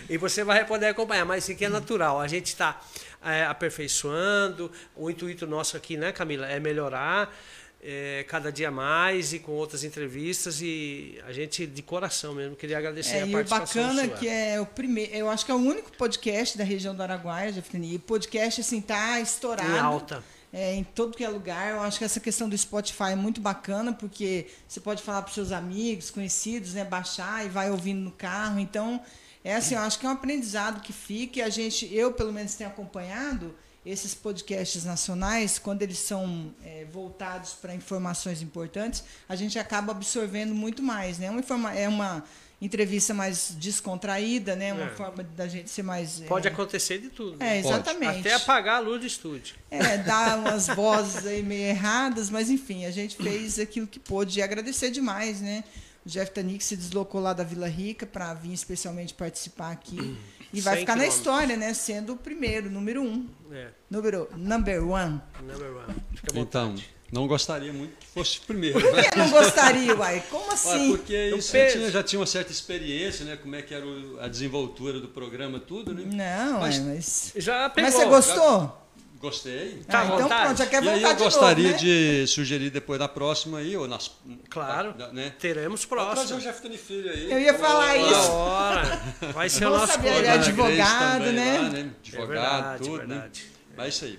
E 0.08 0.18
você 0.18 0.44
vai 0.44 0.66
poder 0.66 0.88
acompanhar, 0.88 1.24
mas 1.24 1.44
isso 1.44 1.52
aqui 1.52 1.64
é 1.64 1.68
natural. 1.68 2.20
A 2.20 2.28
gente 2.28 2.48
está 2.48 2.80
aperfeiçoando. 3.24 4.70
O 4.96 5.10
intuito 5.10 5.46
nosso 5.46 5.76
aqui, 5.76 5.96
né, 5.96 6.12
Camila, 6.12 6.46
é 6.46 6.58
melhorar 6.60 7.34
é, 7.82 8.24
cada 8.28 8.50
dia 8.50 8.70
mais 8.70 9.32
e 9.32 9.38
com 9.38 9.52
outras 9.52 9.84
entrevistas. 9.84 10.60
E 10.62 11.20
a 11.26 11.32
gente, 11.32 11.66
de 11.66 11.82
coração 11.82 12.34
mesmo, 12.34 12.56
queria 12.56 12.78
agradecer 12.78 13.16
É, 13.16 13.22
a 13.22 13.26
e 13.26 13.30
o 13.30 13.32
participação 13.32 13.82
bacana 13.82 14.04
sua. 14.08 14.16
que 14.16 14.28
é 14.28 14.60
o 14.60 14.66
primeiro, 14.66 15.14
eu 15.14 15.28
acho 15.28 15.44
que 15.44 15.52
é 15.52 15.54
o 15.54 15.58
único 15.58 15.92
podcast 15.92 16.56
da 16.56 16.64
região 16.64 16.94
do 16.94 17.02
Araguaia, 17.02 17.52
Jefferini. 17.52 17.92
E 17.92 17.96
o 17.96 18.00
podcast 18.00 18.60
assim 18.60 18.80
tá 18.80 19.20
estourado. 19.20 19.70
Em 19.70 19.78
alta. 19.78 20.22
É, 20.56 20.72
em 20.72 20.84
todo 20.84 21.16
que 21.16 21.24
é 21.24 21.28
lugar. 21.28 21.70
Eu 21.72 21.80
acho 21.80 21.98
que 21.98 22.04
essa 22.04 22.20
questão 22.20 22.48
do 22.48 22.56
Spotify 22.56 23.10
é 23.10 23.16
muito 23.16 23.40
bacana, 23.40 23.92
porque 23.92 24.46
você 24.68 24.78
pode 24.78 25.02
falar 25.02 25.22
para 25.22 25.32
seus 25.34 25.50
amigos, 25.50 26.10
conhecidos, 26.12 26.74
né, 26.74 26.84
baixar 26.84 27.44
e 27.44 27.48
vai 27.48 27.70
ouvindo 27.72 27.98
no 28.00 28.12
carro. 28.12 28.60
Então, 28.60 29.00
é 29.44 29.54
assim, 29.54 29.74
eu 29.74 29.80
acho 29.82 29.98
que 29.98 30.06
é 30.06 30.08
um 30.08 30.12
aprendizado 30.12 30.80
que 30.80 30.92
fica 30.92 31.38
e 31.38 31.42
a 31.42 31.48
gente, 31.48 31.92
eu 31.94 32.12
pelo 32.12 32.32
menos 32.32 32.54
tenho 32.54 32.70
acompanhado 32.70 33.54
esses 33.86 34.14
podcasts 34.14 34.84
nacionais, 34.84 35.58
quando 35.58 35.82
eles 35.82 35.98
são 35.98 36.50
é, 36.64 36.86
voltados 36.90 37.52
para 37.52 37.74
informações 37.74 38.40
importantes, 38.40 39.04
a 39.28 39.36
gente 39.36 39.58
acaba 39.58 39.92
absorvendo 39.92 40.54
muito 40.54 40.82
mais, 40.82 41.18
né? 41.18 41.30
Uma 41.30 41.40
informa 41.40 41.74
é 41.74 41.86
uma 41.86 42.24
entrevista 42.62 43.12
mais 43.12 43.54
descontraída, 43.58 44.56
né? 44.56 44.72
Uma 44.72 44.86
É. 44.86 44.90
forma 44.94 45.22
da 45.22 45.46
gente 45.46 45.68
ser 45.68 45.82
mais 45.82 46.20
Pode 46.26 46.48
é, 46.48 46.50
acontecer 46.50 46.98
de 46.98 47.10
tudo. 47.10 47.36
é, 47.42 47.56
né? 47.56 47.62
Pode. 47.62 47.74
exatamente. 47.74 48.20
Até 48.20 48.32
apagar 48.32 48.76
a 48.76 48.80
luz 48.80 49.00
do 49.00 49.06
estúdio. 49.06 49.54
É, 49.70 49.98
dar 49.98 50.38
umas 50.38 50.66
vozes 50.68 51.26
aí 51.26 51.42
meio 51.42 51.64
erradas, 51.64 52.30
mas 52.30 52.48
enfim, 52.48 52.86
a 52.86 52.90
gente 52.90 53.16
fez 53.16 53.58
aquilo 53.58 53.86
que 53.86 54.00
pôde 54.00 54.38
e 54.38 54.42
agradecer 54.42 54.90
demais, 54.90 55.42
né? 55.42 55.62
O 56.04 56.08
Jeff 56.08 56.30
Tanik 56.32 56.62
se 56.62 56.76
deslocou 56.76 57.20
lá 57.20 57.32
da 57.32 57.42
Vila 57.44 57.66
Rica 57.68 58.06
para 58.06 58.32
vir 58.34 58.52
especialmente 58.52 59.14
participar 59.14 59.70
aqui. 59.72 60.16
E 60.54 60.60
vai 60.60 60.74
100 60.74 60.80
ficar 60.82 60.94
na 60.94 61.04
história, 61.04 61.56
né? 61.56 61.74
Sendo 61.74 62.12
o 62.12 62.16
primeiro, 62.16 62.70
número 62.70 63.02
um. 63.02 63.26
É, 63.50 63.70
Número, 63.90 64.28
number 64.36 64.86
one. 64.88 65.20
number 65.42 65.76
one. 65.78 65.94
Fica 66.14 66.38
Então, 66.38 66.76
não 67.10 67.26
gostaria 67.26 67.72
muito 67.72 67.96
que 67.98 68.06
fosse 68.06 68.38
o 68.38 68.42
primeiro. 68.42 68.80
Por 68.80 68.92
né? 68.94 69.02
que 69.02 69.18
não 69.18 69.30
gostaria, 69.30 69.96
uai? 69.96 70.22
Como 70.30 70.52
assim? 70.52 70.90
porque 70.96 71.30
isso 71.36 71.52
já 71.52 71.66
tinha, 71.72 71.90
já 71.90 72.02
tinha 72.04 72.20
uma 72.20 72.26
certa 72.26 72.52
experiência, 72.52 73.24
né? 73.24 73.36
Como 73.36 73.52
é 73.56 73.62
que 73.62 73.74
era 73.74 73.84
o- 73.84 74.20
a 74.20 74.28
desenvoltura 74.28 75.00
do 75.00 75.08
programa, 75.08 75.58
tudo, 75.58 75.92
né? 75.92 76.04
Não, 76.46 76.60
Mas- 76.60 76.78
mas. 76.78 77.32
Mas, 77.34 77.44
Já 77.44 77.68
pegou. 77.70 77.90
mas 77.90 77.94
você 77.98 78.06
gostou? 78.06 78.83
Gostei. 79.24 79.82
Tá 79.88 80.00
ah, 80.00 80.04
então 80.04 80.18
vontade? 80.18 80.44
pronto, 80.44 80.58
já 80.58 80.66
quer 80.66 80.82
e 80.82 80.88
aí 80.88 80.94
voltar 81.00 81.08
eu 81.10 81.16
de 81.16 81.22
gostaria 81.24 81.64
novo, 81.70 81.82
né? 81.84 82.20
de 82.22 82.26
sugerir 82.26 82.68
depois 82.70 83.00
na 83.00 83.08
próxima 83.08 83.58
aí, 83.58 83.74
ou 83.74 83.88
nas. 83.88 84.10
Claro. 84.50 84.92
da- 84.92 85.10
né? 85.12 85.32
Teremos 85.38 85.82
Vou 85.86 85.96
trazer 85.98 86.10
o 86.12 86.14
próximo. 86.14 86.40
Jeff 86.40 86.60
Tony 86.60 86.76
Filho 86.76 87.10
aí. 87.10 87.32
Eu 87.32 87.38
ia 87.40 87.54
falar 87.54 87.94
Ó, 87.96 88.10
isso. 88.10 88.30
Ora, 88.32 89.02
vai 89.32 89.48
ser 89.48 89.66
o 89.66 89.70
nosso 89.70 89.92
saber, 89.94 90.14
ele 90.16 90.26
é 90.26 90.30
advogado, 90.32 91.18
também 91.18 91.32
né? 91.32 91.58
lá, 91.58 91.68
né? 91.70 91.78
É 91.80 91.82
Advogado, 92.08 92.28
verdade, 92.28 92.84
tudo, 92.84 92.96
verdade. 92.98 93.42
né? 93.42 93.48
Mas 93.76 93.86
é 93.86 93.88
isso 93.88 94.04
aí. 94.04 94.18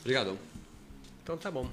Obrigadão. 0.00 0.38
Então 1.24 1.36
tá 1.36 1.50
bom. 1.50 1.68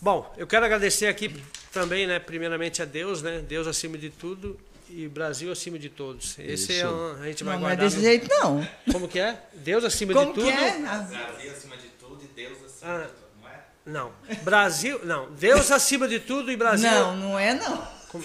Bom, 0.00 0.34
eu 0.38 0.46
quero 0.46 0.64
agradecer 0.64 1.06
aqui 1.08 1.34
também, 1.72 2.06
né, 2.06 2.18
primeiramente 2.18 2.80
a 2.80 2.84
Deus, 2.86 3.20
né? 3.22 3.40
Deus 3.46 3.66
acima 3.66 3.96
de 3.98 4.08
tudo 4.10 4.58
e 4.90 5.06
Brasil 5.08 5.50
acima 5.52 5.78
de 5.78 5.88
todos. 5.88 6.36
Esse 6.38 6.72
é 6.72 6.76
Isso. 6.78 6.86
um, 6.88 7.22
a 7.22 7.26
gente 7.26 7.44
vai 7.44 7.54
Não, 7.54 7.60
não 7.62 7.68
é 7.68 7.70
guardar. 7.76 7.84
desse 7.86 7.96
no- 7.96 8.02
jeito, 8.02 8.28
não. 8.28 8.68
Como 8.92 9.08
que 9.08 9.18
é? 9.20 9.38
Deus 9.54 9.84
acima 9.84 10.12
Como 10.12 10.26
de 10.26 10.34
tudo. 10.34 10.44
que 10.46 10.50
é? 10.52 10.70
Ah, 10.86 10.98
Brasil 11.08 11.50
acima 11.52 11.76
de 11.76 11.86
tudo 12.00 12.22
e 12.22 12.26
Deus 12.34 12.52
acima 12.58 12.71
Ah. 12.82 13.06
de 13.06 13.22
não 13.40 13.48
é? 13.48 13.60
Não. 13.84 14.12
Brasil, 14.42 15.00
não. 15.04 15.30
Deus 15.32 15.70
acima 15.70 16.06
de 16.08 16.20
tudo 16.20 16.50
e 16.50 16.56
Brasil. 16.56 16.90
Não, 16.90 17.16
não 17.16 17.38
é 17.38 17.54
não. 17.54 17.86
Como, 18.08 18.24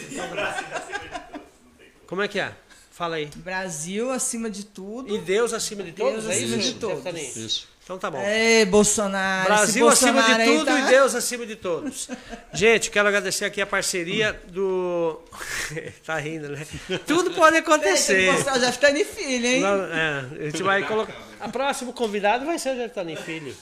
como 2.05 2.21
é 2.21 2.27
que 2.27 2.39
é? 2.39 2.51
Fala 2.91 3.17
aí. 3.17 3.29
Brasil 3.35 4.11
acima 4.11 4.49
de 4.49 4.65
tudo. 4.65 5.15
E 5.15 5.19
Deus 5.19 5.53
acima 5.53 5.83
de 5.83 5.91
todos, 5.91 6.23
Deus 6.23 6.25
é 6.25 6.37
acima 6.37 6.57
isso? 6.57 6.73
de 6.73 6.79
todos. 6.79 7.37
Isso. 7.37 7.67
Então 7.83 7.97
tá 7.97 8.11
bom. 8.11 8.21
Ei, 8.21 8.65
Bolsonaro. 8.65 9.43
esse 9.43 9.47
Brasil 9.53 9.87
acima 9.87 10.11
Bolsonaro 10.13 10.43
de 10.43 10.49
aí 10.49 10.57
tudo 10.57 10.65
tá- 10.65 10.79
e 10.79 10.89
Deus 10.89 11.15
acima 11.15 11.45
de 11.45 11.55
todos. 11.55 12.09
Gente, 12.51 12.89
quero 12.89 13.07
agradecer 13.07 13.45
aqui 13.45 13.61
a 13.61 13.65
parceria 13.65 14.33
do. 14.47 15.21
tá 16.05 16.17
rindo, 16.17 16.49
né? 16.49 16.67
Tudo 17.05 17.31
pode 17.31 17.55
acontecer. 17.55 18.31
mostrar 18.31 18.57
o 18.57 18.59
Jeftani 18.59 19.05
Filho, 19.05 19.45
hein? 19.45 19.61
Não, 19.61 19.85
é, 19.85 20.25
a 20.39 20.43
gente 20.49 20.63
vai 20.63 20.85
colocar. 20.85 21.13
A 21.39 21.47
próximo 21.47 21.93
convidado 21.93 22.45
vai 22.45 22.59
ser 22.59 22.73
o 22.73 22.75
Jertani 22.75 23.15
Filho. 23.15 23.55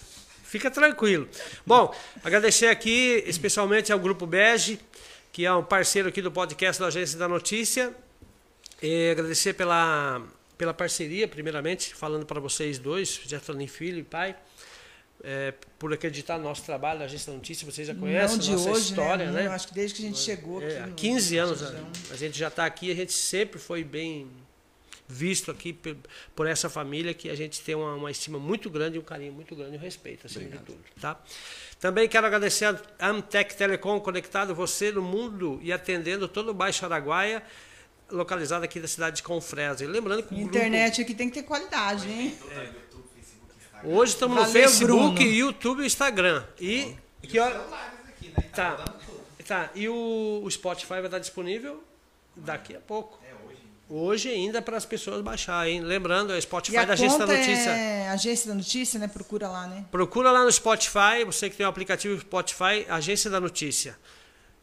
Fica 0.46 0.70
tranquilo. 0.70 1.28
Bom, 1.66 1.93
agradecer 2.24 2.68
aqui 2.68 3.24
especialmente 3.26 3.91
ao 3.91 4.00
Grupo 4.00 4.28
Bege, 4.28 4.80
que 5.34 5.43
é 5.43 5.52
um 5.54 5.64
parceiro 5.64 6.08
aqui 6.08 6.22
do 6.22 6.32
podcast 6.32 6.80
da 6.80 6.88
Agência 6.88 7.18
da 7.18 7.28
Notícia. 7.28 7.93
E 8.82 9.10
agradecer 9.10 9.54
pela, 9.54 10.22
pela 10.56 10.74
parceria, 10.74 11.28
primeiramente, 11.28 11.96
falando 11.96 12.26
para 12.28 12.39
vocês 12.39 12.78
dois, 12.78 13.20
Jertani 13.26 13.68
Filho 13.68 13.98
e 13.98 14.04
pai, 14.04 14.36
é, 15.24 15.52
por 15.80 15.91
acreditar 15.91 16.38
no 16.38 16.43
nosso 16.43 16.64
trabalho 16.64 17.00
da 17.00 17.06
Agência 17.06 17.32
da 17.32 17.38
Notícia. 17.38 17.70
Vocês 17.70 17.88
já 17.88 17.96
conhecem 17.96 18.38
a 18.38 18.52
nossa 18.52 18.70
hoje, 18.70 18.89
história, 18.89 19.26
né? 19.32 19.41
né? 19.41 19.48
Eu 19.48 19.52
acho 19.52 19.68
que 19.68 19.74
desde 19.74 19.96
que 19.96 20.04
a 20.04 20.08
gente 20.08 20.20
chegou 20.20 20.60
aqui. 20.60 20.74
É, 20.74 20.80
há 20.82 20.88
no- 20.88 20.93
15 20.93 21.38
anos 21.38 21.64
a 22.12 22.16
gente 22.16 22.38
já 22.38 22.50
está 22.50 22.66
aqui, 22.66 22.91
a 22.91 22.96
gente 22.96 23.14
sempre 23.14 23.60
foi 23.60 23.84
bem 23.84 24.30
visto 25.08 25.51
aqui 25.51 25.78
por 26.36 26.47
essa 26.47 26.70
família 26.70 27.14
que 27.14 27.30
a 27.30 27.36
gente 27.36 27.62
tem 27.62 27.76
uma, 27.76 27.93
uma 27.95 28.10
estima 28.12 28.39
muito 28.39 28.70
grande, 28.70 28.97
um 28.97 29.03
carinho 29.03 29.34
muito 29.34 29.56
grande 29.56 29.76
e 29.76 29.78
um 29.78 29.82
respeito, 29.82 30.26
acima 30.26 30.49
de 30.49 30.58
tudo. 30.60 30.80
Tá? 30.99 31.20
Também 31.80 32.08
quero 32.10 32.26
agradecer 32.26 32.66
a 32.66 33.08
Amtec 33.10 33.56
Telecom 33.56 33.99
conectado 33.99 34.56
você 34.56 34.91
no 34.91 35.01
mundo 35.01 35.60
e 35.62 35.72
atendendo 35.72 36.28
todo 36.28 36.49
o 36.49 36.53
Baixo 36.53 36.86
Araguaia, 36.86 37.43
localizado 38.10 38.66
aqui 38.66 38.80
da 38.80 38.88
cidade 38.88 39.18
de 39.18 39.24
Confresa. 39.24 39.84
E 39.84 39.88
lembrando 39.88 40.24
que 40.24 40.34
o 40.34 40.38
grupo- 40.38 40.56
Internet 40.58 41.01
aqui 41.01 41.14
tem 41.14 41.30
que 41.30 41.36
ter 41.41 41.43
qualidade, 41.43 42.08
hein? 42.10 42.36
YouTube, 42.39 43.03
Facebook, 43.16 43.53
Instagram. 43.60 43.89
hoje 43.95 44.14
estamos 44.14 44.36
no 44.38 44.41
Valeu, 44.43 44.53
Facebook, 44.62 45.14
Bruno. 45.16 45.22
YouTube 45.22 45.84
e 45.84 45.86
Instagram. 45.86 46.43
E 46.60 46.95
que 47.22 47.38
hora- 47.39 47.64
aqui, 48.08 48.30
né? 48.30 48.43
Tá. 48.53 48.72
Tá 48.72 48.84
tudo. 48.86 49.16
Tá, 49.45 49.70
e 49.76 49.88
o, 49.88 50.41
o 50.43 50.49
Spotify 50.49 50.93
vai 50.93 51.06
estar 51.06 51.20
disponível 51.20 51.84
daqui 52.36 52.76
a 52.76 52.80
pouco. 52.80 53.20
É 53.90 53.94
hoje. 53.94 54.30
Ainda 54.30 54.62
para 54.62 54.78
as 54.78 54.86
pessoas 54.86 55.22
baixarem. 55.22 55.82
Lembrando, 55.82 56.34
é 56.34 56.42
Spotify 56.42 56.76
E 56.76 56.78
a 56.78 56.86
da 56.86 56.94
Agência 56.94 57.20
da 57.20 57.26
conta 57.26 57.38
Notícia. 57.38 57.70
é 57.70 58.10
Agência 58.10 58.48
da 58.50 58.56
Notícia, 58.56 59.00
né? 59.00 59.08
Procura 59.08 59.48
lá, 59.48 59.68
né? 59.68 59.86
Procura 59.92 60.32
lá 60.32 60.44
no 60.44 60.52
Spotify, 60.52 61.24
você 61.26 61.50
que 61.50 61.58
tem 61.58 61.66
o 61.66 61.70
aplicativo 61.70 62.20
Spotify, 62.20 62.86
Agência 62.90 63.30
da 63.30 63.40
Notícia. 63.40 63.98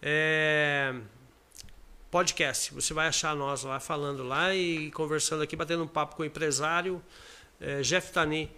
É, 0.01 0.95
Podcast. 2.11 2.75
Você 2.75 2.93
vai 2.93 3.09
achar 3.09 3.35
nós 3.35 3.63
lá 3.63 3.81
falando 3.81 4.23
lá 4.23 4.55
e 4.55 4.91
conversando 4.91 5.43
aqui, 5.43 5.57
batendo 5.57 5.85
um 5.85 5.89
papo 5.89 6.17
com 6.17 6.23
o 6.23 6.27
empresário 6.27 7.03
é, 7.61 7.81
Jeff 7.81 8.13
Tani 8.13 8.51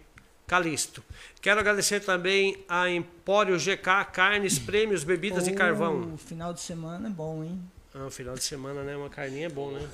Calisto. 0.46 1.04
Quero 1.40 1.60
agradecer 1.60 2.00
também 2.00 2.64
a 2.68 2.90
Empório 2.90 3.56
GK, 3.56 4.04
carnes, 4.12 4.58
prêmios, 4.58 5.04
bebidas 5.04 5.46
e 5.46 5.52
carvão. 5.52 6.14
O 6.14 6.16
final 6.16 6.52
de 6.52 6.60
semana 6.60 7.08
é 7.08 7.10
bom, 7.10 7.44
hein? 7.44 7.62
Ah, 7.94 8.10
final 8.10 8.34
de 8.34 8.42
semana, 8.42 8.82
né? 8.82 8.96
Uma 8.96 9.08
carninha 9.08 9.46
é 9.46 9.48
bom, 9.48 9.70
né? 9.70 9.88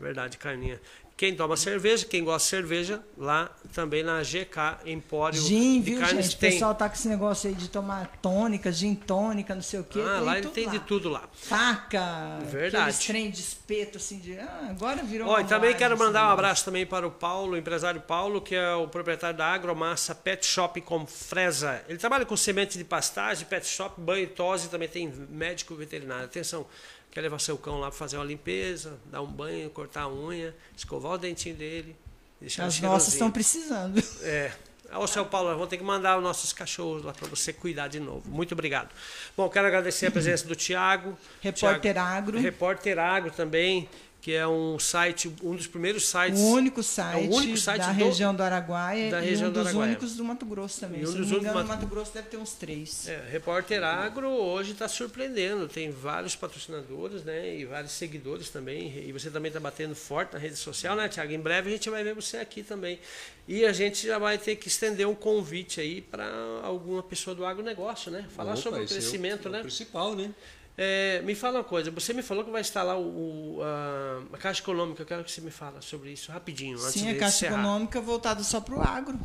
Verdade, 0.00 0.36
carninha. 0.38 0.80
Quem 1.16 1.32
toma 1.36 1.56
cerveja, 1.56 2.04
quem 2.04 2.24
gosta 2.24 2.44
de 2.44 2.50
cerveja, 2.50 3.00
lá 3.16 3.48
também 3.72 4.02
na 4.02 4.20
GK 4.20 4.78
Empório 4.84 5.40
Gin, 5.40 5.80
viu, 5.80 6.00
Carnes 6.00 6.24
gente? 6.26 6.34
O 6.34 6.38
tem. 6.40 6.50
pessoal 6.50 6.74
tá 6.74 6.88
com 6.88 6.96
esse 6.96 7.06
negócio 7.06 7.48
aí 7.48 7.54
de 7.54 7.68
tomar 7.68 8.08
tônica, 8.20 8.72
gin 8.72 8.96
tônica, 8.96 9.54
não 9.54 9.62
sei 9.62 9.78
o 9.78 9.84
quê. 9.84 10.00
ah, 10.04 10.18
lá 10.18 10.38
ele 10.38 10.48
tem 10.48 10.66
lá. 10.66 10.72
de 10.72 10.80
tudo 10.80 11.08
lá. 11.08 11.22
Faca, 11.32 12.40
Verdade. 12.50 12.82
aqueles 12.82 12.98
trem 13.06 13.30
de 13.30 13.40
espeto, 13.40 13.98
assim, 13.98 14.18
de... 14.18 14.36
Ah, 14.36 14.66
agora 14.70 15.04
virou 15.04 15.28
Ó, 15.28 15.38
e 15.38 15.44
também 15.44 15.72
quero 15.76 15.94
esse 15.94 16.02
mandar 16.02 16.18
um 16.18 16.22
negócio. 16.22 16.32
abraço 16.32 16.64
também 16.64 16.84
para 16.84 17.06
o 17.06 17.10
Paulo, 17.12 17.52
o 17.52 17.56
empresário 17.56 18.00
Paulo, 18.00 18.40
que 18.42 18.56
é 18.56 18.74
o 18.74 18.88
proprietário 18.88 19.36
da 19.38 19.46
Agromassa 19.46 20.16
Pet 20.16 20.44
Shop 20.44 20.80
com 20.80 21.06
Fresa. 21.06 21.80
Ele 21.88 21.96
trabalha 21.96 22.26
com 22.26 22.36
semente 22.36 22.76
de 22.76 22.82
pastagem, 22.82 23.46
pet 23.46 23.64
shop, 23.64 24.00
banho 24.00 24.24
e 24.24 24.26
tosse, 24.26 24.68
também 24.68 24.88
tem 24.88 25.06
médico 25.30 25.76
veterinário. 25.76 26.24
Atenção, 26.24 26.66
quer 27.14 27.20
levar 27.20 27.38
seu 27.38 27.56
cão 27.56 27.78
lá 27.78 27.88
para 27.88 27.96
fazer 27.96 28.16
uma 28.16 28.24
limpeza, 28.24 28.98
dar 29.06 29.22
um 29.22 29.26
banho, 29.26 29.70
cortar 29.70 30.02
a 30.02 30.12
unha, 30.12 30.54
escovar 30.76 31.12
o 31.12 31.18
dentinho 31.18 31.54
dele, 31.54 31.96
deixar 32.40 32.64
As 32.64 32.80
nossas 32.80 33.12
estão 33.12 33.30
precisando. 33.30 34.02
É. 34.22 34.52
Ô, 34.96 35.06
seu 35.06 35.24
Paulo, 35.24 35.48
nós 35.48 35.56
vamos 35.56 35.70
ter 35.70 35.76
que 35.76 35.82
mandar 35.82 36.16
os 36.16 36.22
nossos 36.22 36.52
cachorros 36.52 37.02
lá 37.02 37.12
para 37.12 37.26
você 37.26 37.52
cuidar 37.52 37.88
de 37.88 37.98
novo. 37.98 38.30
Muito 38.30 38.52
obrigado. 38.52 38.90
Bom, 39.36 39.48
quero 39.48 39.66
agradecer 39.66 40.06
a 40.06 40.10
presença 40.10 40.46
do 40.46 40.54
Tiago. 40.54 41.18
Repórter 41.40 41.98
Agro. 41.98 42.38
Repórter 42.38 42.98
Agro 42.98 43.30
também, 43.32 43.88
que 44.24 44.32
é 44.32 44.48
um 44.48 44.78
site, 44.78 45.30
um 45.42 45.54
dos 45.54 45.66
primeiros 45.66 46.08
sites. 46.08 46.40
O 46.40 46.52
único 46.54 46.82
site, 46.82 47.26
É 47.26 47.28
o 47.28 47.34
único 47.34 47.58
site 47.58 47.80
da 47.82 47.92
do- 47.92 48.04
região 48.06 48.34
do 48.34 48.42
Araguaia 48.42 49.10
da 49.10 49.22
e 49.22 49.28
região 49.28 49.50
um 49.50 49.52
do 49.52 49.58
dos 49.58 49.66
Araguaia. 49.66 49.90
únicos 49.90 50.16
do 50.16 50.24
Mato 50.24 50.46
Grosso 50.46 50.80
também. 50.80 51.02
E 51.02 51.04
um 51.04 51.06
Se 51.08 51.12
dos 51.18 51.20
não 51.20 51.26
me 51.26 51.32
únicos 51.34 51.50
engano, 51.50 51.58
do 51.58 51.68
no 51.68 51.74
Mato 51.74 51.86
Grosso 51.86 52.14
deve 52.14 52.28
ter 52.30 52.36
uns 52.38 52.52
três. 52.54 53.06
É, 53.06 53.22
Repórter 53.30 53.84
Agro 53.84 54.26
hoje 54.30 54.72
está 54.72 54.88
surpreendendo, 54.88 55.68
tem 55.68 55.90
vários 55.90 56.34
patrocinadores, 56.34 57.22
né, 57.22 57.54
e 57.54 57.66
vários 57.66 57.92
seguidores 57.92 58.48
também, 58.48 59.04
e 59.06 59.12
você 59.12 59.28
também 59.28 59.48
está 59.50 59.60
batendo 59.60 59.94
forte 59.94 60.32
na 60.32 60.38
rede 60.38 60.56
social, 60.56 60.96
né, 60.96 61.06
Tiago? 61.06 61.30
Em 61.30 61.38
breve 61.40 61.68
a 61.68 61.72
gente 61.72 61.90
vai 61.90 62.02
ver 62.02 62.14
você 62.14 62.38
aqui 62.38 62.62
também. 62.62 62.98
E 63.46 63.66
a 63.66 63.74
gente 63.74 64.06
já 64.06 64.18
vai 64.18 64.38
ter 64.38 64.56
que 64.56 64.68
estender 64.68 65.06
um 65.06 65.14
convite 65.14 65.82
aí 65.82 66.00
para 66.00 66.24
alguma 66.62 67.02
pessoa 67.02 67.36
do 67.36 67.44
agronegócio, 67.44 68.10
né? 68.10 68.24
Falar 68.34 68.52
Opa, 68.52 68.62
sobre 68.62 68.80
o 68.80 68.84
é 68.84 68.86
crescimento, 68.86 69.48
é 69.48 69.50
o 69.50 69.52
né? 69.52 69.60
principal, 69.60 70.14
né? 70.14 70.30
É, 70.76 71.22
me 71.22 71.34
fala 71.36 71.58
uma 71.58 71.64
coisa, 71.64 71.90
você 71.92 72.12
me 72.12 72.20
falou 72.22 72.44
que 72.44 72.50
vai 72.50 72.60
instalar 72.60 72.98
o, 72.98 73.58
o, 73.58 73.62
a, 73.62 74.22
a 74.32 74.38
Caixa 74.38 74.60
Econômica, 74.60 75.02
eu 75.02 75.06
quero 75.06 75.22
que 75.22 75.30
você 75.30 75.40
me 75.40 75.50
fala 75.52 75.80
sobre 75.80 76.10
isso 76.10 76.32
rapidinho, 76.32 76.76
antes 76.78 77.00
Sim, 77.00 77.08
a 77.10 77.14
Caixa 77.16 77.46
encerrar. 77.46 77.60
Econômica 77.60 78.00
voltada 78.00 78.42
só 78.42 78.60
para 78.60 78.74
o 78.76 78.82
agro. 78.82 79.16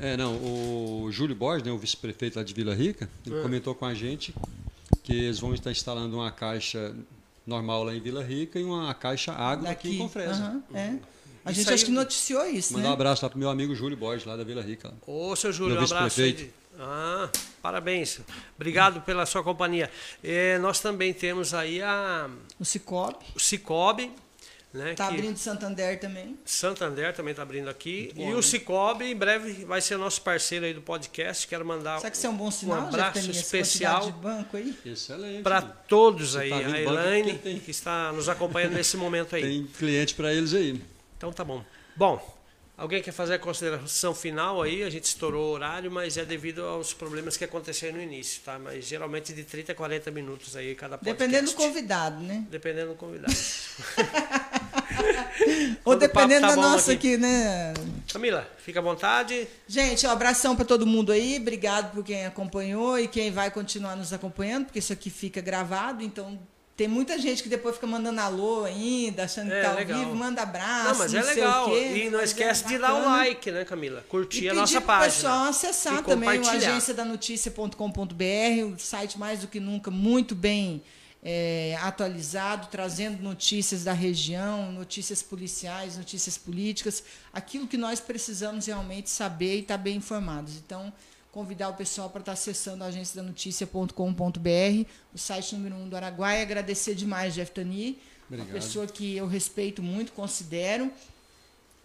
É, 0.00 0.16
não, 0.16 0.34
o 0.36 1.08
Júlio 1.12 1.36
Borges, 1.36 1.64
né, 1.64 1.70
o 1.72 1.78
vice-prefeito 1.78 2.36
lá 2.38 2.44
de 2.44 2.52
Vila 2.52 2.74
Rica, 2.74 3.08
ele 3.24 3.38
Ah. 3.38 3.42
comentou 3.42 3.74
com 3.76 3.84
a 3.86 3.94
gente 3.94 4.34
que 5.04 5.12
eles 5.12 5.38
vão 5.38 5.54
estar 5.54 5.70
instalando 5.70 6.16
uma 6.16 6.32
caixa 6.32 6.94
normal 7.46 7.84
lá 7.84 7.94
em 7.94 8.00
Vila 8.00 8.22
Rica 8.24 8.58
e 8.58 8.64
uma 8.64 8.92
caixa 8.92 9.32
água 9.32 9.70
aqui 9.70 9.94
em 9.94 9.98
Confresa. 9.98 10.32
aham, 10.32 10.62
é. 10.74 10.94
A 11.44 11.52
gente 11.52 11.68
aí- 11.68 11.74
acho 11.74 11.84
que 11.86 11.90
noticiou 11.92 12.44
isso, 12.46 12.72
Mandar 12.74 12.86
um 12.86 12.90
né? 12.90 12.94
abraço 12.94 13.24
lá 13.24 13.30
pro 13.30 13.38
meu 13.38 13.48
amigo 13.48 13.74
Júlio 13.74 13.96
Borges, 13.96 14.26
lá 14.26 14.36
da 14.36 14.44
Vila 14.44 14.60
Rica. 14.62 14.92
Ô, 15.06 15.34
seu 15.36 15.52
Júlio, 15.52 15.74
Meu 15.74 15.82
um 15.82 15.86
abraço 15.86 16.20
aí. 16.20 16.50
Ah, 16.78 17.28
parabéns. 17.60 18.20
Obrigado 18.56 19.00
pela 19.00 19.26
sua 19.26 19.42
companhia. 19.42 19.90
É, 20.22 20.58
nós 20.58 20.80
também 20.80 21.12
temos 21.12 21.52
aí 21.52 21.82
a, 21.82 22.30
O 22.58 22.64
Cicobi. 22.64 23.26
o 23.34 23.40
Cicobi, 23.40 24.12
né? 24.72 24.94
Tá 24.94 25.08
que 25.08 25.14
abrindo 25.14 25.36
Santander 25.36 25.98
também. 25.98 26.38
Santander 26.44 27.12
também 27.14 27.32
está 27.32 27.42
abrindo 27.42 27.68
aqui. 27.68 28.12
bom, 28.14 28.22
e 28.22 28.26
né? 28.26 28.34
o 28.36 28.42
Cicobi, 28.42 29.06
em 29.06 29.16
breve, 29.16 29.64
vai 29.64 29.80
ser 29.80 29.96
nosso 29.96 30.22
parceiro 30.22 30.66
aí 30.66 30.72
do 30.74 30.80
podcast. 30.82 31.48
Quero 31.48 31.64
mandar 31.66 31.98
Será 31.98 32.10
que 32.10 32.16
isso 32.16 32.26
é 32.26 32.30
um 32.30 32.36
bom 32.36 32.50
sinal, 32.50 32.86
abraço 32.86 33.14
Jeftani, 33.14 33.30
essa 33.30 33.40
especial 33.40 34.00
quantidade 34.02 34.16
de 34.16 34.22
banco 34.22 34.56
aí? 34.56 34.78
Excelente. 34.86 35.42
para 35.42 35.62
todos 35.62 36.32
Você 36.32 36.38
aí. 36.38 36.50
tá 36.50 36.56
a 36.56 36.80
Elaine, 36.80 37.38
que 37.38 37.70
está 37.70 38.12
nos 38.12 38.28
acompanhando 38.28 38.74
nesse 38.74 38.96
momento 38.96 39.34
aí. 39.34 39.42
Tem 39.42 39.66
cliente 39.66 40.14
para 40.14 40.32
eles 40.32 40.54
aí. 40.54 40.80
Então 41.16 41.32
tá 41.32 41.42
bom. 41.42 41.64
Bom, 41.96 42.37
alguém 42.78 43.02
quer 43.02 43.12
fazer 43.12 43.34
a 43.34 43.38
consideração 43.38 44.14
final 44.14 44.62
aí? 44.62 44.84
A 44.84 44.88
gente 44.88 45.04
estourou 45.04 45.50
o 45.50 45.52
horário, 45.52 45.90
mas 45.90 46.16
é 46.16 46.24
devido 46.24 46.64
aos 46.64 46.94
problemas 46.94 47.36
que 47.36 47.44
aconteceram 47.44 47.96
no 47.96 48.02
início, 48.02 48.40
tá? 48.44 48.58
Mas 48.58 48.86
geralmente 48.86 49.34
de 49.34 49.42
30 49.42 49.72
a 49.72 49.74
40 49.74 50.10
minutos 50.12 50.56
aí 50.56 50.74
cada 50.76 50.96
podcast. 50.96 51.18
Dependendo 51.18 51.50
do 51.50 51.56
convidado, 51.56 52.22
né? 52.22 52.46
Dependendo 52.48 52.92
do 52.92 52.94
convidado. 52.94 53.34
Ou 55.84 55.96
dependendo 55.96 56.46
tá 56.46 56.54
da 56.54 56.56
nossa 56.56 56.92
aqui. 56.92 57.14
aqui, 57.14 57.20
né? 57.20 57.74
Camila, 58.12 58.48
fica 58.58 58.78
à 58.78 58.82
vontade. 58.82 59.48
Gente, 59.66 60.06
um 60.06 60.10
abração 60.10 60.54
para 60.54 60.64
todo 60.64 60.86
mundo 60.86 61.12
aí. 61.12 61.38
Obrigado 61.38 61.92
por 61.92 62.04
quem 62.04 62.26
acompanhou 62.26 62.98
e 62.98 63.08
quem 63.08 63.30
vai 63.30 63.50
continuar 63.50 63.96
nos 63.96 64.12
acompanhando, 64.12 64.66
porque 64.66 64.78
isso 64.78 64.92
aqui 64.92 65.10
fica 65.10 65.40
gravado, 65.40 66.02
então 66.02 66.38
tem 66.78 66.86
muita 66.88 67.18
gente 67.18 67.42
que 67.42 67.48
depois 67.48 67.74
fica 67.74 67.88
mandando 67.88 68.20
alô 68.20 68.64
ainda, 68.64 69.24
achando 69.24 69.50
É, 69.52 69.56
que 69.56 69.62
tá 69.66 69.70
ao 69.72 69.76
legal. 69.76 69.98
vivo, 69.98 70.14
manda 70.14 70.42
abraço. 70.42 70.90
não, 70.90 70.98
mas 70.98 71.12
é 71.12 71.22
sei 71.24 71.34
legal. 71.34 71.66
o 71.66 71.70
quê, 71.72 72.04
e 72.06 72.10
não 72.10 72.20
é 72.20 72.24
esquece 72.24 72.64
de 72.68 72.78
dar 72.78 72.94
o 72.94 73.04
like, 73.04 73.50
né, 73.50 73.64
Camila? 73.64 74.04
Curtir 74.08 74.44
E 74.44 74.48
a 74.48 74.54
nossa 74.54 74.80
página. 74.80 75.12
pessoal 75.12 75.44
acessar 75.46 75.98
E 75.98 76.02
também 76.04 76.28
o 76.28 76.36
compartilhar. 76.40 76.70
agenciadanotícia.com.br, 76.70 78.74
o 78.74 78.78
site 78.78 79.18
mais 79.18 79.40
do 79.40 79.48
que 79.48 79.60
nunca 79.60 79.90
muito 79.90 80.34
bem 80.34 80.82
é, 81.22 81.76
atualizado, 81.82 82.68
trazendo 82.70 83.20
notícias 83.22 83.82
da 83.82 83.92
região, 83.92 84.70
notícias 84.70 85.20
policiais, 85.20 85.96
notícias 85.98 86.38
políticas, 86.38 87.02
aquilo 87.32 87.66
que 87.66 87.76
nós 87.76 87.98
precisamos 87.98 88.66
realmente 88.66 89.10
saber 89.10 89.56
e 89.56 89.60
estar 89.60 89.78
bem 89.78 89.96
informados. 89.96 90.54
Então, 90.56 90.92
convidar 91.32 91.68
o 91.68 91.74
pessoal 91.74 92.10
para 92.10 92.20
estar 92.20 92.32
acessando 92.32 92.84
agenciadanoticia.com.br, 92.84 94.90
o 95.14 95.18
site 95.18 95.54
número 95.54 95.76
um 95.76 95.88
do 95.88 95.96
Araguaia. 95.96 96.42
Agradecer 96.42 96.94
demais, 96.94 97.34
Jeff 97.34 97.52
Tani, 97.52 97.98
uma 98.28 98.42
Obrigado. 98.42 98.52
pessoa 98.52 98.86
que 98.86 99.16
eu 99.16 99.26
respeito 99.26 99.82
muito, 99.82 100.12
considero, 100.12 100.90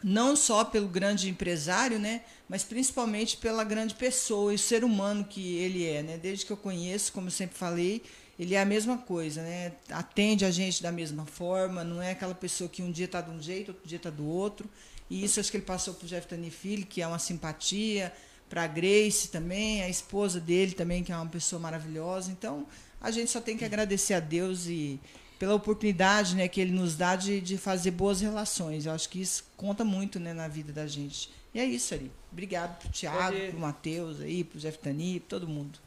não 0.03 0.35
só 0.35 0.65
pelo 0.65 0.87
grande 0.87 1.29
empresário, 1.29 1.97
né, 1.97 2.21
mas 2.49 2.63
principalmente 2.63 3.37
pela 3.37 3.63
grande 3.63 3.95
pessoa 3.95 4.51
e 4.51 4.55
o 4.55 4.59
ser 4.59 4.83
humano 4.83 5.23
que 5.23 5.55
ele 5.55 5.85
é, 5.85 6.03
né? 6.03 6.17
Desde 6.17 6.45
que 6.45 6.51
eu 6.51 6.57
conheço, 6.57 7.13
como 7.13 7.27
eu 7.27 7.31
sempre 7.31 7.57
falei, 7.57 8.03
ele 8.37 8.55
é 8.55 8.61
a 8.61 8.65
mesma 8.65 8.97
coisa, 8.97 9.41
né? 9.41 9.73
Atende 9.89 10.43
a 10.43 10.51
gente 10.51 10.81
da 10.81 10.91
mesma 10.91 11.25
forma, 11.25 11.83
não 11.83 12.01
é 12.01 12.11
aquela 12.11 12.35
pessoa 12.35 12.69
que 12.69 12.81
um 12.81 12.91
dia 12.91 13.05
está 13.05 13.21
de 13.21 13.29
um 13.29 13.41
jeito, 13.41 13.69
outro 13.69 13.87
dia 13.87 13.97
está 13.97 14.09
do 14.09 14.25
outro. 14.25 14.67
E 15.09 15.23
isso 15.23 15.39
acho 15.39 15.51
que 15.51 15.57
ele 15.57 15.65
passou 15.65 15.93
para 15.93 16.05
o 16.05 16.07
Jeff 16.07 16.27
Tani 16.27 16.49
Filho, 16.49 16.85
que 16.85 17.01
é 17.01 17.07
uma 17.07 17.19
simpatia, 17.19 18.11
para 18.53 18.65
a 18.65 18.67
Grace 18.67 19.29
também, 19.29 19.81
a 19.81 19.89
esposa 19.89 20.39
dele 20.39 20.73
também, 20.73 21.03
que 21.03 21.11
é 21.11 21.15
uma 21.15 21.25
pessoa 21.25 21.59
maravilhosa. 21.59 22.31
Então, 22.31 22.67
a 23.01 23.09
gente 23.09 23.31
só 23.31 23.41
tem 23.41 23.57
que 23.57 23.65
agradecer 23.65 24.13
a 24.13 24.19
Deus 24.19 24.67
e 24.67 24.99
pela 25.39 25.55
oportunidade 25.55 26.35
né, 26.35 26.47
que 26.47 26.61
ele 26.61 26.71
nos 26.71 26.95
dá 26.95 27.15
de, 27.15 27.41
de 27.41 27.57
fazer 27.57 27.89
boas 27.89 28.21
relações. 28.21 28.85
Eu 28.85 28.91
acho 28.91 29.09
que 29.09 29.19
isso 29.19 29.43
conta 29.57 29.83
muito 29.83 30.19
né, 30.19 30.35
na 30.35 30.47
vida 30.47 30.71
da 30.71 30.85
gente. 30.85 31.31
E 31.51 31.59
é 31.59 31.65
isso, 31.65 31.95
Ari. 31.95 32.11
Obrigado 32.31 32.77
pro 32.77 32.89
Thiago, 32.89 33.35
Pode- 33.35 33.47
pro 33.49 33.59
Matheus 33.59 34.21
aí, 34.21 34.43
pro 34.43 34.59
Jeff 34.59 34.77
Tani, 34.77 35.19
pro 35.19 35.29
todo 35.29 35.47
mundo. 35.47 35.79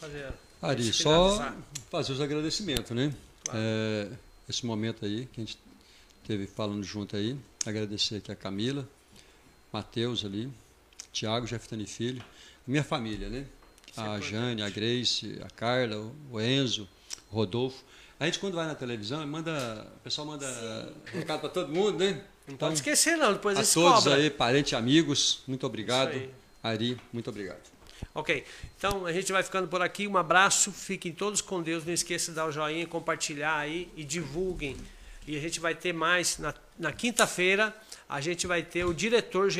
Fazer, 0.00 0.32
Ari, 0.62 0.92
só 0.94 1.52
fazer 1.90 2.12
os 2.14 2.22
agradecimentos, 2.22 2.90
né? 2.92 3.12
Claro. 3.44 3.60
É, 3.62 4.08
esse 4.48 4.64
momento 4.64 5.04
aí 5.04 5.26
que 5.30 5.42
a 5.42 5.44
gente 5.44 5.58
teve 6.26 6.46
falando 6.46 6.82
junto 6.82 7.16
aí, 7.16 7.36
agradecer 7.66 8.16
aqui 8.16 8.32
a 8.32 8.34
Camila, 8.34 8.88
Matheus 9.70 10.24
ali, 10.24 10.50
Tiago, 11.14 11.46
Jeftani 11.46 11.86
Filho, 11.86 12.22
minha 12.66 12.84
família, 12.84 13.28
né? 13.30 13.46
Isso 13.90 14.00
é 14.00 14.02
a 14.02 14.06
importante. 14.18 14.30
Jane, 14.30 14.62
a 14.62 14.68
Grace, 14.68 15.40
a 15.44 15.50
Carla, 15.50 16.12
o 16.30 16.40
Enzo, 16.40 16.88
o 17.30 17.34
Rodolfo. 17.36 17.82
A 18.18 18.26
gente 18.26 18.38
quando 18.38 18.54
vai 18.54 18.66
na 18.66 18.74
televisão, 18.74 19.24
manda, 19.26 19.86
o 19.96 20.00
pessoal 20.00 20.26
manda 20.26 20.92
recado 21.06 21.40
para 21.40 21.48
todo 21.48 21.72
mundo, 21.72 21.98
né? 21.98 22.12
Não 22.46 22.54
Então, 22.54 22.68
pode 22.68 22.74
esquecer, 22.74 23.16
não, 23.16 23.32
depois 23.32 23.56
a 23.56 23.60
eles 23.60 23.72
todos 23.72 24.04
cobram. 24.04 24.14
aí, 24.14 24.28
parentes 24.30 24.74
amigos, 24.74 25.42
muito 25.46 25.66
obrigado. 25.66 26.20
Ari, 26.62 26.98
muito 27.12 27.30
obrigado. 27.30 27.60
Ok, 28.14 28.44
então 28.76 29.06
a 29.06 29.12
gente 29.12 29.30
vai 29.32 29.42
ficando 29.42 29.66
por 29.68 29.80
aqui. 29.80 30.06
Um 30.06 30.16
abraço, 30.16 30.70
fiquem 30.72 31.12
todos 31.12 31.40
com 31.40 31.62
Deus. 31.62 31.84
Não 31.84 31.92
esqueça 31.92 32.32
de 32.32 32.36
dar 32.36 32.46
o 32.46 32.52
joinha, 32.52 32.86
compartilhar 32.86 33.56
aí 33.56 33.88
e 33.96 34.04
divulguem. 34.04 34.76
E 35.26 35.36
a 35.36 35.40
gente 35.40 35.58
vai 35.58 35.74
ter 35.74 35.92
mais 35.92 36.38
na, 36.38 36.52
na 36.78 36.92
quinta-feira. 36.92 37.74
A 38.08 38.20
gente 38.20 38.46
vai 38.46 38.62
ter 38.62 38.84
o 38.84 38.92
diretor 38.92 39.50